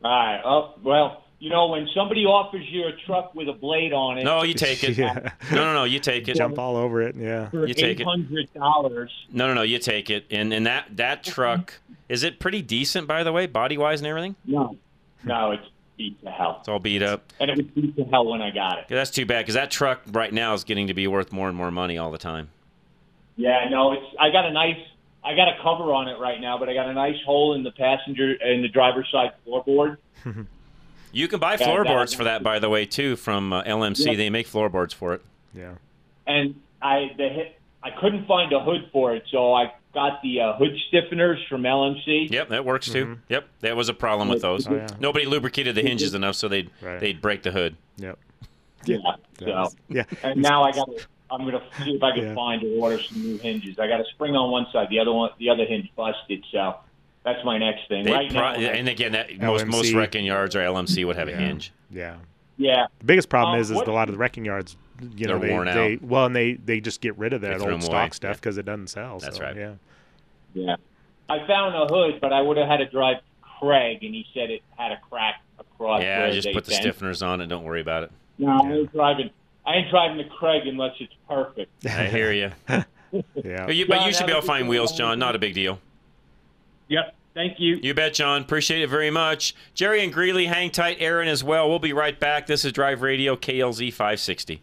All 0.02 0.10
right. 0.10 0.40
Oh, 0.44 0.74
well, 0.82 1.23
you 1.44 1.50
know, 1.50 1.66
when 1.66 1.86
somebody 1.94 2.24
offers 2.24 2.64
you 2.70 2.86
a 2.86 2.92
truck 3.04 3.34
with 3.34 3.48
a 3.50 3.52
blade 3.52 3.92
on 3.92 4.16
it, 4.16 4.24
No, 4.24 4.42
you 4.44 4.54
take 4.54 4.82
it. 4.82 4.96
Yeah. 4.98 5.30
No, 5.52 5.56
no, 5.64 5.74
no, 5.74 5.84
you 5.84 5.98
take 6.00 6.26
it. 6.26 6.36
Jump 6.36 6.58
all 6.58 6.74
over 6.76 7.02
it. 7.02 7.14
Yeah. 7.16 7.50
for 7.50 7.66
You 7.66 7.74
take 7.74 7.84
eight 7.84 8.00
it. 8.00 8.06
hundred 8.06 8.52
dollars. 8.54 9.10
No, 9.30 9.46
no, 9.48 9.52
no, 9.52 9.60
you 9.62 9.78
take 9.78 10.08
it. 10.08 10.24
And 10.30 10.54
and 10.54 10.64
that 10.66 10.96
that 10.96 11.22
truck 11.22 11.74
is 12.08 12.22
it 12.22 12.38
pretty 12.38 12.62
decent, 12.62 13.06
by 13.06 13.22
the 13.22 13.30
way, 13.32 13.46
body 13.46 13.76
wise 13.76 14.00
and 14.00 14.06
everything. 14.06 14.36
No, 14.46 14.78
no, 15.22 15.50
it's 15.50 15.66
beat 15.98 16.18
to 16.24 16.30
hell, 16.30 16.56
It's 16.60 16.68
all 16.68 16.78
beat 16.78 17.02
up. 17.02 17.30
and 17.38 17.50
it 17.50 17.56
was 17.58 17.66
beat 17.66 17.94
to 17.96 18.04
hell 18.04 18.24
when 18.26 18.40
I 18.40 18.50
got 18.50 18.78
it. 18.78 18.86
That's 18.88 19.10
too 19.10 19.26
bad 19.26 19.42
because 19.42 19.54
that 19.54 19.70
truck 19.70 20.00
right 20.12 20.32
now 20.32 20.54
is 20.54 20.64
getting 20.64 20.86
to 20.86 20.94
be 20.94 21.06
worth 21.06 21.30
more 21.30 21.48
and 21.48 21.56
more 21.56 21.70
money 21.70 21.98
all 21.98 22.10
the 22.10 22.18
time. 22.18 22.48
Yeah, 23.36 23.68
no, 23.70 23.92
it's. 23.92 24.06
I 24.18 24.30
got 24.30 24.46
a 24.46 24.50
nice. 24.52 24.78
I 25.22 25.34
got 25.36 25.48
a 25.48 25.56
cover 25.62 25.92
on 25.92 26.08
it 26.08 26.18
right 26.18 26.40
now, 26.40 26.56
but 26.58 26.68
I 26.70 26.74
got 26.74 26.88
a 26.88 26.94
nice 26.94 27.16
hole 27.26 27.54
in 27.54 27.62
the 27.64 27.70
passenger 27.72 28.32
in 28.32 28.62
the 28.62 28.68
driver's 28.68 29.08
side 29.12 29.32
floorboard. 29.46 29.98
You 31.14 31.28
can 31.28 31.40
buy 31.40 31.56
floorboards 31.56 32.12
for 32.12 32.24
that, 32.24 32.42
by 32.42 32.58
the 32.58 32.68
way, 32.68 32.84
too, 32.86 33.16
from 33.16 33.52
uh, 33.52 33.62
LMC. 33.62 34.06
Yeah. 34.06 34.14
They 34.16 34.30
make 34.30 34.46
floorboards 34.46 34.92
for 34.92 35.14
it. 35.14 35.22
Yeah. 35.54 35.74
and 36.26 36.60
I 36.82 37.12
the 37.16 37.28
hit, 37.28 37.58
I 37.82 37.90
couldn't 37.90 38.26
find 38.26 38.52
a 38.52 38.60
hood 38.60 38.90
for 38.92 39.14
it, 39.14 39.24
so 39.30 39.54
I 39.54 39.72
got 39.94 40.20
the 40.22 40.40
uh, 40.40 40.52
hood 40.56 40.76
stiffeners 40.92 41.46
from 41.48 41.62
LMC. 41.62 42.30
Yep, 42.30 42.48
that 42.48 42.64
works 42.64 42.90
too. 42.90 43.18
Yep, 43.28 43.48
that 43.60 43.76
was 43.76 43.88
a 43.88 43.94
problem 43.94 44.28
with 44.28 44.42
those. 44.42 44.66
Oh, 44.66 44.74
yeah. 44.74 44.88
Nobody 44.98 45.24
lubricated 45.26 45.74
the 45.76 45.82
hinges 45.82 46.14
enough, 46.14 46.34
so 46.34 46.48
they'd 46.48 46.70
Right. 46.82 46.98
they'd 47.00 47.20
break 47.22 47.42
the 47.42 47.52
hood. 47.52 47.76
Yep. 47.96 48.18
Yeah. 48.86 48.98
That 49.02 49.20
So, 49.38 49.72
yeah. 49.88 50.04
and 50.22 50.42
now 50.42 50.62
I 50.64 50.72
got. 50.72 50.88
I'm 51.30 51.44
gonna 51.46 51.62
see 51.82 51.92
if 51.94 52.02
I 52.02 52.14
can 52.14 52.24
Yeah. 52.24 52.34
find 52.34 52.62
or 52.62 52.82
order 52.82 53.02
some 53.02 53.22
new 53.22 53.38
hinges. 53.38 53.78
I 53.78 53.88
got 53.88 53.98
a 54.00 54.04
spring 54.10 54.36
on 54.36 54.50
one 54.50 54.66
side, 54.72 54.88
the 54.90 54.98
other 55.00 55.10
one, 55.12 55.30
the 55.38 55.48
other 55.48 55.64
hinge 55.64 55.88
busted. 55.96 56.44
So 56.52 56.76
that's 57.24 57.44
my 57.44 57.58
next 57.58 57.88
thing. 57.88 58.04
They 58.04 58.12
right 58.12 58.30
pro- 58.30 58.40
now, 58.52 58.56
and 58.58 58.88
again, 58.88 59.12
that 59.12 59.38
most 59.40 59.66
most 59.66 59.92
wrecking 59.92 60.24
yards 60.24 60.54
or 60.54 60.60
LMC 60.60 61.04
would 61.06 61.16
have 61.16 61.28
a 61.28 61.34
hinge. 61.36 61.72
Yeah. 61.90 62.16
yeah. 62.56 62.86
The 63.00 63.04
biggest 63.04 63.28
problem 63.28 63.54
Um, 63.54 63.60
is 63.60 63.70
is 63.70 63.76
what- 63.76 63.88
a 63.88 63.92
lot 63.92 64.08
of 64.08 64.14
the 64.14 64.18
wrecking 64.18 64.44
yards. 64.44 64.76
You 65.16 65.26
know, 65.26 65.38
They're 65.38 65.48
they, 65.48 65.52
worn 65.54 65.68
out. 65.68 65.74
they 65.74 65.98
well, 66.00 66.26
and 66.26 66.36
they 66.36 66.54
they 66.54 66.80
just 66.80 67.00
get 67.00 67.18
rid 67.18 67.32
of 67.32 67.40
that 67.40 67.58
throw 67.58 67.66
'em 67.68 67.74
old 67.74 67.82
away. 67.82 67.86
stock 67.90 68.14
stuff 68.14 68.30
Yeah. 68.30 68.34
because 68.40 68.58
it 68.58 68.64
doesn't 68.64 68.86
sell. 68.88 69.18
That's 69.18 69.38
so, 69.38 69.42
right. 69.42 69.56
Yeah. 69.56 69.72
Yeah. 70.54 70.76
I 71.28 71.44
found 71.48 71.74
a 71.74 71.86
hood, 71.92 72.20
but 72.20 72.32
I 72.32 72.40
would 72.40 72.56
have 72.58 72.68
had 72.68 72.76
to 72.76 72.86
drive 72.86 73.16
Craig, 73.42 74.04
and 74.04 74.14
he 74.14 74.24
said 74.32 74.50
it 74.50 74.62
had 74.76 74.92
a 74.92 74.98
crack 75.10 75.42
across. 75.58 76.00
Yeah, 76.02 76.20
where 76.20 76.32
just 76.32 76.52
put 76.52 76.64
the 76.64 76.70
bent. 76.70 76.84
stiffeners 76.84 77.26
on 77.26 77.40
it. 77.40 77.46
Don't 77.48 77.64
worry 77.64 77.80
about 77.80 78.04
it. 78.04 78.12
No, 78.38 78.60
I 78.62 78.70
ain't 78.72 78.92
driving. 78.92 79.30
I 79.66 79.74
ain't 79.76 79.90
driving 79.90 80.18
the 80.18 80.24
Craig 80.24 80.66
unless 80.66 80.92
it's 81.00 81.14
perfect. 81.28 81.72
I 81.86 82.06
hear 82.06 82.32
you. 82.32 82.52
Yeah. 83.44 83.64
But 83.66 83.76
you, 83.76 83.86
but 83.86 83.98
John, 83.98 84.06
you 84.08 84.12
should 84.12 84.26
be 84.26 84.32
able 84.32 84.40
to 84.40 84.46
find 84.46 84.68
wheels. 84.68 84.90
John. 84.96 85.20
Not 85.20 85.36
a 85.36 85.38
big 85.38 85.54
deal. 85.54 85.78
Yep. 86.88 87.14
Thank 87.34 87.58
you. 87.58 87.80
You 87.82 87.94
bet, 87.94 88.14
John. 88.14 88.42
Appreciate 88.42 88.82
it 88.82 88.88
very 88.88 89.10
much. 89.10 89.56
Jerry 89.74 90.04
and 90.04 90.12
Greeley, 90.12 90.46
hang 90.46 90.70
tight. 90.70 90.98
Aaron 91.00 91.26
as 91.26 91.42
well. 91.42 91.68
We'll 91.68 91.80
be 91.80 91.92
right 91.92 92.18
back. 92.18 92.46
This 92.46 92.64
is 92.64 92.72
Drive 92.72 93.02
Radio 93.02 93.34
KLZ 93.34 93.92
560. 93.92 94.62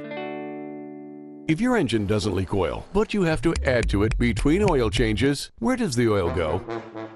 If 1.47 1.61
your 1.61 1.77
engine 1.77 2.07
doesn't 2.07 2.33
leak 2.33 2.55
oil, 2.55 2.87
but 2.93 3.13
you 3.13 3.21
have 3.21 3.39
to 3.43 3.53
add 3.63 3.87
to 3.89 4.01
it 4.01 4.17
between 4.17 4.67
oil 4.67 4.89
changes, 4.89 5.51
where 5.59 5.75
does 5.75 5.95
the 5.95 6.09
oil 6.09 6.33
go? 6.33 6.63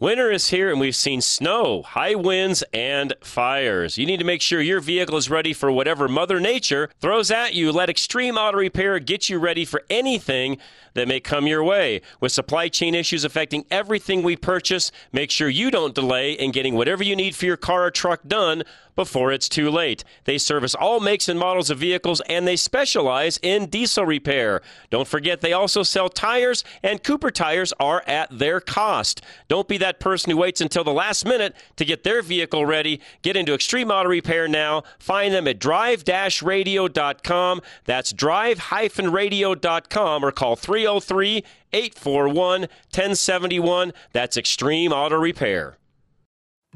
Winter 0.00 0.30
is 0.30 0.48
here 0.48 0.70
and 0.70 0.80
we've 0.80 0.96
seen 0.96 1.20
snow, 1.20 1.82
high 1.82 2.14
winds, 2.14 2.64
and 2.72 3.12
fires. 3.20 3.98
You 3.98 4.06
need 4.06 4.16
to 4.16 4.24
make 4.24 4.40
sure 4.40 4.62
your 4.62 4.80
vehicle 4.80 5.18
is 5.18 5.28
ready 5.28 5.52
for 5.52 5.70
whatever 5.70 6.08
Mother 6.08 6.40
Nature 6.40 6.88
throws 7.02 7.30
at 7.30 7.52
you. 7.52 7.70
Let 7.70 7.90
Extreme 7.90 8.38
Auto 8.38 8.56
Repair 8.56 8.98
get 8.98 9.28
you 9.28 9.38
ready 9.38 9.66
for 9.66 9.82
anything 9.90 10.56
that 10.94 11.08
may 11.08 11.20
come 11.20 11.46
your 11.46 11.64
way. 11.64 12.02
With 12.20 12.32
supply 12.32 12.68
chain 12.68 12.94
issues 12.94 13.24
affecting 13.24 13.64
everything 13.70 14.22
we 14.22 14.36
purchase, 14.36 14.92
make 15.12 15.30
sure 15.30 15.48
you 15.48 15.70
don't 15.70 15.94
delay 15.94 16.32
in 16.32 16.50
getting 16.50 16.74
whatever 16.74 17.02
you 17.02 17.16
need 17.16 17.34
for 17.34 17.46
your 17.46 17.56
car 17.56 17.86
or 17.86 17.90
truck 17.90 18.20
done 18.26 18.64
before 19.00 19.32
it's 19.32 19.48
too 19.48 19.70
late. 19.70 20.04
They 20.24 20.36
service 20.36 20.74
all 20.74 21.00
makes 21.00 21.26
and 21.26 21.38
models 21.38 21.70
of 21.70 21.78
vehicles 21.78 22.20
and 22.28 22.46
they 22.46 22.56
specialize 22.56 23.38
in 23.42 23.70
diesel 23.70 24.04
repair. 24.04 24.60
Don't 24.90 25.08
forget 25.08 25.40
they 25.40 25.54
also 25.54 25.82
sell 25.82 26.10
tires 26.10 26.64
and 26.82 27.02
Cooper 27.02 27.30
tires 27.30 27.72
are 27.80 28.02
at 28.06 28.28
their 28.30 28.60
cost. 28.60 29.22
Don't 29.48 29.68
be 29.68 29.78
that 29.78 30.00
person 30.00 30.30
who 30.30 30.36
waits 30.36 30.60
until 30.60 30.84
the 30.84 30.92
last 30.92 31.24
minute 31.24 31.56
to 31.76 31.86
get 31.86 32.04
their 32.04 32.20
vehicle 32.20 32.66
ready. 32.66 33.00
Get 33.22 33.36
into 33.36 33.54
Extreme 33.54 33.90
Auto 33.90 34.10
Repair 34.10 34.48
now. 34.48 34.82
Find 34.98 35.32
them 35.32 35.48
at 35.48 35.58
drive-radio.com. 35.58 37.62
That's 37.86 38.12
drive-radio.com 38.12 40.24
or 40.24 40.32
call 40.32 40.56
303 40.80 41.44
841 41.72 42.60
1071. 42.62 43.92
That's 44.12 44.36
Extreme 44.36 44.92
Auto 44.92 45.16
Repair. 45.16 45.76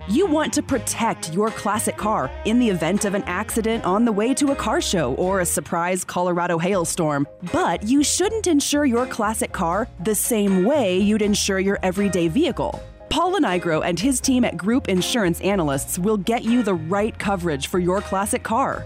You 0.08 0.26
want 0.26 0.52
to 0.54 0.62
protect 0.62 1.32
your 1.32 1.50
classic 1.50 1.96
car 1.96 2.28
in 2.44 2.58
the 2.58 2.68
event 2.68 3.04
of 3.04 3.14
an 3.14 3.22
accident 3.24 3.84
on 3.84 4.04
the 4.04 4.10
way 4.10 4.34
to 4.34 4.50
a 4.50 4.56
car 4.56 4.80
show 4.80 5.14
or 5.14 5.38
a 5.38 5.46
surprise 5.46 6.04
Colorado 6.04 6.58
hailstorm, 6.58 7.28
but 7.52 7.84
you 7.84 8.02
shouldn't 8.02 8.48
insure 8.48 8.84
your 8.84 9.06
classic 9.06 9.52
car 9.52 9.86
the 10.02 10.14
same 10.14 10.64
way 10.64 10.98
you'd 10.98 11.22
insure 11.22 11.60
your 11.60 11.78
everyday 11.84 12.26
vehicle. 12.26 12.82
Paul 13.08 13.34
Lenigro 13.34 13.84
and 13.84 13.98
his 13.98 14.20
team 14.20 14.44
at 14.44 14.56
Group 14.56 14.88
Insurance 14.88 15.40
Analysts 15.42 15.96
will 15.96 16.16
get 16.16 16.42
you 16.42 16.64
the 16.64 16.74
right 16.74 17.16
coverage 17.16 17.68
for 17.68 17.78
your 17.78 18.00
classic 18.00 18.42
car. 18.42 18.84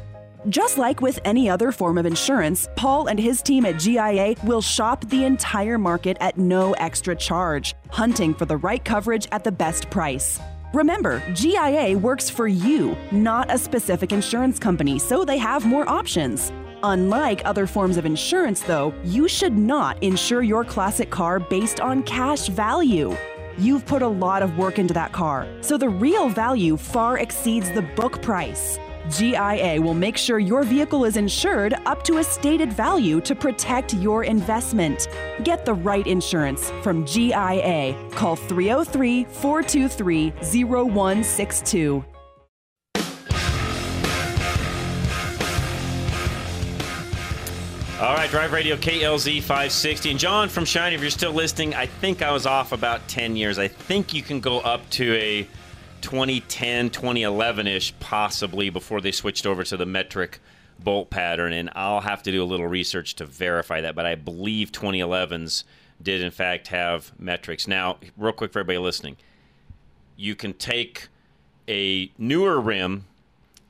Just 0.49 0.79
like 0.79 1.01
with 1.01 1.19
any 1.25 1.51
other 1.51 1.73
form 1.73 1.99
of 1.99 2.07
insurance, 2.07 2.69
Paul 2.77 3.09
and 3.09 3.19
his 3.19 3.43
team 3.43 3.67
at 3.67 3.81
GIA 3.81 4.37
will 4.45 4.63
shop 4.63 5.05
the 5.09 5.25
entire 5.25 5.79
market 5.79 6.17
at 6.21 6.39
no 6.39 6.75
extra 6.75 7.17
charge, 7.17 7.75
hunting 7.91 8.33
for 8.33 8.45
the 8.45 8.57
right 8.57 8.85
coverage 8.85 9.27
at 9.33 9.43
the 9.43 9.51
best 9.51 9.91
price. 9.91 10.39
Remember, 10.73 11.21
GIA 11.35 11.99
works 11.99 12.31
for 12.31 12.47
you, 12.47 12.97
not 13.11 13.53
a 13.53 13.59
specific 13.59 14.13
insurance 14.13 14.61
company, 14.61 15.01
so 15.01 15.25
they 15.25 15.39
have 15.39 15.67
more 15.67 15.89
options. 15.89 16.53
Unlike 16.85 17.43
other 17.45 17.67
forms 17.67 17.97
of 17.97 18.07
insurance, 18.07 18.61
though, 18.61 18.95
you 19.03 19.27
should 19.27 19.59
not 19.59 20.01
insure 20.05 20.43
your 20.43 20.65
classic 20.65 21.11
car 21.11 21.41
based 21.41 21.81
on 21.81 22.05
cash 22.05 22.47
value. 22.49 23.17
You've 23.57 23.85
put 23.87 24.03
a 24.03 24.09
lot 24.09 24.43
of 24.43 24.57
work 24.57 24.79
into 24.79 24.95
that 24.95 25.11
car, 25.11 25.49
so 25.63 25.77
the 25.77 25.89
real 25.89 26.29
value 26.29 26.77
far 26.77 27.19
exceeds 27.19 27.73
the 27.73 27.83
book 27.83 28.23
price. 28.23 28.79
GIA 29.11 29.81
will 29.81 29.95
make 29.95 30.17
sure 30.17 30.39
your 30.39 30.63
vehicle 30.63 31.05
is 31.05 31.17
insured 31.17 31.75
up 31.87 32.03
to 32.05 32.19
a 32.19 32.25
stated 32.25 32.73
value 32.73 33.21
to 33.23 33.35
protect 33.35 33.95
your 33.95 34.25
investment. 34.25 35.09
Get 35.45 35.65
the 35.65 35.75
right 35.75 36.07
insurance 36.07 36.71
from 36.83 37.07
GIA. 37.07 37.97
Call 38.13 38.37
303 38.37 39.25
423 39.25 40.31
0162. 40.65 42.05
All 48.01 48.15
right, 48.15 48.31
Drive 48.31 48.53
Radio 48.53 48.77
KLZ 48.77 49.41
560. 49.41 50.13
And 50.13 50.21
John 50.21 50.49
from 50.49 50.65
Shiny, 50.65 50.95
if 50.95 51.01
you're 51.01 51.11
still 51.11 51.33
listening, 51.33 51.75
I 51.75 51.87
think 51.87 52.23
I 52.23 52.31
was 52.31 52.47
off 52.47 52.71
about 52.71 53.09
10 53.09 53.35
years. 53.35 53.59
I 53.59 53.67
think 53.67 54.15
you 54.15 54.23
can 54.23 54.39
go 54.39 54.61
up 54.61 54.89
to 54.91 55.15
a 55.17 55.49
2010, 56.01 56.91
2011 56.91 57.67
ish, 57.67 57.99
possibly, 58.01 58.71
before 58.71 59.01
they 59.01 59.13
switched 59.13 59.47
over 59.47 59.65
to 59.65 59.77
the 59.77 59.87
metric 59.87 60.41
bolt 60.79 61.11
pattern. 61.11 61.53
And 61.53 61.71
I'll 61.75 62.01
have 62.01 62.23
to 62.23 62.33
do 62.33 62.43
a 62.43 62.47
little 62.47 62.69
research 62.69 63.15
to 63.17 63.27
verify 63.27 63.81
that. 63.81 63.95
But 63.95 64.07
I 64.07 64.15
believe 64.15 64.73
2011s 64.73 65.65
did, 66.01 66.23
in 66.23 66.31
fact, 66.31 66.69
have 66.69 67.13
metrics. 67.19 67.67
Now, 67.67 67.99
real 68.17 68.33
quick 68.33 68.53
for 68.53 68.61
everybody 68.61 68.79
listening, 68.79 69.17
you 70.17 70.35
can 70.35 70.55
take 70.55 71.09
a 71.69 72.11
newer 72.17 72.61
rim 72.61 73.07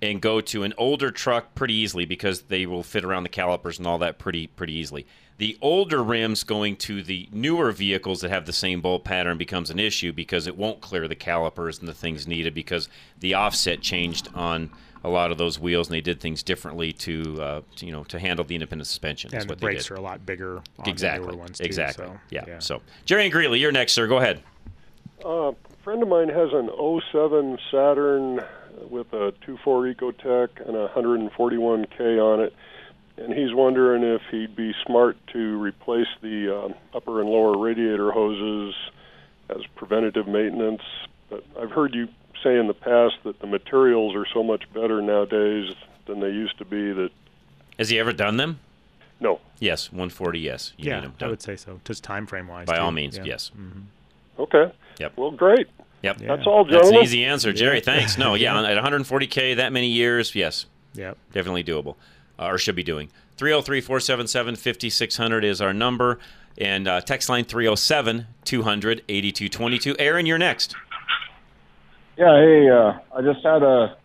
and 0.01 0.21
go 0.21 0.41
to 0.41 0.63
an 0.63 0.75
older 0.79 1.11
truck 1.11 1.55
pretty 1.55 1.75
easily 1.75 2.05
because 2.05 2.43
they 2.43 2.67
will 2.67 2.83
fit 2.83 3.05
around 3.05 3.25
the 3.25 3.29
calipers 3.29 3.79
and 3.79 3.87
all 3.87 3.99
that 3.99 4.19
pretty 4.19 4.47
pretty 4.47 4.75
easily. 4.75 5.07
The 5.39 5.57
older 5.61 6.03
rims 6.03 6.43
going 6.43 6.77
to 6.77 7.03
the 7.03 7.29
newer 7.31 7.71
vehicles 7.71 8.21
that 8.23 8.31
have 8.31 8.47
the 8.47 8.53
same 8.53 8.81
bolt 8.81 9.05
pattern 9.05 9.39
becomes 9.39 9.71
an 9.71 9.79
issue 9.79 10.13
because 10.13 10.47
it 10.47 10.57
won't 10.57 10.81
clear 10.81 11.07
the 11.07 11.15
calipers 11.15 11.79
and 11.79 11.89
the 11.89 11.95
things 11.95 12.27
needed 12.27 12.55
because 12.55 12.89
the 13.21 13.35
offset 13.35 13.81
changed 13.81 14.29
on 14.35 14.71
a 15.05 15.09
lot 15.09 15.31
of 15.31 15.39
those 15.39 15.59
wheels 15.59 15.87
and 15.87 15.95
they 15.95 16.01
did 16.01 16.21
things 16.21 16.43
differently 16.43 16.93
to, 16.93 17.41
uh, 17.41 17.61
to 17.77 17.87
you 17.87 17.93
know 17.93 18.03
to 18.05 18.19
handle 18.19 18.45
the 18.45 18.55
independent 18.55 18.87
suspension. 18.89 19.31
And 19.31 19.39
is 19.39 19.47
the 19.47 19.53
what 19.53 19.61
they 19.61 19.67
brakes 19.67 19.85
did. 19.85 19.93
are 19.93 19.97
a 19.97 20.01
lot 20.01 20.27
bigger. 20.27 20.59
On 20.79 20.89
exactly. 20.89 21.27
The 21.27 21.33
newer 21.33 21.39
ones 21.39 21.59
too, 21.59 21.65
exactly. 21.65 22.07
so, 22.07 22.19
yeah. 22.31 22.59
So 22.59 22.83
Jerry 23.05 23.25
and 23.25 23.33
Greeley, 23.33 23.61
you're 23.61 23.73
next, 23.73 23.93
sir. 23.93 24.07
Go 24.07 24.19
ahead. 24.19 24.43
Uh, 25.25 25.53
a 25.53 25.55
friend 25.85 26.03
of 26.03 26.09
mine 26.09 26.29
has 26.29 26.51
an 26.53 26.71
07 27.13 27.59
Saturn 27.71 28.41
with 28.91 29.13
a 29.13 29.33
2.4 29.47 29.95
Ecotec 29.95 30.67
and 30.67 30.77
a 30.77 30.89
141K 30.89 32.23
on 32.23 32.41
it, 32.41 32.55
and 33.17 33.33
he's 33.35 33.53
wondering 33.53 34.03
if 34.03 34.23
he'd 34.31 34.55
be 34.55 34.75
smart 34.87 35.17
to 35.33 35.59
replace 35.61 36.07
the 36.23 36.55
uh, 36.57 36.69
upper 36.97 37.21
and 37.21 37.29
lower 37.29 37.59
radiator 37.59 38.11
hoses 38.13 38.75
as 39.51 39.63
preventative 39.77 40.29
maintenance. 40.29 40.83
But 41.31 41.45
I've 41.61 41.71
heard 41.73 41.95
you 41.95 42.09
say 42.43 42.57
in 42.57 42.69
the 42.69 42.75
past 42.75 43.17
that 43.25 43.41
the 43.41 43.47
materials 43.47 44.15
are 44.15 44.27
so 44.33 44.43
much 44.43 44.65
better 44.73 45.03
nowadays 45.03 45.75
than 46.07 46.21
they 46.21 46.31
used 46.31 46.57
to 46.59 46.65
be 46.65 46.93
that 46.93 47.11
Has 47.79 47.89
he 47.89 47.99
ever 47.99 48.13
done 48.13 48.37
them? 48.37 48.61
No. 49.21 49.41
Yes, 49.59 49.91
140. 49.91 50.39
Yes. 50.39 50.73
You 50.77 50.91
yeah, 50.91 51.01
need 51.01 51.05
them 51.07 51.15
I 51.21 51.27
would 51.31 51.43
say 51.43 51.57
so. 51.57 51.81
Just 51.85 52.05
time 52.05 52.27
frame 52.27 52.47
wise. 52.47 52.67
By 52.67 52.77
too. 52.77 52.83
all 52.83 52.93
means, 52.93 53.17
Yeah. 53.17 53.25
yes. 53.25 53.51
Mhm. 53.59 53.83
Okay. 54.39 54.73
Yep. 55.01 55.17
Well, 55.17 55.33
great. 55.33 55.67
Yep. 56.03 56.19
That's 56.19 56.47
all, 56.47 56.65
Jerry. 56.65 56.79
That's 56.83 56.91
an 56.91 56.97
easy 57.03 57.25
answer, 57.25 57.53
Jerry. 57.53 57.81
Thanks. 57.81 58.17
No, 58.19 58.35
yeah, 58.35 58.61
Yeah. 58.63 58.79
at 58.79 58.85
140k, 58.85 59.57
that 59.57 59.73
many 59.73 59.89
years, 59.89 60.33
yes. 60.35 60.67
Yep. 60.95 61.17
Definitely 61.33 61.65
doable, 61.65 61.97
uh, 62.39 62.47
or 62.47 62.59
should 62.59 62.77
be 62.77 62.83
doing. 62.85 63.09
303-477-5600 63.37 65.45
is 65.45 65.61
our 65.61 65.73
number, 65.73 66.19
and 66.57 66.87
uh, 66.89 67.01
text 67.01 67.29
line 67.29 67.45
307-200-8222. 67.45 69.97
Aaron, 69.99 70.27
you're 70.27 70.39
next. 70.39 70.75
Yeah, 72.17 72.37
hey, 72.41 72.69
uh, 72.69 72.99
I 73.17 73.23
just 73.23 73.45
had 73.45 73.63
a 73.63 73.97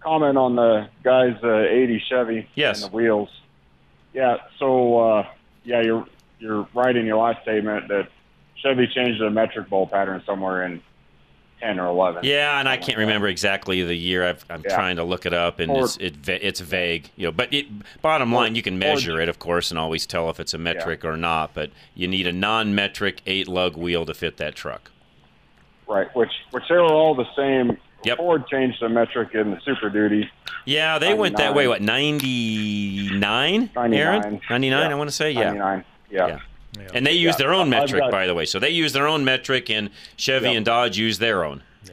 comment 0.00 0.36
on 0.36 0.56
the 0.56 0.88
guy's 1.02 1.42
uh, 1.42 1.60
80 1.68 2.02
Chevy 2.08 2.48
Yes. 2.54 2.82
and 2.82 2.92
the 2.92 2.96
wheels. 2.96 3.30
Yeah, 4.12 4.36
so 4.58 4.98
uh, 4.98 5.26
yeah, 5.64 5.80
you're 5.82 6.06
you're 6.38 6.68
right 6.74 6.94
in 6.96 7.06
your 7.06 7.16
last 7.16 7.40
statement 7.42 7.88
that 7.88 8.08
Chevy 8.62 8.86
changed 8.94 9.20
the 9.20 9.30
metric 9.30 9.68
bolt 9.70 9.90
pattern 9.90 10.22
somewhere 10.26 10.64
in 10.64 10.82
10 11.60 11.80
or 11.80 11.86
11. 11.86 12.24
Yeah, 12.24 12.58
and 12.60 12.68
I 12.68 12.76
can't 12.76 12.98
remember 12.98 13.28
exactly 13.28 13.82
the 13.82 13.94
year. 13.94 14.26
I've, 14.28 14.44
I'm 14.50 14.62
Yeah. 14.66 14.74
trying 14.74 14.96
to 14.96 15.04
look 15.04 15.24
it 15.26 15.32
up, 15.32 15.58
and 15.58 15.70
Or- 15.72 15.84
it's 15.84 15.96
it, 15.96 16.28
it's 16.28 16.60
vague. 16.60 17.10
You 17.16 17.26
know, 17.28 17.32
but 17.32 17.52
it, 17.52 17.66
bottom 18.02 18.32
line, 18.32 18.54
you 18.54 18.62
can 18.62 18.78
measure 18.78 19.20
it, 19.20 19.28
of 19.28 19.38
course, 19.38 19.70
and 19.70 19.78
always 19.78 20.06
tell 20.06 20.28
if 20.30 20.38
it's 20.38 20.52
a 20.54 20.58
metric 20.58 21.04
or 21.04 21.16
not. 21.16 21.54
But 21.54 21.70
you 21.94 22.08
need 22.08 22.26
a 22.26 22.32
non-metric 22.32 23.22
eight 23.26 23.48
lug 23.48 23.76
wheel 23.76 24.04
to 24.06 24.14
fit 24.14 24.36
that 24.36 24.54
truck. 24.54 24.90
Right, 25.88 26.08
which 26.16 26.32
which 26.50 26.64
they 26.68 26.74
were 26.76 26.82
all 26.92 27.14
the 27.14 27.26
same. 27.36 27.78
Yep. 28.04 28.18
Ford 28.18 28.46
changed 28.48 28.78
the 28.80 28.88
metric 28.88 29.30
in 29.34 29.50
the 29.52 29.60
Super 29.64 29.88
Duty. 29.88 30.30
Yeah, 30.64 30.98
they 30.98 31.14
went 31.14 31.36
that 31.38 31.54
way. 31.54 31.66
What 31.66 31.80
99? 31.82 33.70
99. 33.74 33.94
Aaron, 33.94 34.40
99. 34.50 34.90
I 34.90 34.94
want 34.94 35.08
to 35.08 35.14
say, 35.16 35.30
yeah. 35.32 35.52
99. 35.52 35.84
Yeah. 36.10 36.38
And 36.94 37.06
they 37.06 37.12
use 37.12 37.34
Yeah. 37.34 37.46
their 37.46 37.54
own 37.54 37.68
metric, 37.70 38.00
got- 38.02 38.10
by 38.10 38.26
the 38.26 38.34
way. 38.34 38.44
So 38.44 38.58
they 38.58 38.70
use 38.70 38.92
their 38.92 39.06
own 39.06 39.24
metric, 39.24 39.70
and 39.70 39.90
Chevy 40.16 40.46
Yep. 40.48 40.56
and 40.56 40.66
Dodge 40.66 40.98
use 40.98 41.18
their 41.18 41.44
own. 41.44 41.62
Yeah, 41.84 41.92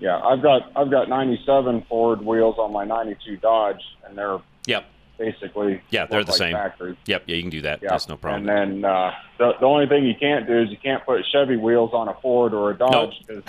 Yeah, 0.00 0.18
I've 0.20 0.42
got 0.42 0.70
I've 0.76 0.90
got 0.90 1.08
97 1.08 1.82
Ford 1.88 2.22
wheels 2.24 2.56
on 2.58 2.72
my 2.72 2.84
92 2.84 3.36
Dodge, 3.36 3.80
and 4.06 4.16
they're 4.18 4.38
Yep. 4.66 4.84
basically 5.18 5.80
Yeah, 5.90 6.06
they're 6.06 6.24
the 6.24 6.32
like 6.32 6.38
same. 6.38 6.52
Factory. 6.52 6.96
Yep. 7.06 7.22
Yeah, 7.26 7.36
you 7.36 7.42
can 7.42 7.50
do 7.50 7.60
that. 7.62 7.80
Yeah. 7.82 7.90
That's 7.90 8.08
no 8.08 8.16
problem. 8.16 8.48
And 8.48 8.82
then 8.84 8.90
uh, 8.90 9.12
the 9.38 9.52
the 9.60 9.66
only 9.66 9.86
thing 9.86 10.04
you 10.04 10.14
can't 10.14 10.46
do 10.46 10.58
is 10.60 10.70
you 10.70 10.76
can't 10.76 11.04
put 11.06 11.24
Chevy 11.32 11.56
wheels 11.56 11.90
on 11.94 12.08
a 12.08 12.14
Ford 12.14 12.52
or 12.54 12.70
a 12.70 12.76
Dodge 12.76 13.14
because 13.26 13.42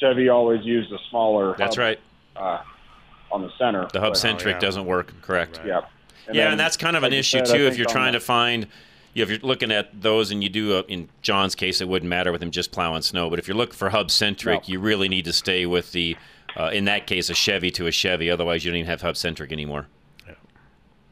Chevy 0.00 0.28
always 0.28 0.64
used 0.64 0.90
a 0.92 0.98
smaller. 1.10 1.54
That's 1.56 1.76
hub, 1.76 1.82
right. 1.84 2.00
Uh, 2.36 2.58
on 3.30 3.42
the 3.42 3.50
center. 3.58 3.86
The 3.92 4.00
hub 4.00 4.10
But- 4.12 4.18
centric 4.18 4.58
doesn't 4.60 4.84
work. 4.84 5.12
Correct. 5.22 5.60
Yeah. 5.64 5.80
And 6.26 6.36
yeah, 6.36 6.44
then, 6.44 6.52
and 6.52 6.60
that's 6.60 6.76
kind 6.76 6.96
of 6.96 7.02
an 7.02 7.08
like 7.08 7.12
you 7.14 7.18
issue 7.20 7.44
said, 7.44 7.56
too. 7.56 7.66
If 7.66 7.76
you're 7.78 7.86
trying 7.86 8.12
the- 8.12 8.18
to 8.18 8.24
find, 8.24 8.62
you 8.64 8.66
know, 8.66 8.72
if 9.14 9.28
you're 9.30 9.38
looking 9.40 9.70
at 9.70 10.00
those, 10.00 10.30
and 10.30 10.42
you 10.42 10.48
do, 10.48 10.76
a, 10.78 10.82
in 10.84 11.08
John's 11.20 11.54
case, 11.54 11.80
it 11.80 11.88
wouldn't 11.88 12.08
matter 12.08 12.32
with 12.32 12.42
him 12.42 12.50
just 12.50 12.72
plowing 12.72 13.02
snow. 13.02 13.28
But 13.28 13.38
if 13.38 13.46
you're 13.48 13.56
looking 13.56 13.74
for 13.74 13.90
hub 13.90 14.10
centric, 14.10 14.68
you 14.68 14.80
really 14.80 15.08
need 15.08 15.24
to 15.26 15.32
stay 15.32 15.66
with 15.66 15.92
the, 15.92 16.16
uh, 16.56 16.70
in 16.72 16.86
that 16.86 17.06
case, 17.06 17.28
a 17.28 17.34
Chevy 17.34 17.70
to 17.72 17.86
a 17.86 17.92
Chevy. 17.92 18.30
Otherwise, 18.30 18.64
you 18.64 18.70
don't 18.70 18.78
even 18.78 18.88
have 18.90 19.02
hub 19.02 19.16
centric 19.16 19.52
anymore. 19.52 19.86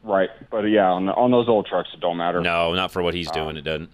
Right, 0.03 0.29
but 0.49 0.61
yeah, 0.63 0.89
on 0.89 1.05
the, 1.05 1.13
on 1.13 1.29
those 1.29 1.47
old 1.47 1.67
trucks, 1.67 1.89
it 1.93 1.99
don't 1.99 2.17
matter. 2.17 2.41
No, 2.41 2.73
not 2.73 2.91
for 2.91 3.03
what 3.03 3.13
he's 3.13 3.27
Um, 3.29 3.33
doing. 3.35 3.57
It 3.57 3.61
doesn't. 3.63 3.91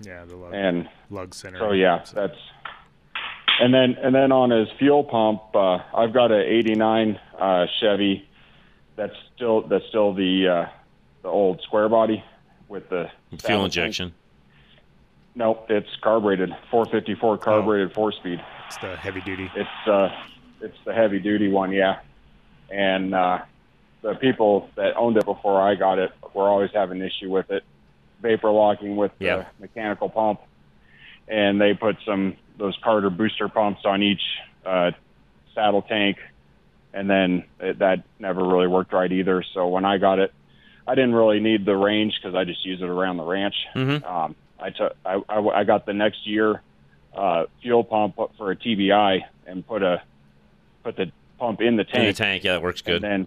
Yeah, 0.00 0.24
the 0.24 0.34
lug, 0.36 0.54
And 0.54 0.88
lug 1.10 1.34
center. 1.34 1.58
so 1.58 1.72
yeah, 1.72 2.02
so. 2.04 2.16
that's 2.16 2.38
and 3.60 3.72
then 3.72 3.96
and 4.02 4.14
then 4.14 4.32
on 4.32 4.48
his 4.50 4.66
fuel 4.78 5.04
pump, 5.04 5.42
uh, 5.54 5.78
I've 5.94 6.14
got 6.14 6.32
a 6.32 6.40
'89 6.40 7.20
uh, 7.38 7.66
Chevy 7.80 8.26
that's 8.96 9.12
still 9.36 9.60
that's 9.68 9.84
still 9.90 10.14
the 10.14 10.48
uh, 10.48 10.66
the 11.20 11.28
old 11.28 11.60
square 11.62 11.88
body 11.90 12.24
with 12.72 12.88
the 12.88 13.10
Fuel 13.28 13.38
saddle 13.38 13.56
tank. 13.60 13.64
injection. 13.66 14.14
Nope, 15.34 15.66
it's 15.70 15.88
carbureted, 16.00 16.50
454 16.70 17.38
carbureted 17.38 17.94
four 17.94 18.12
speed. 18.12 18.42
It's 18.66 18.76
the 18.78 18.96
heavy 18.96 19.20
duty. 19.20 19.50
It's 19.54 19.88
uh, 19.88 20.08
it's 20.60 20.76
the 20.84 20.92
heavy 20.92 21.20
duty 21.20 21.48
one, 21.48 21.72
yeah. 21.72 22.00
And 22.70 23.14
uh, 23.14 23.40
the 24.00 24.14
people 24.14 24.70
that 24.76 24.96
owned 24.96 25.16
it 25.18 25.24
before 25.24 25.60
I 25.60 25.74
got 25.74 25.98
it 25.98 26.12
were 26.34 26.48
always 26.48 26.70
having 26.72 27.00
an 27.00 27.06
issue 27.06 27.30
with 27.30 27.50
it, 27.50 27.62
vapor 28.20 28.50
locking 28.50 28.96
with 28.96 29.12
the 29.18 29.46
mechanical 29.60 30.08
pump. 30.08 30.40
And 31.28 31.60
they 31.60 31.74
put 31.74 31.96
some 32.04 32.36
those 32.58 32.76
Carter 32.82 33.10
booster 33.10 33.48
pumps 33.48 33.82
on 33.84 34.02
each 34.02 34.22
uh, 34.66 34.92
saddle 35.54 35.82
tank, 35.82 36.18
and 36.92 37.08
then 37.08 37.44
it, 37.60 37.78
that 37.78 38.04
never 38.18 38.44
really 38.46 38.66
worked 38.66 38.92
right 38.92 39.10
either. 39.10 39.42
So 39.54 39.68
when 39.68 39.84
I 39.84 39.98
got 39.98 40.18
it, 40.18 40.32
I 40.86 40.94
didn't 40.94 41.14
really 41.14 41.40
need 41.40 41.64
the 41.64 41.76
range 41.76 42.14
because 42.20 42.34
I 42.34 42.44
just 42.44 42.64
use 42.64 42.80
it 42.82 42.88
around 42.88 43.16
the 43.16 43.24
ranch. 43.24 43.54
Mhm. 43.74 44.04
Um, 44.04 44.34
I 44.58 44.70
took 44.70 44.94
I, 45.04 45.20
I, 45.28 45.38
I 45.60 45.64
got 45.64 45.86
the 45.86 45.92
next 45.92 46.26
year 46.26 46.60
uh, 47.14 47.44
fuel 47.62 47.84
pump 47.84 48.16
for 48.36 48.50
a 48.50 48.56
TBI 48.56 49.20
and 49.46 49.66
put 49.66 49.82
a 49.82 50.02
put 50.82 50.96
the 50.96 51.10
pump 51.38 51.60
in 51.60 51.76
the 51.76 51.84
tank. 51.84 51.96
In 51.98 52.06
the 52.06 52.12
tank, 52.12 52.44
yeah, 52.44 52.52
that 52.54 52.62
works 52.62 52.80
good. 52.82 53.02
And 53.02 53.04
then 53.04 53.26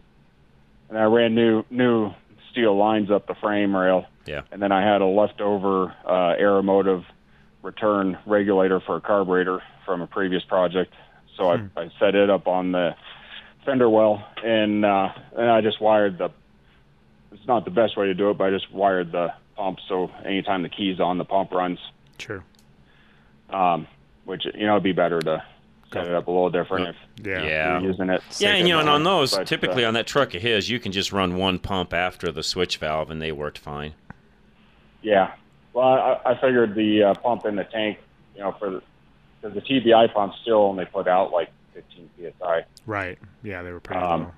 and 0.90 0.98
I 0.98 1.04
ran 1.04 1.36
new 1.36 1.64
new 1.70 2.12
steel 2.52 2.76
lines 2.78 3.12
up 3.12 3.28
the 3.28 3.36
frame 3.36 3.76
rail. 3.76 4.06
Yeah. 4.26 4.42
And 4.52 4.62
then 4.62 4.72
I 4.72 4.82
had 4.82 5.02
a 5.02 5.06
leftover 5.06 5.94
uh, 6.06 6.36
Aeromotive 6.40 7.06
return 7.62 8.18
regulator 8.26 8.80
for 8.80 8.96
a 8.96 9.02
carburetor 9.02 9.62
from 9.86 10.02
a 10.02 10.08
previous 10.08 10.44
project. 10.44 10.94
So 11.38 11.50
I, 11.50 11.56
I 11.76 11.92
set 12.00 12.16
it 12.16 12.30
up 12.30 12.48
on 12.48 12.72
the 12.72 12.96
fender 13.66 13.90
well, 13.90 14.26
and 14.44 14.86
uh, 14.86 15.10
and 15.38 15.50
I 15.50 15.62
just 15.62 15.82
wired 15.82 16.18
the. 16.18 16.30
It's 17.38 17.48
not 17.48 17.66
the 17.66 17.72
best 17.72 17.98
way 17.98 18.08
to 18.08 18.14
do 18.14 18.30
it, 18.30 18.38
but 18.38 18.46
I 18.46 18.50
just 18.52 18.72
wired 18.72 19.12
the 19.12 19.34
pump 19.56 19.80
so 19.88 20.10
anytime 20.24 20.64
the 20.64 20.70
key's 20.70 21.00
on, 21.00 21.18
the 21.18 21.26
pump 21.26 21.52
runs. 21.52 21.80
True. 22.18 22.44
Um, 23.50 23.88
which 24.26 24.46
you 24.46 24.66
know 24.66 24.74
it'd 24.74 24.84
be 24.84 24.92
better 24.94 25.22
to 25.22 25.44
set 25.94 26.08
it 26.08 26.14
up 26.14 26.28
a 26.28 26.32
little 26.32 26.50
different 26.50 26.90
if 27.20 27.26
Yeah. 27.28 27.80
you're 27.80 27.90
using 27.92 28.10
it. 28.10 28.22
Yeah, 28.40 28.56
and 28.56 28.68
you 28.68 28.74
know, 28.74 28.80
and 28.80 28.90
on 28.90 29.04
those, 29.04 29.32
But, 29.34 29.42
uh, 29.42 29.46
typically 29.46 29.86
on 29.86 29.94
that 29.94 30.08
truck 30.08 30.34
of 30.34 30.42
his, 30.42 30.70
you 30.70 30.80
can 30.80 30.92
just 30.92 31.12
run 31.14 31.36
one 31.38 31.60
pump 31.60 31.94
after 31.94 32.32
the 32.32 32.42
switch 32.44 32.78
valve, 32.78 33.12
and 33.12 33.22
they 33.22 33.32
worked 33.32 33.58
fine. 33.60 33.94
Yeah. 35.02 35.34
Well, 35.74 35.86
I, 35.88 36.32
I 36.32 36.42
figured 36.42 36.74
the 36.74 37.04
uh, 37.04 37.14
pump 37.16 37.46
in 37.46 37.56
the 37.58 37.66
tank, 37.66 38.00
you 38.34 38.42
know, 38.42 38.54
for 38.54 38.70
the 38.72 38.82
because 39.42 39.54
the 39.56 39.62
TBI 39.62 40.12
pumps 40.14 40.38
still 40.42 40.62
only 40.62 40.86
put 40.86 41.08
out 41.08 41.32
like 41.32 41.50
15 41.76 42.10
psi. 42.40 42.64
Right. 42.88 43.20
Yeah, 43.44 43.62
they 43.62 43.72
were 43.72 43.80
pretty 43.80 44.02
Um, 44.02 44.22
low. 44.24 44.32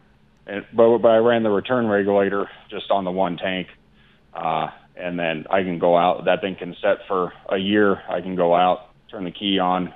And 0.47 0.65
but 0.73 0.97
but 0.99 1.09
I 1.09 1.17
ran 1.17 1.43
the 1.43 1.49
return 1.49 1.87
regulator 1.87 2.49
just 2.69 2.89
on 2.89 3.03
the 3.03 3.11
one 3.11 3.37
tank, 3.37 3.67
uh, 4.33 4.69
and 4.95 5.19
then 5.19 5.45
I 5.49 5.61
can 5.63 5.77
go 5.77 5.97
out. 5.97 6.25
That 6.25 6.41
thing 6.41 6.55
can 6.55 6.75
set 6.81 7.05
for 7.07 7.33
a 7.49 7.57
year. 7.57 8.01
I 8.09 8.21
can 8.21 8.35
go 8.35 8.55
out, 8.55 8.89
turn 9.11 9.25
the 9.25 9.31
key 9.31 9.59
on, 9.59 9.93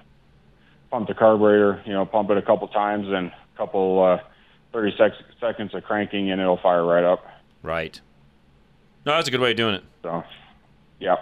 pump 0.89 1.07
the 1.07 1.13
carburetor, 1.13 1.81
you 1.85 1.93
know, 1.93 2.05
pump 2.05 2.29
it 2.31 2.37
a 2.37 2.41
couple 2.41 2.67
times, 2.67 3.07
and 3.07 3.27
a 3.27 3.57
couple 3.57 4.03
uh, 4.03 4.23
30 4.73 4.93
sec- 4.97 5.11
seconds 5.39 5.73
of 5.73 5.83
cranking, 5.83 6.31
and 6.31 6.41
it'll 6.41 6.57
fire 6.61 6.85
right 6.85 7.03
up. 7.05 7.23
Right. 7.63 7.99
No, 9.05 9.13
that's 9.13 9.27
a 9.27 9.31
good 9.31 9.39
way 9.39 9.51
of 9.51 9.57
doing 9.57 9.75
it. 9.75 9.83
So, 10.03 10.23
yeah. 10.99 11.15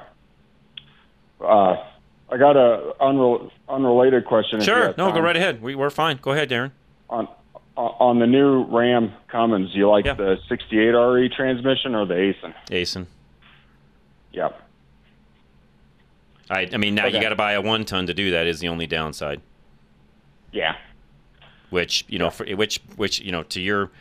Uh, 1.40 1.76
I 2.32 2.38
got 2.38 2.58
a 2.58 2.94
unrel- 3.00 3.50
unrelated 3.70 4.26
question. 4.26 4.60
Sure. 4.60 4.88
have 4.88 4.98
No, 4.98 5.12
go 5.12 5.22
right 5.22 5.36
ahead. 5.36 5.62
We, 5.62 5.76
we're 5.76 5.90
fine. 5.90 6.20
Go 6.22 6.32
ahead, 6.32 6.50
Darren. 6.50 6.72
On 7.10 7.28
on 7.80 8.20
the 8.20 8.28
new 8.28 8.64
Ram 8.66 9.14
Cummins, 9.30 9.72
do 9.72 9.78
you 9.78 9.90
like 9.90 10.06
the 10.06 10.38
68 10.50 10.90
RE 10.90 11.30
transmission 11.30 11.96
or 11.96 12.06
the 12.06 12.14
Aisin? 12.14 12.54
Aisin. 12.70 13.08
Yep. 14.34 14.62
I, 16.50 16.70
I 16.74 16.78
mean, 16.78 16.96
now 16.96 17.06
you 17.06 17.22
got 17.22 17.30
to 17.30 17.36
buy 17.36 17.54
a 17.54 17.62
one 17.62 17.86
ton 17.86 18.08
to 18.08 18.14
do 18.14 18.32
that. 18.32 18.48
Is 18.48 18.60
the 18.60 18.68
only 18.68 18.88
downside. 18.88 19.42
Yeah. 20.52 20.76
Which 21.70 22.06
you 22.08 22.20
know, 22.20 22.30
for 22.30 22.46
which 22.56 22.82
which 22.96 23.22
you 23.22 23.32
know, 23.32 23.44
to 23.44 23.62
your 23.62 23.92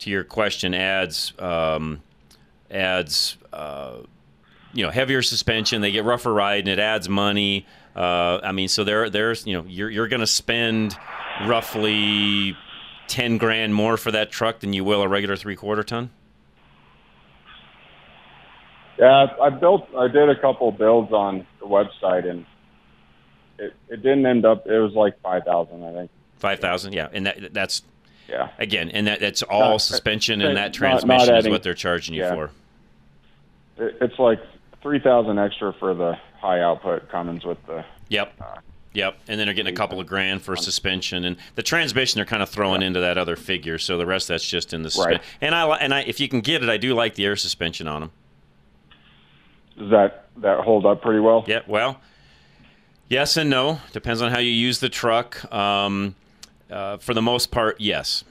to 0.00 0.10
your 0.10 0.24
question 0.24 0.72
adds 0.72 1.32
um, 1.38 2.02
adds 2.70 3.36
uh, 3.52 3.98
you 4.72 4.84
know 4.84 4.90
heavier 4.90 5.22
suspension. 5.22 5.80
They 5.80 5.90
get 5.90 6.04
rougher 6.04 6.32
ride, 6.32 6.60
and 6.60 6.68
it 6.68 6.78
adds 6.78 7.08
money. 7.08 7.66
Uh, 7.94 8.38
I 8.42 8.52
mean, 8.52 8.68
so 8.68 8.84
there 8.84 9.10
there's 9.10 9.46
you 9.46 9.54
know 9.54 9.64
you're 9.66 9.90
you're 9.90 10.08
going 10.08 10.20
to 10.20 10.26
spend 10.28 10.96
roughly 11.44 12.56
ten 13.08 13.38
grand 13.38 13.74
more 13.74 13.96
for 13.96 14.10
that 14.12 14.30
truck 14.30 14.60
than 14.60 14.72
you 14.72 14.84
will 14.84 15.02
a 15.02 15.08
regular 15.08 15.36
three 15.36 15.56
quarter 15.56 15.82
ton. 15.82 16.10
Yeah, 18.98 19.26
I 19.42 19.50
built. 19.50 19.88
I 19.96 20.08
did 20.08 20.28
a 20.30 20.40
couple 20.40 20.70
builds 20.72 21.12
on 21.12 21.46
the 21.60 21.66
website, 21.66 22.28
and 22.28 22.46
it 23.58 23.74
it 23.88 23.96
didn't 24.02 24.24
end 24.26 24.46
up. 24.46 24.66
It 24.66 24.78
was 24.78 24.94
like 24.94 25.20
five 25.20 25.44
thousand, 25.44 25.84
I 25.84 25.92
think. 25.92 26.10
Five 26.38 26.60
thousand, 26.60 26.94
yeah, 26.94 27.08
and 27.12 27.26
that 27.26 27.52
that's 27.52 27.82
yeah 28.28 28.48
again, 28.58 28.90
and 28.90 29.06
that 29.06 29.20
that's 29.20 29.42
all 29.42 29.72
Not- 29.72 29.82
suspension, 29.82 30.40
and 30.40 30.56
that 30.56 30.72
transmission 30.72 31.20
is 31.20 31.28
adding- 31.28 31.52
what 31.52 31.62
they're 31.62 31.74
charging 31.74 32.14
you 32.14 32.22
yeah. 32.22 32.34
for. 32.34 32.50
It, 33.78 33.98
it's 34.00 34.18
like 34.18 34.40
three 34.82 34.98
thousand 34.98 35.38
extra 35.38 35.74
for 35.74 35.94
the 35.94 36.16
high 36.40 36.60
output 36.60 37.10
Cummins 37.10 37.44
with 37.44 37.58
the. 37.66 37.84
Yep. 38.08 38.32
Uh, 38.40 38.54
Yep. 38.96 39.18
And 39.28 39.38
then 39.38 39.46
they're 39.46 39.54
getting 39.54 39.74
a 39.74 39.76
couple 39.76 40.00
of 40.00 40.06
grand 40.06 40.40
for 40.40 40.56
suspension 40.56 41.26
and 41.26 41.36
the 41.54 41.62
transmission 41.62 42.18
they're 42.18 42.24
kind 42.24 42.42
of 42.42 42.48
throwing 42.48 42.80
into 42.80 42.98
that 43.00 43.18
other 43.18 43.36
figure. 43.36 43.76
So 43.76 43.98
the 43.98 44.06
rest 44.06 44.28
that's 44.28 44.48
just 44.48 44.72
in 44.72 44.82
the 44.82 44.90
suspension. 44.90 45.20
Right. 45.20 45.38
And 45.42 45.54
I 45.54 45.66
and 45.76 45.92
I 45.92 46.00
if 46.00 46.18
you 46.18 46.30
can 46.30 46.40
get 46.40 46.62
it, 46.62 46.70
I 46.70 46.78
do 46.78 46.94
like 46.94 47.14
the 47.14 47.26
air 47.26 47.36
suspension 47.36 47.86
on 47.88 48.00
them. 48.00 48.10
Does 49.78 49.90
that 49.90 50.28
that 50.38 50.60
hold 50.60 50.86
up 50.86 51.02
pretty 51.02 51.20
well? 51.20 51.44
Yeah. 51.46 51.60
Well, 51.66 52.00
yes 53.08 53.36
and 53.36 53.50
no. 53.50 53.80
Depends 53.92 54.22
on 54.22 54.32
how 54.32 54.38
you 54.38 54.50
use 54.50 54.80
the 54.80 54.88
truck. 54.88 55.44
Um, 55.52 56.14
uh, 56.70 56.96
for 56.96 57.12
the 57.12 57.22
most 57.22 57.50
part, 57.50 57.78
yes. 57.78 58.24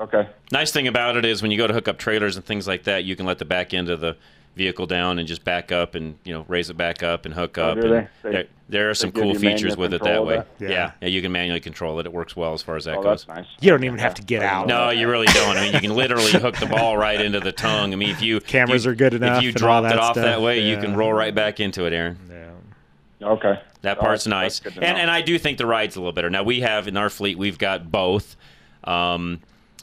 Okay. 0.00 0.28
Nice 0.50 0.72
thing 0.72 0.88
about 0.88 1.16
it 1.16 1.24
is 1.24 1.40
when 1.40 1.52
you 1.52 1.56
go 1.56 1.68
to 1.68 1.74
hook 1.74 1.86
up 1.86 1.98
trailers 1.98 2.34
and 2.34 2.44
things 2.44 2.66
like 2.66 2.82
that, 2.84 3.04
you 3.04 3.14
can 3.14 3.26
let 3.26 3.38
the 3.38 3.44
back 3.44 3.72
end 3.72 3.88
of 3.90 4.00
the 4.00 4.16
vehicle 4.56 4.86
down 4.86 5.18
and 5.18 5.26
just 5.28 5.44
back 5.44 5.70
up 5.72 5.94
and 5.94 6.18
you 6.24 6.32
know 6.34 6.44
raise 6.48 6.68
it 6.70 6.76
back 6.76 7.02
up 7.02 7.24
and 7.24 7.32
hook 7.34 7.56
Oh, 7.58 7.70
up. 7.70 7.80
do 7.80 7.92
and 7.92 7.92
they? 7.92 8.08
They- 8.22 8.30
there, 8.32 8.44
there 8.68 8.90
are 8.90 8.94
some 8.94 9.10
cool 9.10 9.34
features 9.34 9.76
with 9.76 9.92
it 9.94 10.02
that 10.04 10.24
way. 10.24 10.36
that? 10.36 10.70
Yeah. 10.70 10.92
yeah, 11.02 11.08
you 11.08 11.20
can 11.22 11.32
manually 11.32 11.58
control 11.58 11.98
it. 11.98 12.06
It 12.06 12.12
works 12.12 12.36
well 12.36 12.52
as 12.54 12.62
far 12.62 12.76
as 12.76 12.84
that 12.84 12.98
Oh, 12.98 13.02
goes. 13.02 13.24
that's 13.24 13.28
nice. 13.38 13.46
You 13.60 13.70
don't 13.70 13.82
even 13.82 13.98
have 13.98 14.14
to 14.14 14.22
get 14.22 14.42
out. 14.44 14.68
No, 14.68 14.90
you 14.90 15.08
really 15.08 15.26
don't. 15.26 15.56
I 15.56 15.62
mean, 15.62 15.72
you 15.74 15.80
can 15.80 15.94
literally 15.96 16.30
hook 16.30 16.56
the 16.56 16.66
ball 16.66 16.96
right 16.96 17.20
into 17.20 17.40
the 17.40 17.50
tongue. 17.50 17.92
I 17.92 17.96
mean, 17.96 18.10
if 18.10 18.22
you 18.22 18.38
Cameras 18.40 18.84
you- 18.84 18.92
are 18.92 18.94
good 18.94 19.14
enough 19.14 19.38
If 19.38 19.42
you 19.42 19.48
and 19.48 19.56
all 19.56 19.60
dropped 19.60 19.86
it 19.86 19.88
that 19.90 19.98
off 19.98 20.12
stuff, 20.14 20.24
that 20.24 20.40
way, 20.40 20.60
you 20.60 20.76
can 20.76 20.94
roll 20.96 21.12
right 21.12 21.34
back 21.34 21.58
into 21.58 21.84
it, 21.86 21.92
Aaron. 21.92 22.18
Yeah. 22.30 23.26
Okay. 23.28 23.60
That 23.82 23.98
Oh, 23.98 24.02
part's 24.02 24.24
that's- 24.24 24.42
nice, 24.42 24.58
that's 24.60 24.74
good 24.76 24.80
to 24.80 24.86
and 24.86 24.96
know. 24.96 25.02
and 25.02 25.10
I 25.10 25.20
do 25.22 25.36
think 25.38 25.58
the 25.58 25.66
ride's 25.66 25.96
a 25.96 26.00
little 26.00 26.12
better. 26.12 26.30
Now 26.30 26.44
we 26.44 26.60
have 26.60 26.86
in 26.86 26.96
our 26.96 27.10
fleet, 27.10 27.38
we've 27.38 27.58
got 27.58 27.90
both, 27.90 28.36
um, 28.84 29.40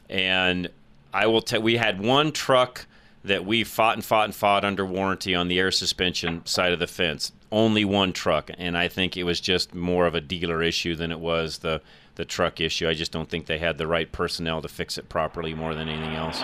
and 0.10 0.70
I 1.14 1.28
will 1.28 1.42
tell. 1.42 1.62
We 1.62 1.76
had 1.78 2.00
one 2.00 2.32
truck 2.32 2.86
that 3.28 3.46
we 3.46 3.64
fought 3.64 3.96
and 3.96 4.04
fought 4.04 4.26
and 4.26 4.36
fought 4.36 4.66
under 4.66 4.86
warranty 4.86 5.36
on 5.36 5.48
the 5.48 5.60
air 5.60 5.72
suspension 5.72 6.46
side 6.46 6.72
of 6.74 6.80
the 6.80 6.88
fence. 6.88 7.32
Only 7.52 7.86
one 7.86 8.12
truck, 8.14 8.50
and 8.58 8.78
I 8.78 8.88
think 8.88 9.16
it 9.16 9.24
was 9.24 9.40
just 9.40 9.74
more 9.74 10.06
of 10.06 10.16
a 10.16 10.22
dealer 10.22 10.62
issue 10.62 10.96
than 10.96 11.12
it 11.12 11.20
was 11.20 11.60
the 11.60 11.82
the 12.16 12.26
truck 12.26 12.60
issue. 12.60 12.90
I 12.90 12.94
just 12.96 13.12
don't 13.12 13.30
think 13.30 13.46
they 13.46 13.60
had 13.60 13.78
the 13.78 13.86
right 13.88 14.12
personnel 14.12 14.62
to 14.64 14.68
fix 14.68 14.98
it 14.98 15.08
properly 15.08 15.54
more 15.54 15.76
than 15.76 15.88
anything 15.88 16.16
else. 16.16 16.42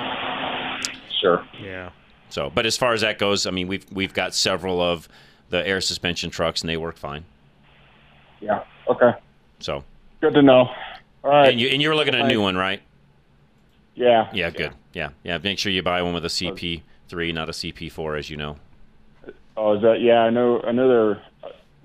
Sure. 1.20 1.44
Yeah. 1.60 1.90
So, 2.30 2.50
but 2.50 2.66
as 2.66 2.78
far 2.78 2.94
as 2.94 3.02
that 3.02 3.18
goes, 3.18 3.46
I 3.48 3.52
mean, 3.52 3.68
we've 3.68 3.86
we've 3.92 4.14
got 4.14 4.34
several 4.36 4.82
of 4.82 5.08
the 5.50 5.66
air 5.68 5.82
suspension 5.82 6.30
trucks, 6.30 6.62
and 6.62 6.70
they 6.70 6.78
work 6.78 6.98
fine. 6.98 7.26
Yeah. 8.40 8.64
Okay. 8.88 9.12
So, 9.60 9.84
Good 10.22 10.34
to 10.36 10.42
know. 10.42 10.70
All 11.24 11.32
right. 11.32 11.50
and 11.52 11.60
you 11.60 11.68
and 11.70 11.82
you're 11.82 11.96
looking 11.96 12.16
at 12.16 12.22
a 12.22 12.28
new 12.28 12.42
one, 12.42 12.56
right? 12.56 12.82
Yeah. 13.96 14.30
Yeah, 14.34 14.50
good. 14.50 14.74
Yeah, 14.94 15.10
yeah. 15.24 15.38
Make 15.40 15.60
sure 15.60 15.72
you 15.72 15.84
buy 15.84 16.02
one 16.02 16.14
with 16.14 16.26
a 16.26 16.30
CP3, 16.30 17.34
not 17.34 17.50
a 17.50 17.52
CP4, 17.52 18.20
as 18.20 18.30
you 18.30 18.38
know. 18.38 18.58
Oh, 19.58 19.76
is 19.76 19.82
that? 19.82 20.02
Yeah, 20.02 20.20
I 20.22 20.30
know. 20.30 20.62
I 20.62 20.72
know 20.72 20.88
they're 20.88 21.22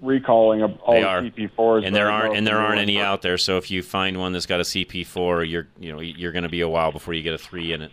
recalling 0.00 0.62
of 0.62 0.78
all 0.80 0.94
They 0.94 1.00
the 1.00 1.06
are. 1.08 1.22
CP4s, 1.22 1.86
and 1.86 1.94
there 1.94 2.10
I 2.10 2.10
don't 2.10 2.18
know 2.20 2.24
aren't 2.26 2.36
and 2.38 2.46
there 2.46 2.58
aren't 2.58 2.80
any 2.80 3.00
out 3.00 3.22
there. 3.22 3.38
So 3.38 3.56
if 3.56 3.70
you 3.70 3.82
find 3.82 4.18
one 4.18 4.32
that's 4.32 4.46
got 4.46 4.60
a 4.60 4.64
CP4, 4.64 5.48
you're 5.48 5.66
you 5.78 5.92
know 5.92 6.00
you're 6.00 6.32
going 6.32 6.44
to 6.44 6.48
be 6.48 6.60
a 6.60 6.68
while 6.68 6.92
before 6.92 7.14
you 7.14 7.22
get 7.22 7.34
a 7.34 7.38
three 7.38 7.72
in 7.72 7.82
it. 7.82 7.92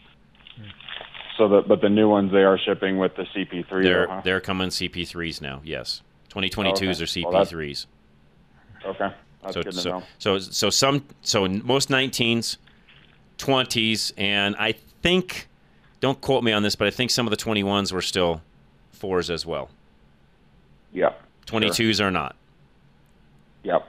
So 1.37 1.49
that, 1.49 1.67
but 1.67 1.81
the 1.81 1.89
new 1.89 2.07
ones 2.07 2.31
they 2.31 2.43
are 2.43 2.57
shipping 2.57 2.97
with 2.97 3.15
the 3.15 3.23
CP3. 3.23 3.83
They're 3.83 4.07
though, 4.07 4.13
huh? 4.13 4.21
they're 4.23 4.41
coming 4.41 4.69
CP3s 4.69 5.41
now. 5.41 5.61
Yes, 5.63 6.01
2022s 6.29 6.71
Okay. 6.71 6.87
are 6.87 6.93
CP3s. 6.93 7.85
Okay, 8.85 9.13
that's 9.41 9.53
so, 9.53 9.63
good 9.63 9.73
to 9.73 9.79
so, 9.79 9.89
know. 9.89 10.03
so 10.19 10.39
so 10.39 10.69
some 10.69 11.03
so 11.21 11.47
most 11.47 11.89
19s, 11.89 12.57
20s, 13.37 14.13
and 14.17 14.55
I 14.57 14.75
think 15.05 15.47
don't 15.99 16.19
quote 16.19 16.43
me 16.43 16.51
on 16.51 16.63
this, 16.63 16.75
but 16.75 16.87
I 16.87 16.91
think 16.91 17.11
some 17.11 17.27
of 17.27 17.31
the 17.31 17.37
21s 17.37 17.91
were 17.91 18.01
still 18.01 18.41
fours 18.91 19.29
as 19.29 19.45
well. 19.45 19.69
Yeah. 20.91 21.13
22s 21.45 22.03
are 22.03 22.09
not. 22.11 22.35
Yep. 23.63 23.87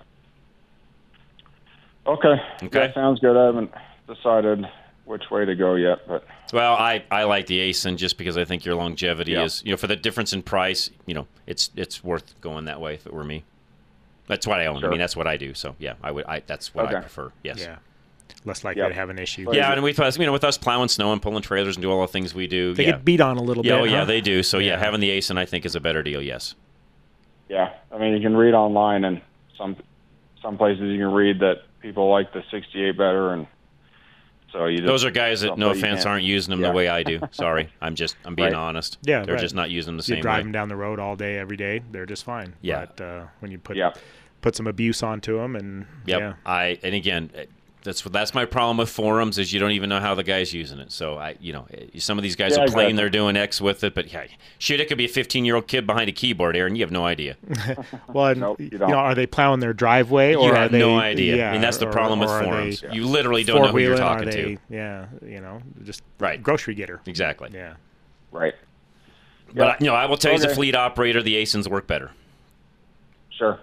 Okay. 2.06 2.28
Okay. 2.62 2.68
That 2.68 2.94
sounds 2.94 3.20
good. 3.20 3.36
I 3.36 3.46
haven't 3.46 3.70
decided 4.06 4.66
which 5.06 5.24
way 5.30 5.44
to 5.44 5.54
go 5.54 5.74
yet, 5.74 6.06
but 6.06 6.24
Well, 6.52 6.74
I, 6.74 7.04
I 7.10 7.24
like 7.24 7.46
the 7.46 7.58
Aisin 7.70 7.96
just 7.96 8.18
because 8.18 8.36
I 8.36 8.44
think 8.44 8.64
your 8.64 8.74
longevity 8.74 9.32
Yeah. 9.32 9.44
is 9.44 9.62
you 9.64 9.70
know 9.70 9.76
for 9.76 9.86
the 9.86 9.96
difference 9.96 10.32
in 10.32 10.42
price, 10.42 10.90
you 11.06 11.14
know, 11.14 11.26
it's 11.46 11.70
it's 11.76 12.04
worth 12.04 12.38
going 12.40 12.66
that 12.66 12.80
way 12.80 12.94
if 12.94 13.06
it 13.06 13.12
were 13.12 13.24
me. 13.24 13.44
That's 14.26 14.46
what 14.46 14.60
I 14.60 14.66
own. 14.66 14.84
I 14.84 14.88
mean, 14.88 14.98
that's 14.98 15.16
what 15.16 15.26
I 15.26 15.36
do. 15.36 15.54
So 15.54 15.76
yeah, 15.78 15.94
I 16.02 16.10
would. 16.10 16.24
I 16.26 16.42
that's 16.46 16.74
what 16.74 16.86
I 16.86 17.00
prefer. 17.00 17.32
Yes. 17.42 17.60
Yeah. 17.60 17.76
Less 18.44 18.62
likely 18.64 18.82
Yep. 18.82 18.90
to 18.90 18.94
have 18.94 19.10
an 19.10 19.18
issue. 19.18 19.46
Yeah, 19.52 19.72
and 19.72 19.82
with 19.82 19.98
us, 20.00 20.18
you 20.18 20.26
know, 20.26 20.32
with 20.32 20.44
us 20.44 20.56
plowing 20.58 20.88
snow 20.88 21.12
and 21.12 21.20
pulling 21.20 21.42
trailers 21.42 21.76
and 21.76 21.82
do 21.82 21.90
all 21.90 22.00
the 22.02 22.08
things 22.08 22.34
we 22.34 22.46
do, 22.46 22.74
They 22.74 22.84
yeah. 22.84 22.92
get 22.92 23.04
beat 23.04 23.20
on 23.20 23.36
a 23.36 23.42
little 23.42 23.64
yeah, 23.66 23.74
bit, 23.76 23.80
Oh, 23.80 23.84
yeah, 23.84 24.04
they 24.04 24.20
do. 24.20 24.42
So 24.42 24.58
yeah, 24.58 24.72
Yeah. 24.72 24.78
having 24.78 25.00
the 25.00 25.10
Aisin, 25.10 25.36
I 25.38 25.44
think, 25.46 25.64
is 25.66 25.74
a 25.74 25.80
better 25.80 26.02
deal. 26.02 26.22
Yes. 26.22 26.54
yeah. 27.48 27.70
I 27.92 27.98
mean, 27.98 28.14
you 28.14 28.20
can 28.20 28.36
read 28.36 28.54
online, 28.54 29.04
and 29.04 29.20
some 29.58 29.76
some 30.42 30.56
places 30.58 30.82
you 30.84 30.98
can 30.98 31.12
read 31.12 31.40
that 31.40 31.62
people 31.80 32.08
like 32.10 32.32
the 32.32 32.42
68 32.50 32.92
better, 32.96 33.32
and 33.32 33.46
so 34.52 34.66
you. 34.66 34.80
Those 34.80 35.04
are 35.04 35.10
guys 35.10 35.40
that, 35.40 35.58
no 35.58 35.70
offense, 35.70 36.06
aren't 36.06 36.24
using 36.24 36.50
them 36.50 36.60
Yeah. 36.60 36.68
the 36.68 36.74
way 36.74 36.88
I 36.88 37.02
do. 37.02 37.20
Sorry, 37.32 37.68
I'm 37.80 37.94
just 37.96 38.16
I'm 38.24 38.34
being 38.34 38.52
Right. 38.52 38.54
honest. 38.58 38.98
Yeah, 39.02 39.24
they're 39.24 39.34
right. 39.34 39.40
just 39.40 39.54
not 39.54 39.70
using 39.70 39.92
them 39.94 39.96
the 39.98 40.02
you 40.02 40.14
same 40.16 40.22
drive 40.22 40.38
way. 40.38 40.42
them 40.44 40.52
down 40.52 40.68
the 40.68 40.76
road 40.76 40.98
all 41.00 41.16
day, 41.16 41.38
every 41.38 41.56
day. 41.56 41.80
They're 41.90 42.06
just 42.06 42.24
fine. 42.24 42.54
Yeah. 42.62 42.86
But 42.96 43.04
uh, 43.04 43.22
when 43.40 43.50
you 43.50 43.58
put 43.58 43.76
Yeah. 43.76 43.92
put 44.42 44.54
some 44.54 44.66
abuse 44.68 45.02
onto 45.02 45.38
them, 45.38 45.56
and 45.56 45.86
Yep. 46.06 46.20
yeah, 46.20 46.32
I 46.44 46.78
and 46.82 46.94
again, 46.94 47.30
that's 47.86 48.02
that's 48.02 48.34
my 48.34 48.44
problem 48.44 48.76
with 48.76 48.90
forums 48.90 49.38
is 49.38 49.50
you 49.54 49.58
don't 49.58 49.70
even 49.70 49.88
know 49.88 49.98
how 50.00 50.14
the 50.14 50.22
guy's 50.22 50.52
using 50.52 50.78
it. 50.78 50.92
So 50.92 51.16
I, 51.16 51.36
you 51.40 51.54
know, 51.54 51.66
eh, 51.72 51.86
some 51.98 52.18
of 52.18 52.22
these 52.22 52.36
guys 52.36 52.52
Yeah, 52.56 52.64
are 52.64 52.66
playing, 52.66 52.90
exactly. 52.90 52.92
they're 52.96 53.08
doing 53.08 53.36
X 53.36 53.60
with 53.62 53.82
it, 53.82 53.94
but 53.94 54.12
yeah, 54.12 54.26
shit, 54.58 54.78
it 54.80 54.88
could 54.88 54.98
be 54.98 55.06
a 55.06 55.08
15 55.08 55.46
year 55.46 55.54
old 55.54 55.66
kid 55.66 55.86
behind 55.86 56.10
a 56.10 56.12
keyboard, 56.12 56.54
Aaron. 56.56 56.76
You 56.76 56.82
have 56.82 56.90
no 56.92 57.06
idea. 57.06 57.36
well, 58.12 58.26
and, 58.26 58.40
Nope, 58.40 58.60
you 58.60 58.68
you, 58.72 58.78
don't. 58.78 58.90
know, 58.90 58.96
are 58.98 59.14
they 59.14 59.26
plowing 59.26 59.60
their 59.60 59.72
driveway, 59.72 60.34
or 60.34 60.48
you 60.48 60.52
are 60.52 60.56
have 60.56 60.72
they? 60.72 60.78
no 60.78 60.98
idea. 60.98 61.36
Yeah, 61.36 61.48
I 61.48 61.52
mean, 61.52 61.62
that's 61.62 61.78
the 61.78 61.88
or- 61.88 61.92
problem 61.92 62.18
with 62.20 62.28
or 62.28 62.40
are 62.40 62.44
forums. 62.44 62.82
they 62.82 62.92
You 62.92 63.06
literally 63.06 63.44
don't 63.44 63.62
know 63.62 63.68
who 63.72 63.78
you're 63.78 63.96
talking 63.96 64.26
they- 64.26 64.42
to. 64.42 64.56
Yeah, 64.68 65.06
you 65.24 65.40
know, 65.40 65.62
just 65.84 66.02
Right. 66.18 66.42
grocery 66.42 66.74
getter. 66.74 67.00
Exactly. 67.06 67.48
Yeah. 67.54 67.74
Right. 68.32 68.54
But 69.54 69.80
you 69.80 69.86
know, 69.86 69.94
I 69.94 70.04
will 70.06 70.16
tell 70.18 70.32
you, 70.32 70.38
as 70.38 70.44
a 70.44 70.54
fleet 70.54 70.74
operator, 70.74 71.22
the 71.22 71.36
Aisins 71.40 71.66
work 71.70 71.86
better. 71.86 72.10
Sure. 73.30 73.58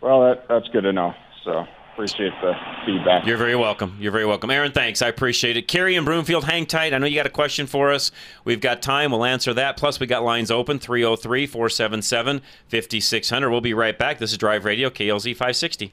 Well, 0.00 0.22
that 0.22 0.48
that's 0.48 0.68
good 0.68 0.82
to 0.82 0.92
know. 0.92 1.14
So 1.44 1.66
appreciate 1.94 2.32
the 2.42 2.52
feedback. 2.84 3.24
You're 3.24 3.36
very 3.36 3.54
welcome. 3.54 3.96
You're 4.00 4.12
very 4.12 4.26
welcome. 4.26 4.50
Aaron, 4.50 4.72
thanks. 4.72 5.00
I 5.00 5.06
appreciate 5.08 5.56
it. 5.56 5.68
Carrie 5.68 5.94
and 5.96 6.04
Broomfield, 6.04 6.44
hang 6.44 6.66
tight. 6.66 6.92
I 6.92 6.98
know 6.98 7.06
you 7.06 7.14
got 7.14 7.26
a 7.26 7.30
question 7.30 7.66
for 7.66 7.92
us. 7.92 8.10
We've 8.44 8.60
got 8.60 8.82
time. 8.82 9.12
We'll 9.12 9.24
answer 9.24 9.54
that. 9.54 9.76
Plus, 9.76 10.00
we 10.00 10.06
got 10.06 10.24
lines 10.24 10.50
open 10.50 10.78
303 10.80 11.46
477 11.46 12.42
5600. 12.68 13.50
We'll 13.50 13.60
be 13.60 13.74
right 13.74 13.96
back. 13.96 14.18
This 14.18 14.32
is 14.32 14.38
Drive 14.38 14.64
Radio, 14.64 14.90
KLZ 14.90 15.32
560. 15.32 15.92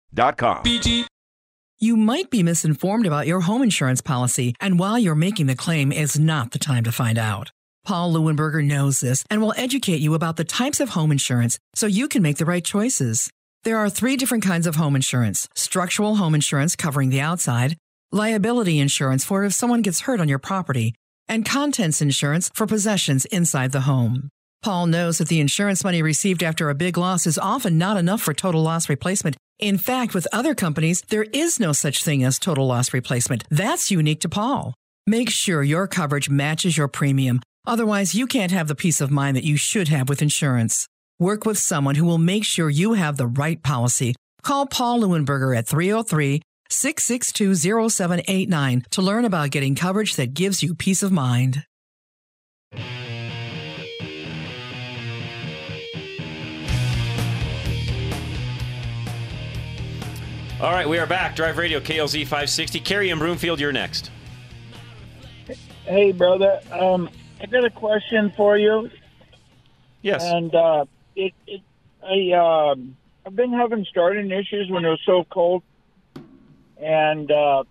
BG. 0.63 1.05
You 1.79 1.95
might 1.95 2.29
be 2.29 2.43
misinformed 2.43 3.07
about 3.07 3.27
your 3.27 3.41
home 3.41 3.63
insurance 3.63 4.01
policy, 4.01 4.53
and 4.59 4.77
while 4.77 4.99
you're 4.99 5.15
making 5.15 5.47
the 5.47 5.55
claim 5.55 5.91
is 5.91 6.19
not 6.19 6.51
the 6.51 6.59
time 6.59 6.83
to 6.83 6.91
find 6.91 7.17
out. 7.17 7.51
Paul 7.85 8.13
Leuenberger 8.13 8.63
knows 8.63 8.99
this 8.99 9.23
and 9.29 9.41
will 9.41 9.53
educate 9.55 10.01
you 10.01 10.13
about 10.13 10.35
the 10.35 10.43
types 10.43 10.79
of 10.79 10.89
home 10.89 11.11
insurance 11.11 11.59
so 11.75 11.87
you 11.87 12.07
can 12.07 12.21
make 12.21 12.37
the 12.37 12.45
right 12.45 12.63
choices. 12.63 13.31
There 13.63 13.77
are 13.77 13.89
three 13.89 14.17
different 14.17 14.43
kinds 14.43 14.67
of 14.67 14.75
home 14.75 14.95
insurance 14.95 15.47
structural 15.55 16.15
home 16.15 16.35
insurance 16.35 16.75
covering 16.75 17.09
the 17.09 17.21
outside, 17.21 17.77
liability 18.11 18.79
insurance 18.79 19.23
for 19.23 19.45
if 19.45 19.53
someone 19.53 19.81
gets 19.81 20.01
hurt 20.01 20.19
on 20.19 20.27
your 20.27 20.39
property, 20.39 20.93
and 21.27 21.45
contents 21.45 22.01
insurance 22.01 22.51
for 22.53 22.67
possessions 22.67 23.25
inside 23.25 23.71
the 23.71 23.81
home. 23.81 24.29
Paul 24.61 24.85
knows 24.85 25.17
that 25.17 25.27
the 25.27 25.39
insurance 25.39 25.83
money 25.83 26.03
received 26.03 26.43
after 26.43 26.69
a 26.69 26.75
big 26.75 26.95
loss 26.95 27.25
is 27.25 27.39
often 27.39 27.79
not 27.79 27.97
enough 27.97 28.21
for 28.21 28.33
total 28.33 28.61
loss 28.61 28.89
replacement. 28.89 29.35
In 29.57 29.79
fact, 29.79 30.13
with 30.13 30.27
other 30.31 30.53
companies, 30.53 31.01
there 31.09 31.23
is 31.23 31.59
no 31.59 31.71
such 31.71 32.03
thing 32.03 32.23
as 32.23 32.37
total 32.37 32.67
loss 32.67 32.93
replacement. 32.93 33.43
That's 33.49 33.89
unique 33.89 34.21
to 34.21 34.29
Paul. 34.29 34.75
Make 35.07 35.31
sure 35.31 35.63
your 35.63 35.87
coverage 35.87 36.29
matches 36.29 36.77
your 36.77 36.87
premium. 36.87 37.41
Otherwise, 37.65 38.13
you 38.13 38.27
can't 38.27 38.51
have 38.51 38.67
the 38.67 38.75
peace 38.75 39.01
of 39.01 39.09
mind 39.09 39.35
that 39.35 39.43
you 39.43 39.57
should 39.57 39.87
have 39.87 40.09
with 40.09 40.21
insurance. 40.21 40.87
Work 41.19 41.43
with 41.43 41.57
someone 41.57 41.95
who 41.95 42.05
will 42.05 42.19
make 42.19 42.45
sure 42.45 42.69
you 42.69 42.93
have 42.93 43.17
the 43.17 43.27
right 43.27 43.61
policy. 43.63 44.13
Call 44.43 44.67
Paul 44.67 45.01
Leuenberger 45.01 45.57
at 45.57 45.67
303 45.67 46.41
662 46.69 47.89
0789 47.89 48.85
to 48.91 49.01
learn 49.01 49.25
about 49.25 49.49
getting 49.51 49.73
coverage 49.73 50.15
that 50.15 50.35
gives 50.35 50.61
you 50.61 50.75
peace 50.75 51.01
of 51.01 51.11
mind. 51.11 51.65
All 60.61 60.71
right, 60.71 60.87
we 60.87 60.99
are 60.99 61.07
back. 61.07 61.35
Drive 61.35 61.57
Radio 61.57 61.79
KLZ 61.79 62.21
560. 62.21 62.81
Kerry 62.81 63.09
and 63.09 63.19
Broomfield, 63.19 63.59
you're 63.59 63.71
next. 63.71 64.11
Hey, 65.85 66.11
brother. 66.11 66.59
Um, 66.71 67.09
I 67.41 67.47
got 67.47 67.65
a 67.65 67.71
question 67.71 68.31
for 68.37 68.59
you. 68.59 68.91
Yes. 70.03 70.23
And 70.23 70.53
uh, 70.53 70.85
it, 71.15 71.33
it, 71.47 71.61
I, 72.03 72.69
um, 72.73 72.95
I've 73.25 73.35
been 73.35 73.51
having 73.51 73.87
starting 73.89 74.29
issues 74.29 74.69
when 74.69 74.85
it 74.85 74.89
was 74.89 75.01
so 75.03 75.25
cold, 75.31 75.63
and 76.77 77.31
uh, 77.31 77.63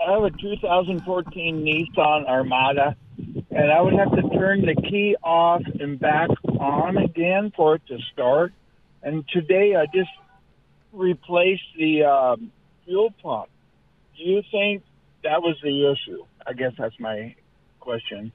I 0.00 0.10
have 0.10 0.22
a 0.22 0.30
2014 0.30 1.62
Nissan 1.62 2.26
Armada, 2.26 2.96
and 3.50 3.70
I 3.70 3.82
would 3.82 3.92
have 3.92 4.12
to 4.12 4.22
turn 4.30 4.64
the 4.64 4.76
key 4.76 5.14
off 5.22 5.60
and 5.78 6.00
back 6.00 6.30
on 6.58 6.96
again 6.96 7.52
for 7.54 7.74
it 7.74 7.82
to 7.88 7.98
start. 8.14 8.54
And 9.02 9.28
today 9.28 9.76
I 9.76 9.84
just 9.94 10.08
replaced 10.98 11.62
the 11.78 12.04
um, 12.04 12.50
fuel 12.84 13.14
pump. 13.22 13.48
Do 14.16 14.24
you 14.24 14.42
think 14.50 14.82
that 15.22 15.42
was 15.42 15.56
the 15.62 15.92
issue? 15.92 16.24
I 16.46 16.52
guess 16.52 16.72
that's 16.76 16.98
my 16.98 17.34
question. 17.80 18.32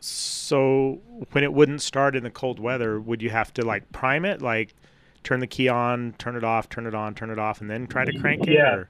So 0.00 1.00
when 1.32 1.42
it 1.42 1.52
wouldn't 1.52 1.82
start 1.82 2.14
in 2.14 2.22
the 2.22 2.30
cold 2.30 2.60
weather, 2.60 3.00
would 3.00 3.20
you 3.20 3.30
have 3.30 3.52
to 3.54 3.64
like 3.64 3.90
prime 3.92 4.24
it, 4.24 4.40
like 4.40 4.74
turn 5.24 5.40
the 5.40 5.46
key 5.46 5.68
on, 5.68 6.14
turn 6.18 6.36
it 6.36 6.44
off, 6.44 6.68
turn 6.68 6.86
it 6.86 6.94
on, 6.94 7.14
turn 7.14 7.30
it 7.30 7.38
off, 7.38 7.60
and 7.60 7.68
then 7.68 7.86
try 7.86 8.04
to 8.04 8.18
crank 8.18 8.46
it? 8.46 8.54
Yeah. 8.54 8.74
Or? 8.74 8.88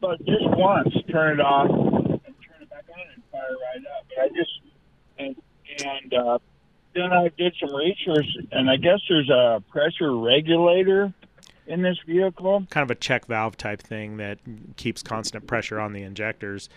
But 0.00 0.18
just 0.24 0.44
once, 0.44 0.92
turn 1.10 1.38
it 1.38 1.40
off 1.40 1.70
and 1.70 2.20
turn 2.20 2.60
it 2.60 2.70
back 2.70 2.84
on 2.92 3.06
and 3.14 3.22
fire 3.30 3.40
right 3.40 3.86
up. 3.96 4.06
But 4.08 4.24
I 4.24 4.28
just 4.28 4.60
and 5.18 5.36
and 5.84 6.14
uh, 6.14 6.38
then 6.94 7.12
I 7.12 7.30
did 7.38 7.54
some 7.60 7.74
research, 7.74 8.26
and 8.50 8.68
I 8.68 8.76
guess 8.76 8.98
there's 9.08 9.30
a 9.30 9.62
pressure 9.70 10.16
regulator 10.16 11.12
in 11.66 11.82
this 11.82 11.98
vehicle. 12.06 12.66
kind 12.70 12.82
of 12.82 12.90
a 12.90 12.94
check 12.94 13.26
valve 13.26 13.56
type 13.56 13.80
thing 13.80 14.16
that 14.16 14.38
keeps 14.76 15.02
constant 15.02 15.46
pressure 15.46 15.80
on 15.80 15.92
the 15.92 16.02
injectors. 16.02 16.68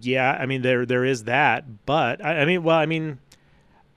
Yeah, 0.00 0.32
I 0.32 0.46
mean 0.46 0.62
there 0.62 0.84
there 0.84 1.04
is 1.04 1.24
that, 1.24 1.86
but 1.86 2.24
I, 2.24 2.40
I 2.40 2.44
mean, 2.44 2.62
well, 2.62 2.76
I 2.76 2.86
mean, 2.86 3.18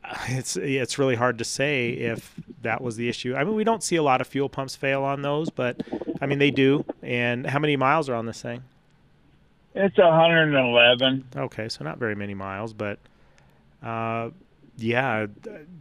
it's 0.28 0.56
it's 0.56 1.00
really 1.00 1.16
hard 1.16 1.38
to 1.40 1.44
say 1.44 1.92
if 1.92 2.36
that 2.62 2.82
was 2.82 2.96
the 2.96 3.10
issue. 3.10 3.36
I 3.36 3.44
mean, 3.44 3.56
we 3.56 3.64
don't 3.64 3.84
see 3.84 3.96
a 3.96 4.04
lot 4.04 4.22
of 4.22 4.28
fuel 4.28 4.50
pumps 4.50 4.76
fail 4.76 5.04
on 5.04 5.22
those, 5.22 5.50
but 5.50 5.82
I 6.22 6.26
mean 6.26 6.40
they 6.40 6.52
do. 6.52 6.86
And 7.02 7.46
how 7.48 7.60
many 7.60 7.76
miles 7.76 8.10
are 8.10 8.16
on 8.16 8.26
this 8.26 8.42
thing? 8.42 8.64
It's 9.76 9.98
111. 9.98 11.26
Okay, 11.36 11.70
so 11.70 11.84
not 11.84 12.00
very 12.00 12.16
many 12.16 12.34
miles, 12.34 12.74
but 12.74 13.00
uh, 13.84 14.30
yeah, 14.78 15.28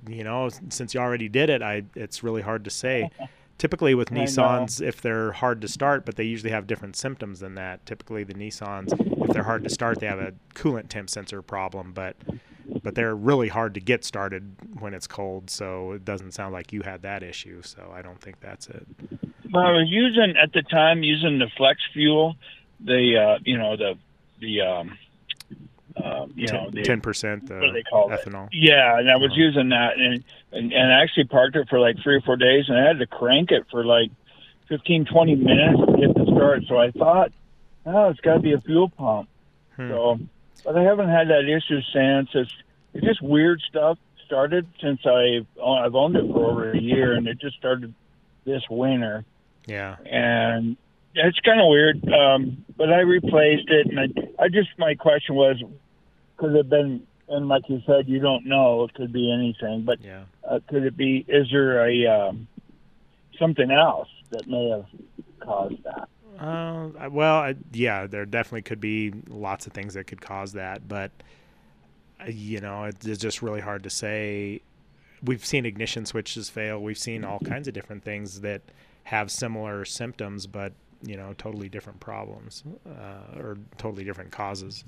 you 0.09 0.24
know, 0.24 0.49
since 0.68 0.95
you 0.95 1.01
already 1.01 1.29
did 1.29 1.51
it, 1.51 1.62
I 1.62 1.85
it's 1.95 2.22
really 2.22 2.43
hard 2.43 2.64
to 2.64 2.70
say. 2.70 3.11
Typically 3.59 3.92
with 3.94 4.11
Nissans, 4.11 4.80
if 4.80 5.00
they're 5.02 5.32
hard 5.32 5.61
to 5.62 5.68
start, 5.68 6.06
but 6.06 6.14
they 6.14 6.22
usually 6.22 6.52
have 6.52 6.68
different 6.68 6.94
symptoms 6.94 7.40
than 7.40 7.56
that. 7.56 7.84
Typically 7.86 8.22
the 8.22 8.34
Nissans, 8.34 8.92
if 9.24 9.32
they're 9.32 9.42
hard 9.42 9.64
to 9.64 9.70
start, 9.70 9.98
they 9.98 10.06
have 10.06 10.20
a 10.20 10.32
coolant 10.54 10.88
temp 10.88 11.11
sensor 11.11 11.42
problem, 11.42 11.92
but 11.92 12.16
but 12.82 12.94
they're 12.94 13.16
really 13.16 13.48
hard 13.48 13.74
to 13.74 13.80
get 13.80 14.04
started 14.04 14.54
when 14.78 14.94
it's 14.94 15.09
cold. 15.09 15.50
So 15.50 15.92
it 15.92 16.04
doesn't 16.04 16.32
sound 16.32 16.52
like 16.52 16.72
you 16.72 16.82
had 16.82 17.02
that 17.02 17.22
issue. 17.24 17.61
So 17.62 17.92
I 17.92 18.00
don't 18.00 18.20
think 18.20 18.40
that's 18.40 18.68
it. 18.68 18.86
Well, 19.52 19.64
I 19.64 19.72
was 19.72 19.88
using 19.88 20.36
at 20.36 20.52
the 20.52 20.62
time 20.62 21.02
using 21.02 21.38
the 21.38 21.48
flex 21.56 21.80
fuel, 21.92 22.36
the 22.80 23.16
uh, 23.16 23.38
you 23.44 23.59
know 23.59 23.76
the 23.76 23.98
the 24.40 24.61
um, 24.61 24.98
uh, 25.96 26.26
you 26.34 26.46
know 26.46 26.70
the 26.70 26.82
ten 26.82 27.00
percent 27.00 27.50
what 27.50 27.61
do 27.61 27.72
they 27.72 27.82
call 27.82 28.12
it? 28.12 28.20
ethanol. 28.20 28.48
Yeah, 28.52 28.98
and 28.98 29.11
I 29.11 29.16
was 29.16 29.32
using 29.34 29.70
that, 29.70 29.98
and, 29.98 30.22
and 30.53 30.72
and 30.72 30.92
I 30.92 31.03
actually 31.03 31.24
parked 31.24 31.57
it 31.57 31.68
for 31.68 31.78
like 31.78 31.96
three 32.03 32.16
or 32.16 32.20
four 32.22 32.36
days, 32.36 32.64
and 32.68 32.78
I 32.78 32.86
had 32.86 32.99
to 32.99 33.07
crank 33.07 33.51
it 33.51 33.64
for 33.70 33.84
like 33.84 34.11
fifteen, 34.68 35.05
twenty 35.05 35.34
minutes 35.34 35.78
to 35.78 35.96
get 36.07 36.14
the 36.14 36.24
start. 36.34 36.62
So 36.68 36.78
I 36.78 36.90
thought, 36.90 37.32
oh, 37.86 38.09
it's 38.11 38.20
got 38.20 38.34
to 38.34 38.40
be 38.40 38.53
a 38.53 38.61
fuel 38.61 38.88
pump. 38.88 39.28
So, 39.76 40.18
but 40.64 40.76
I 40.76 40.82
haven't 40.82 41.09
had 41.09 41.28
that 41.28 41.44
issue 41.44 41.80
since. 41.92 42.30
It's 42.34 42.51
it's 42.94 43.07
just 43.07 43.22
weird 43.22 43.61
stuff 43.68 43.99
started 44.26 44.66
since 44.80 45.01
I've 45.07 45.46
I've 45.62 45.94
owned 45.94 46.16
it 46.16 46.26
for 46.32 46.51
over 46.51 46.72
a 46.72 46.78
year, 46.80 47.14
and 47.14 47.26
it 47.28 47.38
just 47.40 47.57
started 47.57 47.94
this 48.44 48.62
winter 48.70 49.24
Yeah. 49.66 49.96
and 50.07 50.76
it's 51.14 51.38
kind 51.40 51.61
of 51.61 51.66
weird. 51.68 52.03
Um, 52.12 52.64
but 52.76 52.92
I 52.92 53.01
replaced 53.01 53.68
it, 53.68 53.86
and 53.88 53.99
I, 54.01 54.44
I 54.44 54.49
just 54.49 54.68
my 54.78 54.94
question 54.94 55.34
was, 55.34 55.62
could 56.36 56.53
it 56.53 56.57
have 56.57 56.68
been? 56.68 57.07
And 57.28 57.46
like 57.49 57.68
you 57.68 57.82
said, 57.86 58.09
you 58.09 58.20
don't 58.20 58.46
know. 58.46 58.84
It 58.84 58.94
could 58.94 59.12
be 59.12 59.30
anything, 59.32 59.82
but 59.84 60.01
yeah. 60.03 60.24
Uh, 60.49 60.61
could 60.68 60.84
it 60.84 60.96
be? 60.96 61.24
Is 61.28 61.49
there 61.51 61.86
a 61.86 62.07
um, 62.07 62.49
something 63.38 63.70
else 63.70 64.09
that 64.30 64.46
may 64.46 64.70
have 64.70 64.86
caused 65.40 65.82
that? 65.84 66.09
Uh, 66.38 67.09
well, 67.11 67.36
I, 67.36 67.57
yeah, 67.72 68.07
there 68.07 68.24
definitely 68.24 68.62
could 68.62 68.80
be 68.80 69.12
lots 69.28 69.66
of 69.66 69.72
things 69.72 69.94
that 69.94 70.07
could 70.07 70.20
cause 70.20 70.53
that, 70.53 70.86
but 70.86 71.11
uh, 72.20 72.26
you 72.28 72.61
know, 72.61 72.84
it, 72.84 72.96
it's 73.05 73.20
just 73.20 73.42
really 73.42 73.61
hard 73.61 73.82
to 73.84 73.90
say. 73.90 74.62
We've 75.22 75.44
seen 75.44 75.66
ignition 75.66 76.07
switches 76.07 76.49
fail. 76.49 76.80
We've 76.80 76.99
seen 76.99 77.24
all 77.24 77.40
kinds 77.40 77.66
of 77.66 77.74
different 77.74 78.05
things 78.05 78.42
that 78.42 78.62
have 79.03 79.32
similar 79.32 79.84
symptoms, 79.84 80.46
but 80.46 80.72
you 81.03 81.16
know, 81.16 81.34
totally 81.38 81.68
different 81.68 81.99
problems 81.99 82.62
uh, 82.86 83.38
or 83.38 83.59
totally 83.78 84.05
different 84.05 84.30
causes. 84.30 84.84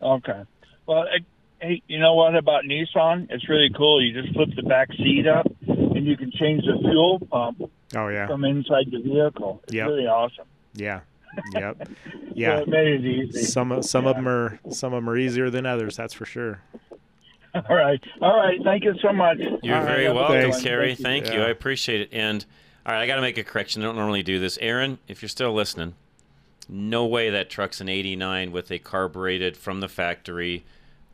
Okay. 0.00 0.42
Well, 0.86 1.06
hey, 1.60 1.82
you 1.88 1.98
know 1.98 2.14
what 2.14 2.34
about 2.36 2.64
Nissan? 2.64 3.28
It's 3.30 3.48
really 3.48 3.70
cool. 3.76 4.02
You 4.02 4.20
just 4.20 4.34
flip 4.34 4.50
the 4.56 4.62
back 4.62 4.88
seat 4.92 5.26
up, 5.26 5.46
and 5.66 6.06
you 6.06 6.16
can 6.16 6.30
change 6.32 6.64
the 6.64 6.78
fuel 6.80 7.18
pump 7.30 7.62
Oh 7.94 8.08
yeah, 8.08 8.26
from 8.26 8.44
inside 8.44 8.86
the 8.90 9.00
vehicle. 9.00 9.60
It's 9.64 9.74
Yep. 9.74 9.86
really 9.88 10.06
awesome. 10.06 10.46
yeah, 10.74 11.00
yep, 11.54 11.88
yeah. 12.34 12.58
it 12.58 12.68
made 12.68 12.88
it 12.88 13.04
easy. 13.04 13.42
Some 13.44 13.82
some 13.82 14.06
of 14.06 14.16
them 14.16 14.28
are 14.28 14.58
some 14.70 14.92
of 14.92 14.98
them 15.02 15.08
are 15.10 15.16
easier 15.16 15.50
than 15.50 15.66
others. 15.66 15.96
That's 15.96 16.14
for 16.14 16.26
sure. 16.26 16.60
All 17.54 17.74
right. 17.76 18.02
All 18.20 18.36
right. 18.36 18.58
Thank 18.62 18.84
you 18.84 18.94
so 19.00 19.12
much. 19.14 19.38
You're 19.62 19.76
All 19.76 19.82
right, 19.82 19.88
very 19.88 20.04
have 20.04 20.16
a 20.16 20.18
good 20.18 20.28
welcome, 20.30 20.50
one. 20.50 20.60
Carrie. 20.62 20.94
Thank 20.94 21.26
you. 21.32 21.38
Yeah. 21.40 21.46
I 21.46 21.48
appreciate 21.48 22.02
it. 22.02 22.10
And 22.12 22.44
all 22.84 22.92
right, 22.92 23.00
I 23.02 23.06
got 23.06 23.16
to 23.16 23.22
make 23.22 23.38
a 23.38 23.44
correction. 23.44 23.80
I 23.82 23.86
don't 23.86 23.96
normally 23.96 24.22
do 24.22 24.38
this. 24.38 24.58
Aaron, 24.60 24.98
if 25.08 25.22
you're 25.22 25.28
still 25.30 25.54
listening, 25.54 25.94
no 26.68 27.06
way 27.06 27.30
that 27.30 27.48
truck's 27.48 27.80
an 27.80 27.88
89 27.88 28.52
with 28.52 28.70
a 28.70 28.78
carbureted 28.78 29.56
from 29.56 29.80
the 29.80 29.88
factory 29.88 30.64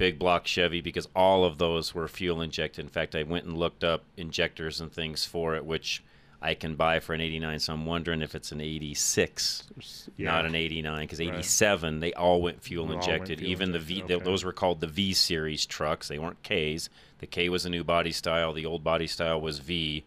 big 0.02 0.18
block 0.18 0.48
Chevy 0.48 0.80
because 0.80 1.06
all 1.14 1.44
of 1.44 1.58
those 1.58 1.94
were 1.94 2.08
fuel 2.08 2.40
injected. 2.40 2.84
In 2.84 2.88
fact, 2.90 3.14
I 3.14 3.22
went 3.22 3.44
and 3.44 3.56
looked 3.56 3.84
up 3.84 4.02
injectors 4.16 4.80
and 4.80 4.92
things 4.92 5.24
for 5.24 5.54
it, 5.54 5.64
which 5.64 6.02
I 6.40 6.54
can 6.54 6.74
buy 6.74 6.98
for 6.98 7.14
an 7.14 7.20
89. 7.20 7.60
So 7.60 7.72
I'm 7.72 7.86
wondering 7.86 8.20
if 8.20 8.34
it's 8.34 8.50
an 8.50 8.60
86, 8.60 9.62
not 10.18 10.44
an 10.44 10.56
89, 10.56 11.02
because 11.04 11.20
Right. 11.20 11.28
87 11.28 12.00
they 12.00 12.12
all 12.14 12.42
went 12.42 12.64
fuel 12.64 12.86
all 12.86 12.88
went 12.96 13.04
injected. 13.08 13.38
fuel 13.38 13.50
Even 13.52 13.70
the 13.70 13.78
V, 13.78 14.02
th- 14.02 14.24
those 14.24 14.42
were 14.42 14.52
called 14.52 14.80
the 14.80 14.88
V 14.88 15.12
series 15.12 15.64
trucks. 15.64 16.08
They 16.08 16.18
weren't 16.18 16.42
Ks. 16.42 16.88
The 17.20 17.28
K 17.28 17.48
was 17.48 17.64
a 17.64 17.70
new 17.70 17.84
body 17.84 18.10
style. 18.10 18.52
The 18.52 18.66
old 18.66 18.82
body 18.82 19.06
style 19.06 19.40
was 19.40 19.60
V, 19.60 20.02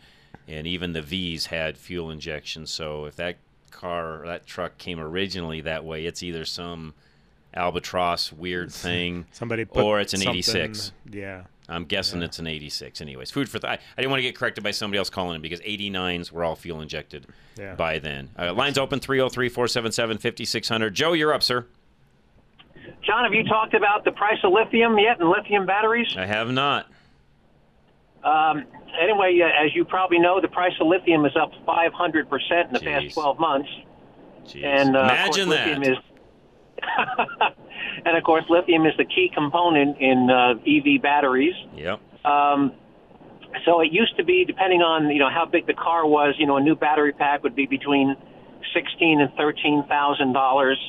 and 0.46 0.68
even 0.68 0.92
the 0.92 1.02
Vs 1.02 1.46
had 1.46 1.78
fuel 1.78 2.12
injection. 2.12 2.68
So 2.68 3.06
if 3.06 3.16
that 3.16 3.38
car, 3.72 4.24
that 4.26 4.46
truck 4.46 4.78
came 4.78 5.00
originally 5.00 5.62
that 5.62 5.86
way, 5.86 6.06
it's 6.06 6.22
either 6.22 6.44
some 6.44 6.96
albatross 7.56 8.32
weird 8.34 8.72
thing, 8.72 9.26
Somebody 9.32 9.66
put 9.66 9.84
or 9.84 10.00
it's 10.00 10.14
an 10.14 10.20
something- 10.20 10.36
86. 10.38 10.92
Yeah. 11.12 11.44
I'm 11.68 11.86
guessing 11.86 12.22
it's 12.22 12.38
an 12.38 12.46
86. 12.46 13.02
Anyways, 13.02 13.32
food 13.32 13.50
for 13.50 13.58
thought. 13.58 13.72
I, 13.72 13.74
I 13.74 14.02
didn't 14.02 14.12
want 14.12 14.20
to 14.20 14.24
get 14.24 14.36
corrected 14.36 14.64
by 14.64 14.70
somebody 14.70 15.00
else 15.00 15.10
calling 15.10 15.36
in 15.36 15.42
because 15.42 15.60
89s 15.62 16.32
were 16.32 16.44
all 16.44 16.56
fuel 16.56 16.80
injected 16.80 17.26
Yeah. 17.58 17.74
by 17.74 17.98
then. 17.98 18.30
Uh, 18.38 18.54
lines 18.54 18.78
open 18.78 19.00
303 19.00 19.50
477 19.50 20.20
5600. 20.20 20.94
Joe, 20.94 21.14
you're 21.14 21.34
up, 21.34 21.42
sir. 21.42 21.66
John, 23.04 23.24
have 23.24 23.34
you 23.34 23.44
talked 23.46 23.74
about 23.74 24.04
the 24.06 24.12
price 24.12 24.38
of 24.44 24.52
lithium 24.52 25.00
yet 25.00 25.20
and 25.20 25.28
lithium 25.28 25.66
batteries? 25.66 26.14
I 26.16 26.28
have 26.28 26.52
not. 26.52 26.86
Um, 28.24 28.66
anyway, 29.02 29.40
uh, 29.42 29.66
as 29.66 29.74
you 29.76 29.86
probably 29.86 30.20
know, 30.20 30.40
the 30.42 30.48
price 30.48 30.74
of 30.80 30.86
lithium 30.88 31.26
is 31.26 31.36
up 31.36 31.52
500% 31.68 32.68
in 32.68 32.74
the 32.74 32.80
past 32.80 33.14
12 33.14 33.40
months. 33.40 33.70
And 34.56 34.96
uh, 34.96 35.00
Imagine 35.00 35.52
of 35.52 35.58
course, 35.58 35.66
lithium 35.68 35.82
that. 35.82 35.92
is 35.94 35.98
and 38.06 38.18
of 38.18 38.24
course, 38.24 38.44
lithium 38.50 38.86
is 38.86 38.94
the 38.98 39.06
key 39.06 39.30
component 39.34 40.00
in 40.00 40.30
uh, 40.30 40.54
EV 40.66 41.02
batteries. 41.02 41.56
Yep. 41.76 42.00
Um, 42.26 42.74
so 43.66 43.82
it 43.82 43.92
used 43.92 44.18
to 44.18 44.24
be, 44.24 44.44
depending 44.46 44.82
on 44.82 45.10
you 45.10 45.20
know 45.20 45.30
how 45.30 45.46
big 45.46 45.68
the 45.68 45.74
car 45.74 46.06
was, 46.06 46.36
you 46.38 46.46
know, 46.46 46.58
a 46.58 46.62
new 46.62 46.76
battery 46.76 47.14
pack 47.14 47.44
would 47.44 47.56
be 47.56 47.66
between 47.66 48.16
sixteen 48.74 49.22
and 49.22 49.32
thirteen 49.38 49.84
thousand 49.88 50.34
dollars. 50.34 50.80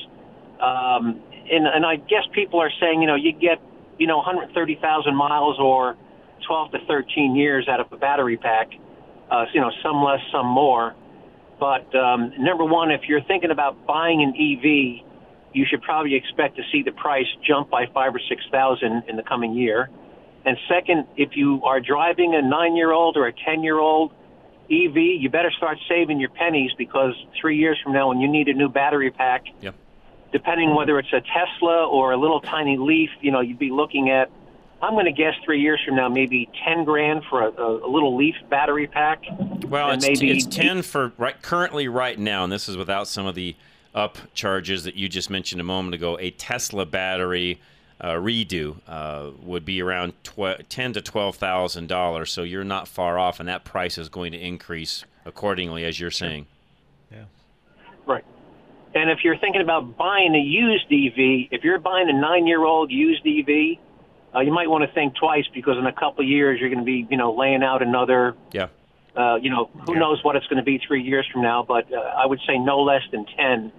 Um, 0.59 1.21
and 1.49 1.67
and 1.67 1.85
I 1.85 1.95
guess 1.95 2.23
people 2.33 2.59
are 2.59 2.71
saying, 2.79 3.01
you 3.01 3.07
know, 3.07 3.15
you 3.15 3.31
get, 3.31 3.59
you 3.97 4.07
know, 4.07 4.17
130,000 4.17 5.15
miles 5.15 5.57
or 5.59 5.95
12 6.45 6.71
to 6.71 6.77
13 6.87 7.35
years 7.35 7.67
out 7.69 7.79
of 7.79 7.91
a 7.91 7.97
battery 7.97 8.37
pack. 8.37 8.69
Uh, 9.31 9.45
you 9.53 9.59
know, 9.59 9.71
some 9.83 10.03
less, 10.03 10.19
some 10.31 10.45
more. 10.45 10.95
But 11.59 11.93
um, 11.95 12.31
number 12.39 12.63
one, 12.63 12.91
if 12.91 13.01
you're 13.07 13.23
thinking 13.23 13.51
about 13.51 13.85
buying 13.85 14.21
an 14.21 14.33
EV, 14.35 15.06
you 15.53 15.65
should 15.69 15.81
probably 15.81 16.15
expect 16.15 16.55
to 16.57 16.63
see 16.71 16.83
the 16.83 16.91
price 16.91 17.25
jump 17.45 17.69
by 17.69 17.85
five 17.93 18.13
or 18.13 18.21
six 18.29 18.41
thousand 18.51 19.03
in 19.07 19.15
the 19.15 19.23
coming 19.23 19.53
year. 19.53 19.89
And 20.45 20.57
second, 20.69 21.07
if 21.17 21.35
you 21.35 21.61
are 21.65 21.79
driving 21.81 22.33
a 22.35 22.41
nine-year-old 22.41 23.17
or 23.17 23.27
a 23.27 23.33
ten-year-old 23.33 24.11
EV, 24.71 24.95
you 24.95 25.29
better 25.29 25.51
start 25.51 25.77
saving 25.89 26.19
your 26.19 26.29
pennies 26.29 26.71
because 26.77 27.13
three 27.39 27.57
years 27.57 27.77
from 27.83 27.93
now, 27.93 28.09
when 28.09 28.19
you 28.19 28.27
need 28.27 28.47
a 28.47 28.53
new 28.53 28.69
battery 28.69 29.11
pack, 29.11 29.45
Yep. 29.61 29.75
depending 30.31 30.75
whether 30.75 30.99
it's 30.99 31.11
a 31.13 31.21
Tesla 31.21 31.87
or 31.87 32.11
a 32.11 32.17
little 32.17 32.41
tiny 32.41 32.77
Leaf, 32.77 33.09
you 33.21 33.31
know, 33.31 33.41
you'd 33.41 33.59
be 33.59 33.71
looking 33.71 34.09
at. 34.09 34.29
I'm 34.79 34.93
going 34.93 35.05
to 35.05 35.11
guess 35.11 35.33
three 35.43 35.59
years 35.59 35.79
from 35.83 35.95
now, 35.95 36.07
maybe 36.07 36.47
ten 36.63 36.83
grand 36.83 37.23
for 37.29 37.41
a, 37.41 37.51
a, 37.51 37.87
a 37.87 37.89
little 37.89 38.15
Leaf 38.15 38.35
battery 38.49 38.85
pack. 38.85 39.23
Well, 39.67 39.89
it's, 39.91 40.05
maybe 40.05 40.29
it's 40.31 40.45
10 40.45 40.83
for 40.83 41.11
right 41.17 41.41
currently 41.41 41.87
right 41.87 42.17
now, 42.17 42.43
and 42.43 42.53
this 42.53 42.69
is 42.69 42.77
without 42.77 43.07
some 43.07 43.25
of 43.25 43.33
the 43.35 43.55
up 43.97 44.19
charges 44.35 44.83
that 44.83 44.95
you 44.95 45.09
just 45.09 45.29
mentioned 45.31 45.59
a 45.59 45.63
moment 45.63 45.95
ago. 45.95 46.19
A 46.19 46.29
Tesla 46.29 46.85
battery 46.85 47.59
uh, 47.99 48.11
redo 48.11 48.77
uh, 48.87 49.31
would 49.41 49.65
be 49.65 49.81
around 49.81 50.13
tw- 50.23 50.69
ten 50.69 50.93
to 50.93 51.01
twelve 51.01 51.35
thousand 51.35 51.87
dollars. 51.87 52.31
So 52.31 52.43
you're 52.43 52.63
not 52.63 52.87
far 52.87 53.17
off, 53.17 53.39
and 53.39 53.49
that 53.49 53.65
price 53.65 53.97
is 53.97 54.07
going 54.07 54.33
to 54.33 54.37
increase 54.37 55.03
accordingly, 55.25 55.83
as 55.83 55.99
you're 55.99 56.11
saying. 56.11 56.45
Yeah. 57.11 57.25
Right. 58.05 58.23
And 58.93 59.09
if 59.09 59.19
you're 59.23 59.37
thinking 59.37 59.61
about 59.61 59.97
buying 59.97 60.35
a 60.35 60.39
used 60.39 60.85
EV, 60.85 61.49
if 61.51 61.63
you're 61.63 61.79
buying 61.79 62.07
a 62.07 62.13
nine-year-old 62.13 62.91
used 62.91 63.25
EV, 63.25 63.79
uh, 64.33 64.39
you 64.41 64.51
might 64.51 64.69
want 64.69 64.87
to 64.87 64.93
think 64.93 65.15
twice 65.15 65.45
because 65.53 65.77
in 65.77 65.87
a 65.87 65.91
couple 65.91 66.23
of 66.23 66.29
years 66.29 66.59
you're 66.59 66.69
going 66.69 66.79
to 66.79 66.85
be, 66.85 67.07
you 67.09 67.17
know, 67.17 67.33
laying 67.33 67.63
out 67.63 67.81
another. 67.81 68.35
Yeah. 68.51 68.67
Uh, 69.15 69.35
you 69.41 69.49
know, 69.49 69.69
who 69.87 69.95
knows 69.95 70.23
what 70.23 70.35
it's 70.35 70.45
going 70.45 70.57
to 70.57 70.63
be 70.63 70.79
three 70.87 71.01
years 71.01 71.27
from 71.33 71.41
now? 71.41 71.63
But 71.67 71.91
uh, 71.91 71.97
I 71.97 72.27
would 72.27 72.39
say 72.47 72.59
no 72.59 72.81
less 72.81 73.01
than 73.11 73.25
ten. 73.25 73.71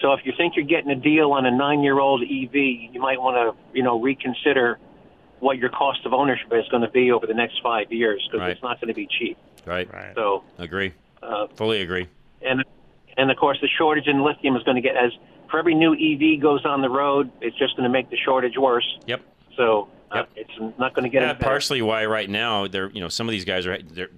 So 0.00 0.12
if 0.12 0.20
you 0.24 0.32
think 0.36 0.54
you're 0.56 0.64
getting 0.66 0.90
a 0.90 0.96
deal 0.96 1.32
on 1.32 1.44
a 1.46 1.50
nine-year-old 1.50 2.22
EV, 2.22 2.54
you 2.54 3.00
might 3.00 3.20
want 3.20 3.36
to, 3.36 3.76
you 3.76 3.82
know, 3.82 4.00
reconsider 4.00 4.78
what 5.40 5.58
your 5.58 5.68
cost 5.70 6.00
of 6.04 6.12
ownership 6.12 6.48
is 6.52 6.66
going 6.68 6.82
to 6.82 6.90
be 6.90 7.10
over 7.12 7.26
the 7.26 7.34
next 7.34 7.60
five 7.62 7.92
years 7.92 8.26
because 8.30 8.40
Right. 8.40 8.50
it's 8.50 8.62
not 8.62 8.80
going 8.80 8.88
to 8.88 8.94
be 8.94 9.06
cheap. 9.18 9.36
Right. 9.66 9.88
So 10.14 10.42
Agree. 10.58 10.92
uh, 11.22 11.46
Fully 11.54 11.82
agree. 11.82 12.08
and 12.42 12.64
and 13.16 13.30
of 13.30 13.36
course 13.36 13.58
the 13.60 13.68
shortage 13.76 14.06
in 14.06 14.22
lithium 14.22 14.56
is 14.56 14.62
going 14.62 14.76
to 14.76 14.80
get 14.80 14.96
as 14.96 15.12
for 15.50 15.58
every 15.58 15.74
new 15.74 15.92
EV 15.94 16.40
goes 16.40 16.64
on 16.64 16.82
the 16.82 16.88
road, 16.90 17.30
it's 17.40 17.56
just 17.58 17.76
going 17.76 17.84
to 17.84 17.92
make 17.92 18.10
the 18.10 18.16
shortage 18.16 18.56
worse. 18.58 18.86
Yep. 19.06 19.20
So 19.56 19.88
uh, 20.10 20.24
it's 20.36 20.50
not 20.78 20.94
going 20.94 21.04
to 21.04 21.08
get 21.08 21.22
Yeah, 21.22 21.30
any 21.30 21.38
better. 21.38 21.44
partially 21.50 21.82
why 21.82 22.04
right 22.06 22.28
now 22.30 22.66
they're 22.66 22.90
you 22.90 23.00
know 23.00 23.08
some 23.08 23.28
of 23.28 23.32
these 23.32 23.44
guys 23.44 23.66
are 23.66 23.78
they're, 23.82 24.10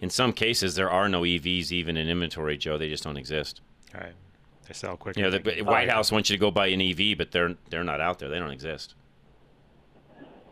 in 0.00 0.10
some 0.10 0.32
cases 0.32 0.74
there 0.74 0.90
are 0.90 1.08
no 1.08 1.22
EVs 1.22 1.72
even 1.72 1.96
in 1.96 2.08
inventory, 2.08 2.56
Joe. 2.56 2.76
They 2.78 2.88
just 2.88 3.04
don't 3.04 3.16
exist. 3.16 3.60
Right. 3.94 4.12
They 4.66 4.74
sell 4.74 4.96
quicker. 4.96 5.20
You 5.20 5.30
know, 5.30 5.38
the 5.38 5.62
White 5.62 5.90
House 5.90 6.10
wants 6.10 6.30
you 6.30 6.36
to 6.36 6.40
go 6.40 6.50
buy 6.50 6.68
an 6.68 6.80
EV, 6.80 7.16
but 7.18 7.32
they're 7.32 7.54
they're 7.70 7.84
not 7.84 8.00
out 8.00 8.18
there. 8.18 8.28
They 8.28 8.38
don't 8.38 8.50
exist. 8.50 8.94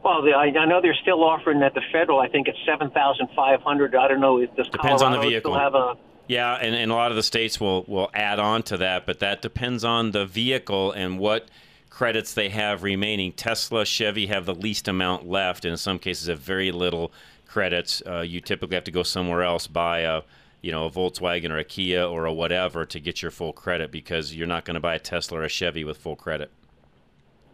Well, 0.05 0.21
the, 0.23 0.33
I, 0.33 0.47
I 0.47 0.67
know 0.67 0.83
they're 0.83 0.95
still 1.01 1.25
offering 1.25 1.63
at 1.63 1.73
the 1.73 1.81
federal. 1.91 2.21
I 2.21 2.29
think 2.29 2.47
it's 2.47 2.59
seven 2.67 2.91
thousand 2.91 3.29
five 3.35 3.63
hundred. 3.63 3.95
I 3.95 4.09
don't 4.09 4.21
know. 4.21 4.39
if 4.39 4.55
Does 4.55 4.69
Depends 4.69 5.03
on 5.03 5.13
the 5.13 5.21
vehicle. 5.21 5.53
Still 5.53 5.61
have 5.61 5.75
a 5.75 5.97
Yeah, 6.29 6.55
and, 6.55 6.75
and 6.75 6.93
a 6.93 6.95
lot 6.95 7.11
of 7.11 7.17
the 7.17 7.23
states 7.23 7.59
will, 7.59 7.85
will 7.85 8.11
add 8.13 8.39
on 8.39 8.63
to 8.65 8.77
that, 8.77 9.07
but 9.07 9.21
that 9.21 9.41
depends 9.41 9.83
on 9.83 10.11
the 10.11 10.27
vehicle 10.27 10.93
and 10.93 11.19
what 11.19 11.49
credits 11.89 12.35
they 12.35 12.51
have 12.51 12.83
remaining. 12.83 13.33
Tesla, 13.33 13.87
Chevy 13.87 14.27
have 14.27 14.45
the 14.45 14.55
least 14.55 14.89
amount 14.89 15.27
left, 15.27 15.65
and 15.65 15.73
in 15.73 15.79
some 15.79 15.99
cases 15.99 16.29
have 16.29 16.41
very 16.41 16.71
little 16.71 17.11
credits. 17.47 18.03
Uh, 18.07 18.21
you 18.21 18.41
typically 18.41 18.75
have 18.75 18.85
to 18.85 18.91
go 18.91 19.03
somewhere 19.03 19.43
else, 19.43 19.67
buy 19.67 20.01
a 20.01 20.23
you 20.65 20.73
know 20.73 20.87
a 20.87 20.91
Volkswagen 20.91 21.51
or 21.51 21.59
a 21.59 21.65
Kia 21.65 22.03
or 22.03 22.25
a 22.25 22.33
whatever 22.33 22.87
to 22.87 22.99
get 22.99 23.21
your 23.21 23.31
full 23.31 23.53
credit 23.53 23.93
because 23.93 24.35
you're 24.35 24.47
not 24.47 24.65
going 24.65 24.75
to 24.75 24.81
buy 24.81 24.95
a 24.95 24.99
Tesla 24.99 25.41
or 25.41 25.43
a 25.43 25.49
Chevy 25.49 25.85
with 25.85 25.99
full 25.99 26.17
credit. 26.17 26.51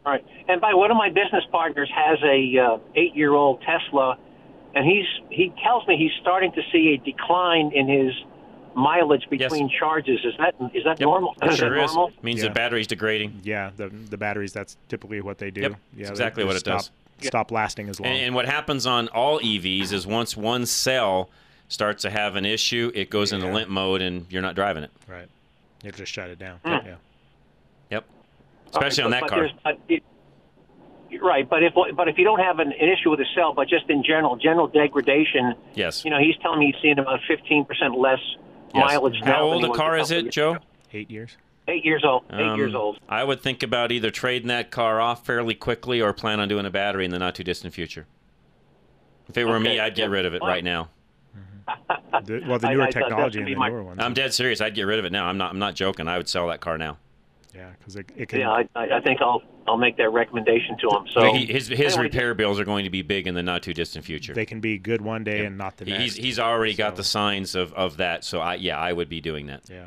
All 0.07 0.13
right. 0.13 0.25
And 0.49 0.61
by 0.61 0.75
one 0.75 0.93
of 0.93 0.97
my 0.97 1.09
business 1.09 1.45
partners 1.51 1.91
has 1.95 2.19
a 2.23 2.57
uh, 2.57 2.79
eight-year-old 2.95 3.63
Tesla, 3.63 4.17
and 4.77 4.87
he's 4.87 5.07
he 5.29 5.53
tells 5.63 5.87
me 5.89 5.97
he's 5.97 6.13
starting 6.21 6.53
to 6.53 6.63
see 6.71 6.95
a 6.95 7.05
decline 7.05 7.73
in 7.75 7.89
his 7.89 8.15
mileage 8.77 9.29
between 9.29 9.69
charges. 9.69 10.21
Is 10.25 10.35
that 10.39 10.55
is 10.73 10.85
that 10.85 11.01
normal? 11.01 11.35
It 11.43 11.51
is 11.51 11.59
sure 11.59 11.71
that 11.71 11.85
is. 11.85 11.93
normal? 11.93 12.13
Means 12.23 12.43
the 12.43 12.51
battery's 12.51 12.87
degrading. 12.87 13.41
Yeah, 13.43 13.73
the 13.77 13.89
the 13.89 14.17
batteries. 14.17 14.53
That's 14.53 14.77
typically 14.89 15.21
what 15.21 15.39
they 15.39 15.51
do. 15.51 15.63
Yep, 15.63 15.71
yeah, 15.73 15.79
that's 15.97 16.09
they- 16.09 16.13
exactly 16.13 16.43
they 16.45 16.47
what 16.47 16.57
it 16.57 16.61
stop, 16.61 16.79
does. 16.79 16.91
Stop 17.23 17.51
lasting 17.51 17.89
as 17.89 17.99
long. 17.99 18.09
And, 18.09 18.25
and 18.27 18.35
what 18.37 18.47
happens 18.47 18.87
on 18.87 19.09
all 19.09 19.41
EVs 19.41 19.93
is 19.93 20.07
once 20.07 20.37
one 20.37 20.65
cell 20.65 21.29
starts 21.71 22.03
to 22.03 22.11
have 22.11 22.37
an 22.37 22.45
issue, 22.45 22.93
it 22.95 23.09
goes 23.09 23.33
into 23.33 23.51
limp 23.51 23.71
mode 23.71 24.03
and 24.03 24.27
you're 24.29 24.43
not 24.43 24.55
driving 24.55 24.83
it. 24.85 24.91
right. 25.09 25.29
You 25.83 25.91
just 25.93 26.13
shut 26.13 26.29
it 26.29 26.39
down. 26.39 26.59
Hmm. 26.63 26.87
Yeah. 26.87 26.95
Yep. 27.91 28.05
Especially 28.73 29.05
on 29.05 29.11
But- 29.11 29.15
that 29.15 29.21
but 29.23 29.31
car. 29.31 29.49
but 29.65 29.79
it- 29.89 30.03
Right, 31.21 31.49
but 31.49 31.65
if 31.65 31.73
but 31.75 32.07
if 32.07 32.19
you 32.19 32.25
don't 32.25 32.39
have 32.39 32.61
an, 32.61 32.69
an 32.71 32.89
issue 32.89 33.11
with 33.11 33.19
the 33.19 33.27
cell, 33.35 33.53
but 33.53 33.67
just 33.69 33.91
in 33.91 34.05
general, 34.05 34.37
general 34.37 34.69
degradation, 34.69 35.55
Yes. 35.75 36.05
you 36.05 36.11
know, 36.13 36.21
he's 36.21 36.37
telling 36.37 36.61
me 36.61 36.67
he's 36.73 36.81
seeing 36.81 37.01
about 37.01 37.19
fifteen 37.27 37.65
percent 37.65 37.99
less 37.99 38.21
mileage 38.73 39.17
now. 39.25 39.33
How 39.35 39.41
old 39.43 39.65
a 39.65 39.71
car 39.71 39.99
is 39.99 40.13
it, 40.13 40.31
Joe? 40.31 40.53
ago. 40.53 40.61
Eight 40.93 41.11
years. 41.11 41.37
Eight 41.67 41.85
years 41.85 42.05
old. 42.05 42.23
Eight 42.33 42.41
Um, 42.47 42.57
years 42.59 42.77
old. 42.77 42.99
I 43.09 43.25
would 43.25 43.41
think 43.41 43.65
about 43.65 43.91
either 43.91 44.11
trading 44.13 44.49
that 44.49 44.71
car 44.71 45.01
off 45.01 45.27
fairly 45.27 45.55
quickly 45.55 46.01
or 46.01 46.13
plan 46.13 46.39
on 46.39 46.47
doing 46.47 46.65
a 46.65 46.71
battery 46.71 47.05
in 47.05 47.11
the 47.11 47.19
not 47.19 47.35
too 47.35 47.43
distant 47.45 47.75
future. 47.75 48.07
If 49.29 49.37
it 49.37 49.47
were 49.47 49.59
me, 49.59 49.81
I'd 49.81 49.97
get 49.97 50.05
yeah, 50.11 50.15
rid 50.15 50.27
of 50.27 50.35
it 50.35 50.41
fine. 50.41 50.49
right 50.49 50.65
now. 50.65 50.91
The- 52.25 52.43
well, 52.47 52.59
the 52.59 52.69
newer 52.71 52.83
I 52.83 52.87
thought 52.87 52.95
that 52.95 53.09
technology 53.09 53.39
and 53.41 53.49
the 53.49 53.55
my- 53.55 53.69
newer 53.69 53.83
ones. 53.83 53.99
I'm 54.01 54.15
dead 54.15 54.33
serious. 54.35 54.61
I'd 54.61 54.75
get 54.75 54.83
rid 54.87 54.99
of 54.99 55.05
it 55.05 55.13
now. 55.13 55.27
I'm 55.27 55.39
not. 55.39 55.51
I'm 55.53 55.59
not 55.59 55.75
joking. 55.75 56.09
I 56.09 56.17
would 56.19 56.29
sell 56.29 56.49
that 56.49 56.61
car 56.61 56.77
now. 56.79 56.99
Yeah, 57.55 57.71
because 57.79 57.97
it, 57.97 58.11
it 58.17 58.29
can. 58.29 58.41
Yeah, 58.41 58.51
I, 58.51 58.69
I 58.77 58.97
I 58.99 59.01
think 59.01 59.21
I'll 59.21 59.43
I'll 59.67 59.77
make 59.77 59.97
that 59.97 60.11
recommendation 60.11 60.77
to 60.79 60.89
him. 60.97 61.07
So 61.13 61.33
He- 61.33 61.47
his 61.47 61.67
his 61.69 61.95
Anyway, 61.95 62.05
repair 62.05 62.35
bills 62.35 62.61
are 62.61 62.65
going 62.65 62.85
to 62.85 62.91
be 62.91 63.03
big 63.03 63.27
in 63.27 63.35
the 63.35 63.43
not 63.43 63.63
too 63.63 63.75
distant 63.75 64.05
future. 64.05 64.35
They 64.35 64.47
can 64.47 64.61
be 64.61 64.79
good 64.79 65.01
one 65.01 65.25
day 65.25 65.45
and 65.47 65.59
not 65.59 65.77
the 65.77 65.85
next. 65.87 66.03
He's 66.03 66.15
he's 66.15 66.39
already 66.39 66.75
got 66.75 66.97
the 66.97 67.05
signs 67.05 67.55
of, 67.55 67.73
of 67.75 67.97
that. 67.99 68.25
So 68.25 68.41
I 68.41 68.55
yeah, 68.55 68.79
I 68.79 68.93
would 68.93 69.09
be 69.09 69.21
doing 69.21 69.47
that. 69.47 69.63
Yeah. 69.69 69.87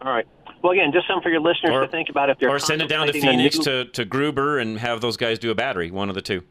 All 0.00 0.12
right. 0.12 0.26
Well, 0.62 0.72
again, 0.72 0.92
just 0.92 1.06
something 1.06 1.22
for 1.22 1.30
your 1.30 1.40
listeners 1.40 1.72
Or- 1.72 1.80
to 1.82 1.88
think 1.88 2.08
about 2.08 2.30
if 2.30 2.38
they're 2.38 2.48
Or 2.50 2.58
send 2.58 2.80
it 2.82 2.88
down 2.88 3.06
to 3.08 3.12
Phoenix 3.12 3.58
new- 3.58 3.64
to, 3.64 3.84
to 3.86 4.04
Gruber 4.04 4.58
and 4.58 4.78
have 4.78 5.00
those 5.00 5.16
guys 5.16 5.38
do 5.38 5.50
a 5.50 5.54
battery. 5.54 5.90
One 5.90 6.08
of 6.08 6.14
the 6.14 6.22
two. 6.22 6.42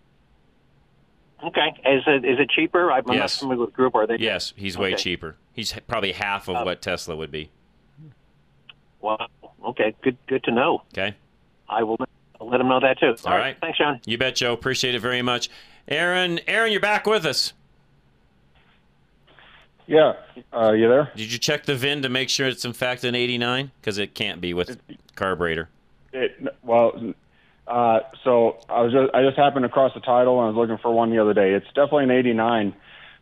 Okay, 1.44 1.70
is 1.86 2.04
it 2.08 2.24
is 2.26 2.40
it 2.40 2.50
cheaper? 2.50 2.92
I'm 2.92 3.04
not 3.06 3.16
Yes. 3.16 3.40
familiar 3.40 3.66
with 3.66 3.74
Gruber. 3.74 4.04
Are 4.04 4.08
they? 4.08 4.18
Yes, 4.18 4.54
he's 4.56 4.78
way 4.78 4.90
Okay. 4.94 4.98
cheaper. 5.04 5.36
He's 5.52 5.74
probably 5.88 6.14
half 6.14 6.48
of 6.48 6.56
Uh, 6.58 6.64
what 6.64 6.82
Tesla 6.82 7.16
would 7.16 7.32
be. 7.32 7.50
Wow. 9.02 9.28
Okay. 9.66 9.94
Good. 10.02 10.18
Good 10.28 10.44
to 10.46 10.52
know. 10.52 10.84
Okay. 10.94 11.16
I 11.68 11.84
will 11.84 11.98
I'll 12.40 12.50
let 12.50 12.62
him 12.62 12.68
know 12.70 12.80
that 12.80 13.00
too. 13.00 13.16
All 13.26 13.38
right. 13.38 13.58
Thanks, 13.60 13.78
John. 13.78 14.00
You 14.06 14.18
bet, 14.18 14.36
Joe. 14.36 14.54
Appreciate 14.54 14.96
it 14.96 15.00
very 15.00 15.22
much. 15.22 15.50
Aaron, 15.88 16.40
Aaron, 16.48 16.72
you're 16.72 16.80
back 16.82 17.06
with 17.06 17.26
us. 17.26 17.54
Yeah, 19.86 20.14
uh, 20.54 20.72
you 20.72 20.88
there? 20.88 21.12
Did 21.16 21.32
you 21.34 21.38
check 21.38 21.66
the 21.66 21.76
VIN 21.76 22.04
to 22.04 22.10
make 22.10 22.30
sure 22.30 22.48
it's 22.48 22.64
in 22.64 22.72
fact 22.72 23.04
an 23.04 23.16
89? 23.16 23.72
Because 23.82 23.98
it 23.98 24.14
can't 24.16 24.40
be 24.40 24.54
with 24.54 24.80
carburetor. 25.16 25.68
It, 26.14 26.38
well, 26.64 27.14
uh, 27.68 28.00
so 28.24 28.58
I 28.70 28.82
was 28.82 28.92
just, 28.92 29.14
I 29.16 29.24
just 29.24 29.38
happened 29.38 29.66
across 29.66 29.94
the 29.94 30.02
title 30.02 30.40
and 30.40 30.46
I 30.46 30.50
was 30.50 30.56
looking 30.58 30.82
for 30.82 30.92
one 30.92 31.10
the 31.12 31.20
other 31.20 31.34
day. 31.34 31.54
It's 31.54 31.68
definitely 31.68 32.06
an 32.06 32.12
'89, 32.12 32.74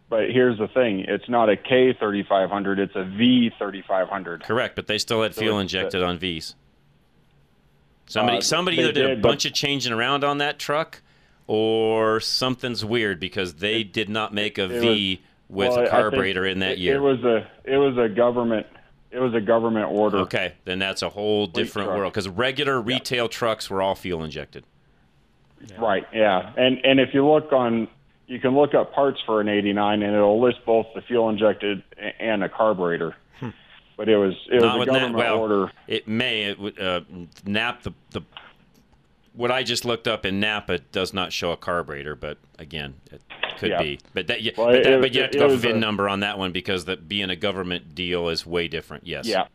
but 0.09 0.29
here's 0.29 0.57
the 0.57 0.67
thing: 0.67 1.05
it's 1.07 1.29
not 1.29 1.49
a 1.49 1.57
K 1.57 1.93
3500, 1.93 2.79
it's 2.79 2.95
a 2.95 3.03
V 3.03 3.51
3500. 3.57 4.43
Correct, 4.43 4.75
but 4.75 4.87
they 4.87 4.97
still 4.97 5.21
had 5.21 5.35
So 5.35 5.41
fuel 5.41 5.59
injected 5.59 6.01
on 6.01 6.17
V's. 6.17 6.55
Somebody, 8.07 8.39
Uh, 8.39 8.41
somebody 8.41 8.77
either 8.79 8.91
did, 8.91 9.05
a 9.05 9.07
did, 9.09 9.21
but- 9.21 9.29
bunch 9.29 9.45
of 9.45 9.53
changing 9.53 9.93
around 9.93 10.23
on 10.23 10.39
that 10.39 10.59
truck, 10.59 11.01
or 11.47 12.19
something's 12.19 12.83
weird 12.83 13.19
because 13.19 13.55
they 13.55 13.83
did 13.83 14.09
not 14.09 14.33
make 14.33 14.57
a 14.57 14.67
V 14.67 14.75
it 14.75 14.81
V 14.81 15.21
with 15.49 15.69
well, 15.69 15.85
a 15.85 15.89
carburetor 15.89 16.45
in 16.45 16.59
that 16.59 16.73
it, 16.73 16.79
year. 16.79 16.95
It 16.95 16.99
was 17.01 17.23
a 17.23 17.47
it 17.63 17.77
was 17.77 17.97
a 17.97 18.09
government 18.09 18.65
it 19.12 19.20
was 19.20 19.34
a 19.34 19.41
government 19.41 19.91
order. 19.91 20.20
Okay, 20.20 20.53
then 20.66 20.80
that's 20.80 21.01
a 21.01 21.09
whole 21.09 21.47
different 21.47 21.88
truck. 21.88 21.97
world 21.97 22.14
because 22.14 22.30
regular 22.30 22.80
retail 22.82 23.28
trucks 23.28 23.70
were 23.70 23.82
all 23.82 23.95
fuel 23.95 24.24
injected. 24.24 24.66
Right. 25.78 26.05
Yeah. 26.14 26.53
And 26.57 26.84
and 26.84 26.99
if 26.99 27.14
you 27.14 27.28
look 27.28 27.51
on, 27.51 27.88
you 28.28 28.39
can 28.39 28.55
look 28.55 28.74
up 28.74 28.93
parts 28.93 29.20
for 29.26 29.41
an 29.41 29.49
'89, 29.49 30.01
and 30.01 30.16
it'll 30.16 30.41
list 30.41 30.59
both 30.66 30.88
the 30.95 31.01
fuel 31.01 31.30
injected 31.30 31.84
and 32.20 32.43
a 32.43 32.49
carburetor. 32.49 33.16
But 33.97 34.09
it 34.09 34.18
was 34.18 34.34
it 34.49 34.55
was 34.55 34.64
Not 34.64 34.76
a 34.76 34.80
with 34.80 34.88
Na- 34.88 34.93
government 34.93 35.18
well, 35.18 35.38
order. 35.38 35.72
It 35.88 36.07
may. 36.07 36.43
It, 36.43 36.59
would, 36.59 36.80
uh, 36.80 37.01
NAP 37.45 37.84
the 37.84 37.91
the 38.12 38.22
what 39.34 39.51
I 39.51 39.63
just 39.63 39.86
looked 39.86 40.07
up 40.07 40.25
in 40.25 40.39
Napa 40.39 40.79
does 40.91 41.13
not 41.13 41.32
show 41.32 41.51
a 41.51 41.57
carburetor, 41.57 42.15
but 42.15 42.38
again, 42.59 42.95
it 43.11 43.21
could 43.57 43.69
Yeah. 43.69 43.82
be. 43.82 43.99
But 44.13 44.27
that, 44.27 44.41
you, 44.41 44.51
Well, 44.57 44.67
but, 44.67 44.84
that, 44.84 44.93
it- 44.93 45.01
but 45.01 45.13
you 45.15 45.21
have 45.21 45.32
to 45.32 45.38
go 45.39 45.55
VIN 45.55 45.77
a- 45.77 45.79
number 45.79 46.09
on 46.09 46.19
that 46.21 46.38
one 46.38 46.51
because 46.51 46.86
that 46.86 47.07
being 47.07 47.29
a 47.29 47.36
government 47.36 47.95
deal 47.95 48.27
is 48.29 48.45
way 48.45 48.67
different. 48.67 49.07
Yes. 49.07 49.25
Yeah. 49.27 49.45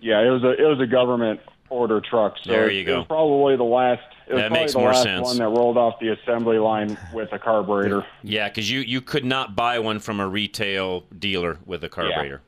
Yeah. 0.00 0.20
It 0.20 0.30
was 0.30 0.42
a 0.44 0.50
it 0.50 0.66
was 0.66 0.80
a 0.80 0.86
government 0.86 1.40
order 1.70 2.00
truck. 2.00 2.36
So 2.42 2.50
There 2.50 2.70
you 2.70 2.80
It 2.82 2.84
go. 2.84 2.98
was 2.98 3.06
probably 3.06 3.56
the 3.56 3.62
last. 3.64 4.02
It 4.26 4.34
was 4.34 4.42
That 4.42 4.52
makes 4.52 4.72
the 4.74 4.78
more 4.80 4.88
last 4.88 5.02
sense. 5.02 5.24
one 5.26 5.38
that 5.38 5.48
rolled 5.48 5.76
off 5.76 5.98
the 6.00 6.08
assembly 6.10 6.58
line 6.58 6.96
with 7.12 7.32
a 7.32 7.38
carburetor. 7.38 8.04
Yeah, 8.22 8.48
because 8.48 8.70
you, 8.70 8.80
you 8.80 9.00
could 9.00 9.24
not 9.24 9.56
buy 9.56 9.78
one 9.80 9.98
from 9.98 10.20
a 10.20 10.26
retail 10.28 11.04
dealer 11.18 11.58
with 11.66 11.82
a 11.84 11.88
carburetor. 11.88 12.40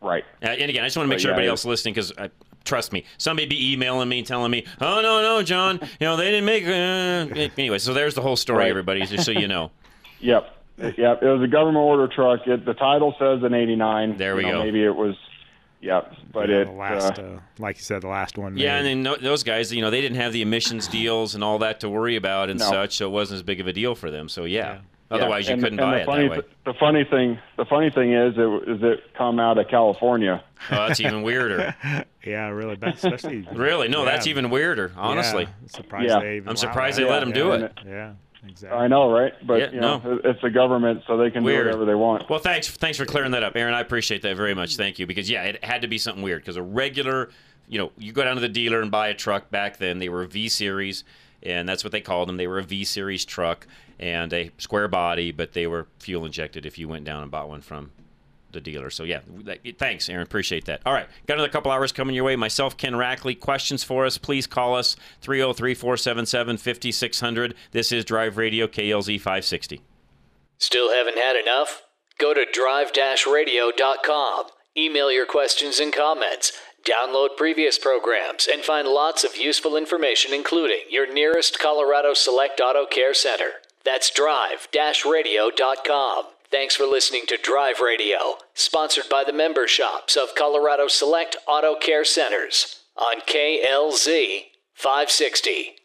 Right. 0.00 0.24
Uh, 0.42 0.46
and 0.48 0.70
again, 0.70 0.82
I 0.84 0.86
just 0.86 0.96
want 0.96 1.06
to 1.06 1.08
make 1.08 1.16
But 1.16 1.22
sure 1.22 1.30
yeah, 1.30 1.34
everybody 1.34 1.46
it- 1.48 1.50
else 1.50 1.64
listening, 1.64 1.94
because 1.94 2.12
trust 2.64 2.92
me, 2.92 3.04
somebody 3.18 3.46
be 3.46 3.72
emailing 3.72 4.08
me 4.08 4.22
telling 4.22 4.50
me, 4.50 4.64
"Oh 4.80 5.00
no, 5.00 5.22
no, 5.22 5.42
John, 5.42 5.78
you 6.00 6.06
know 6.06 6.16
they 6.16 6.30
didn't 6.30 6.44
make." 6.44 6.64
Uh... 6.64 7.48
Anyway, 7.58 7.78
so 7.78 7.92
there's 7.94 8.14
the 8.14 8.22
whole 8.22 8.36
story, 8.36 8.58
Right. 8.60 8.70
everybody, 8.70 9.04
just 9.06 9.24
so 9.24 9.30
you 9.32 9.48
know. 9.48 9.70
Yep. 10.20 10.54
Yep. 10.78 11.22
It 11.22 11.26
was 11.26 11.42
a 11.42 11.46
government 11.48 11.78
order 11.84 12.06
truck. 12.06 12.46
It, 12.46 12.64
the 12.66 12.74
title 12.74 13.14
says 13.18 13.42
an 13.42 13.54
89. 13.54 14.18
There 14.18 14.36
we 14.36 14.44
You 14.44 14.52
know, 14.52 14.58
go. 14.58 14.64
Maybe 14.64 14.84
it 14.84 14.94
was. 14.94 15.14
Yep. 15.80 16.12
But 16.32 16.50
Yeah, 16.50 16.56
it. 16.56 16.64
the 16.66 16.72
last, 16.72 17.18
uh, 17.18 17.22
uh, 17.22 17.40
like 17.58 17.76
you 17.78 17.82
said, 17.82 18.02
the 18.02 18.08
last 18.08 18.36
one. 18.36 18.56
Yeah, 18.58 18.72
made. 18.82 18.90
and 18.90 19.06
then 19.06 19.14
tho- 19.14 19.22
those 19.22 19.42
guys, 19.42 19.72
you 19.72 19.80
know, 19.80 19.88
they 19.90 20.02
didn't 20.02 20.18
have 20.18 20.34
the 20.34 20.42
emissions 20.42 20.88
deals 20.88 21.34
and 21.34 21.42
all 21.42 21.58
that 21.60 21.80
to 21.80 21.88
worry 21.88 22.16
about 22.16 22.50
and 22.50 22.58
No. 22.60 22.66
such, 22.68 22.96
so 22.98 23.06
it 23.06 23.12
wasn't 23.12 23.36
as 23.36 23.42
big 23.42 23.60
of 23.60 23.66
a 23.66 23.72
deal 23.72 23.94
for 23.94 24.10
them. 24.10 24.28
So 24.28 24.44
yeah, 24.44 24.58
yeah. 24.74 24.78
otherwise 25.10 25.48
you 25.48 25.54
And- 25.54 25.62
couldn't 25.62 25.80
and 25.80 25.86
buy 25.90 25.94
the 25.96 26.02
it 26.02 26.06
funny 26.06 26.28
that 26.28 26.36
way. 26.38 26.44
the 26.66 26.74
funny 26.74 27.04
thing, 27.04 27.38
the 27.56 27.64
funny 27.64 27.88
thing 27.90 28.12
is, 28.12 28.34
it, 28.36 28.68
is 28.68 28.82
it 28.82 29.14
come 29.16 29.40
out 29.40 29.56
of 29.56 29.68
California. 29.68 30.42
Oh, 30.70 30.86
that's 30.86 31.00
even 31.00 31.22
weirder. 31.22 31.74
yeah, 32.24 32.48
really 32.48 32.76
bad, 32.76 32.94
especially. 32.94 33.46
Really? 33.52 33.88
No, 33.88 34.04
that's 34.04 34.26
even 34.26 34.50
weirder. 34.50 34.92
Honestly, 34.96 35.44
Yeah, 35.44 35.48
I'm 35.62 35.68
surprised 35.68 36.08
Yeah. 36.08 36.20
they 36.20 36.36
even 36.36 36.48
I'm 36.48 36.56
surprised 36.56 36.98
that. 36.98 37.02
they 37.04 37.10
let 37.10 37.20
them 37.20 37.32
do 37.32 37.52
it. 37.52 37.72
Yeah, 37.86 38.12
exactly. 38.46 38.78
I 38.78 38.88
know, 38.88 39.10
right? 39.10 39.32
But 39.46 39.60
Yeah, 39.60 39.70
you 39.72 39.80
know, 39.80 39.98
no. 39.98 40.20
it's 40.24 40.40
the 40.42 40.50
government, 40.50 41.02
so 41.06 41.16
they 41.16 41.30
can 41.30 41.42
Weird. 41.44 41.64
do 41.64 41.68
whatever 41.68 41.84
they 41.86 41.94
want. 41.94 42.28
Well, 42.28 42.38
thanks, 42.38 42.68
thanks 42.68 42.98
for 42.98 43.04
clearing 43.06 43.32
that 43.32 43.42
up, 43.42 43.56
Aaron. 43.56 43.74
I 43.74 43.80
appreciate 43.80 44.22
that 44.22 44.36
very 44.36 44.54
much. 44.54 44.76
Thank 44.76 44.98
you, 44.98 45.06
because 45.06 45.30
yeah, 45.30 45.44
it 45.44 45.64
had 45.64 45.82
to 45.82 45.88
be 45.88 45.98
something 45.98 46.22
weird. 46.22 46.42
Because 46.42 46.56
a 46.56 46.62
regular, 46.62 47.30
you 47.68 47.78
know, 47.78 47.92
you 47.98 48.12
go 48.12 48.22
down 48.24 48.34
to 48.36 48.40
the 48.40 48.48
dealer 48.48 48.80
and 48.82 48.90
buy 48.90 49.08
a 49.08 49.14
truck. 49.14 49.50
Back 49.50 49.78
then, 49.78 49.98
they 49.98 50.08
were 50.08 50.24
V 50.26 50.48
series, 50.48 51.04
and 51.42 51.68
that's 51.68 51.84
what 51.84 51.90
they 51.92 52.00
called 52.00 52.28
them. 52.28 52.36
They 52.36 52.46
were 52.46 52.58
a 52.58 52.62
V 52.64 52.84
series 52.84 53.24
truck 53.24 53.66
and 53.98 54.32
a 54.32 54.50
square 54.58 54.88
body, 54.88 55.30
but 55.32 55.52
they 55.52 55.66
were 55.66 55.86
fuel 55.98 56.24
injected. 56.24 56.64
If 56.66 56.78
you 56.78 56.88
went 56.88 57.04
down 57.04 57.22
and 57.22 57.30
bought 57.30 57.48
one 57.48 57.60
from 57.60 57.90
the 58.52 58.60
dealer. 58.60 58.90
So 58.90 59.04
yeah, 59.04 59.20
thanks, 59.78 60.08
Aaron. 60.08 60.22
Appreciate 60.22 60.64
that. 60.66 60.80
All 60.86 60.92
right, 60.92 61.08
got 61.26 61.34
another 61.34 61.50
couple 61.50 61.70
hours 61.70 61.92
coming 61.92 62.14
your 62.14 62.24
way. 62.24 62.36
Myself, 62.36 62.76
Ken 62.76 62.94
Rackley. 62.94 63.38
Questions 63.38 63.84
for 63.84 64.06
us? 64.06 64.18
Please 64.18 64.46
call 64.46 64.74
us 64.74 64.96
303-477-5600. 65.22 67.54
This 67.72 67.92
is 67.92 68.04
Drive 68.04 68.36
Radio 68.36 68.66
KLZ 68.66 69.18
560. 69.18 69.80
Still 70.58 70.92
haven't 70.92 71.18
had 71.18 71.36
enough? 71.36 71.82
Go 72.18 72.34
to 72.34 72.44
drive-radio.com. 72.52 74.44
Email 74.76 75.10
your 75.10 75.26
questions 75.26 75.80
and 75.80 75.92
comments. 75.92 76.52
Download 76.84 77.36
previous 77.36 77.76
programs 77.78 78.46
and 78.46 78.62
find 78.62 78.86
lots 78.88 79.24
of 79.24 79.36
useful 79.36 79.76
information, 79.76 80.32
including 80.32 80.82
your 80.88 81.12
nearest 81.12 81.58
Colorado 81.58 82.14
Select 82.14 82.60
Auto 82.60 82.86
Care 82.86 83.12
Center. 83.14 83.50
That's 83.84 84.10
drive-radio.com. 84.10 86.24
Thanks 86.50 86.74
for 86.74 86.84
listening 86.84 87.26
to 87.28 87.38
Drive 87.40 87.78
Radio, 87.78 88.38
sponsored 88.54 89.08
by 89.08 89.22
the 89.22 89.32
member 89.32 89.68
shops 89.68 90.16
of 90.16 90.34
Colorado 90.34 90.88
Select 90.88 91.36
Auto 91.46 91.76
Care 91.76 92.04
Centers 92.04 92.80
on 92.96 93.20
KLZ 93.20 94.46
560. 94.74 95.79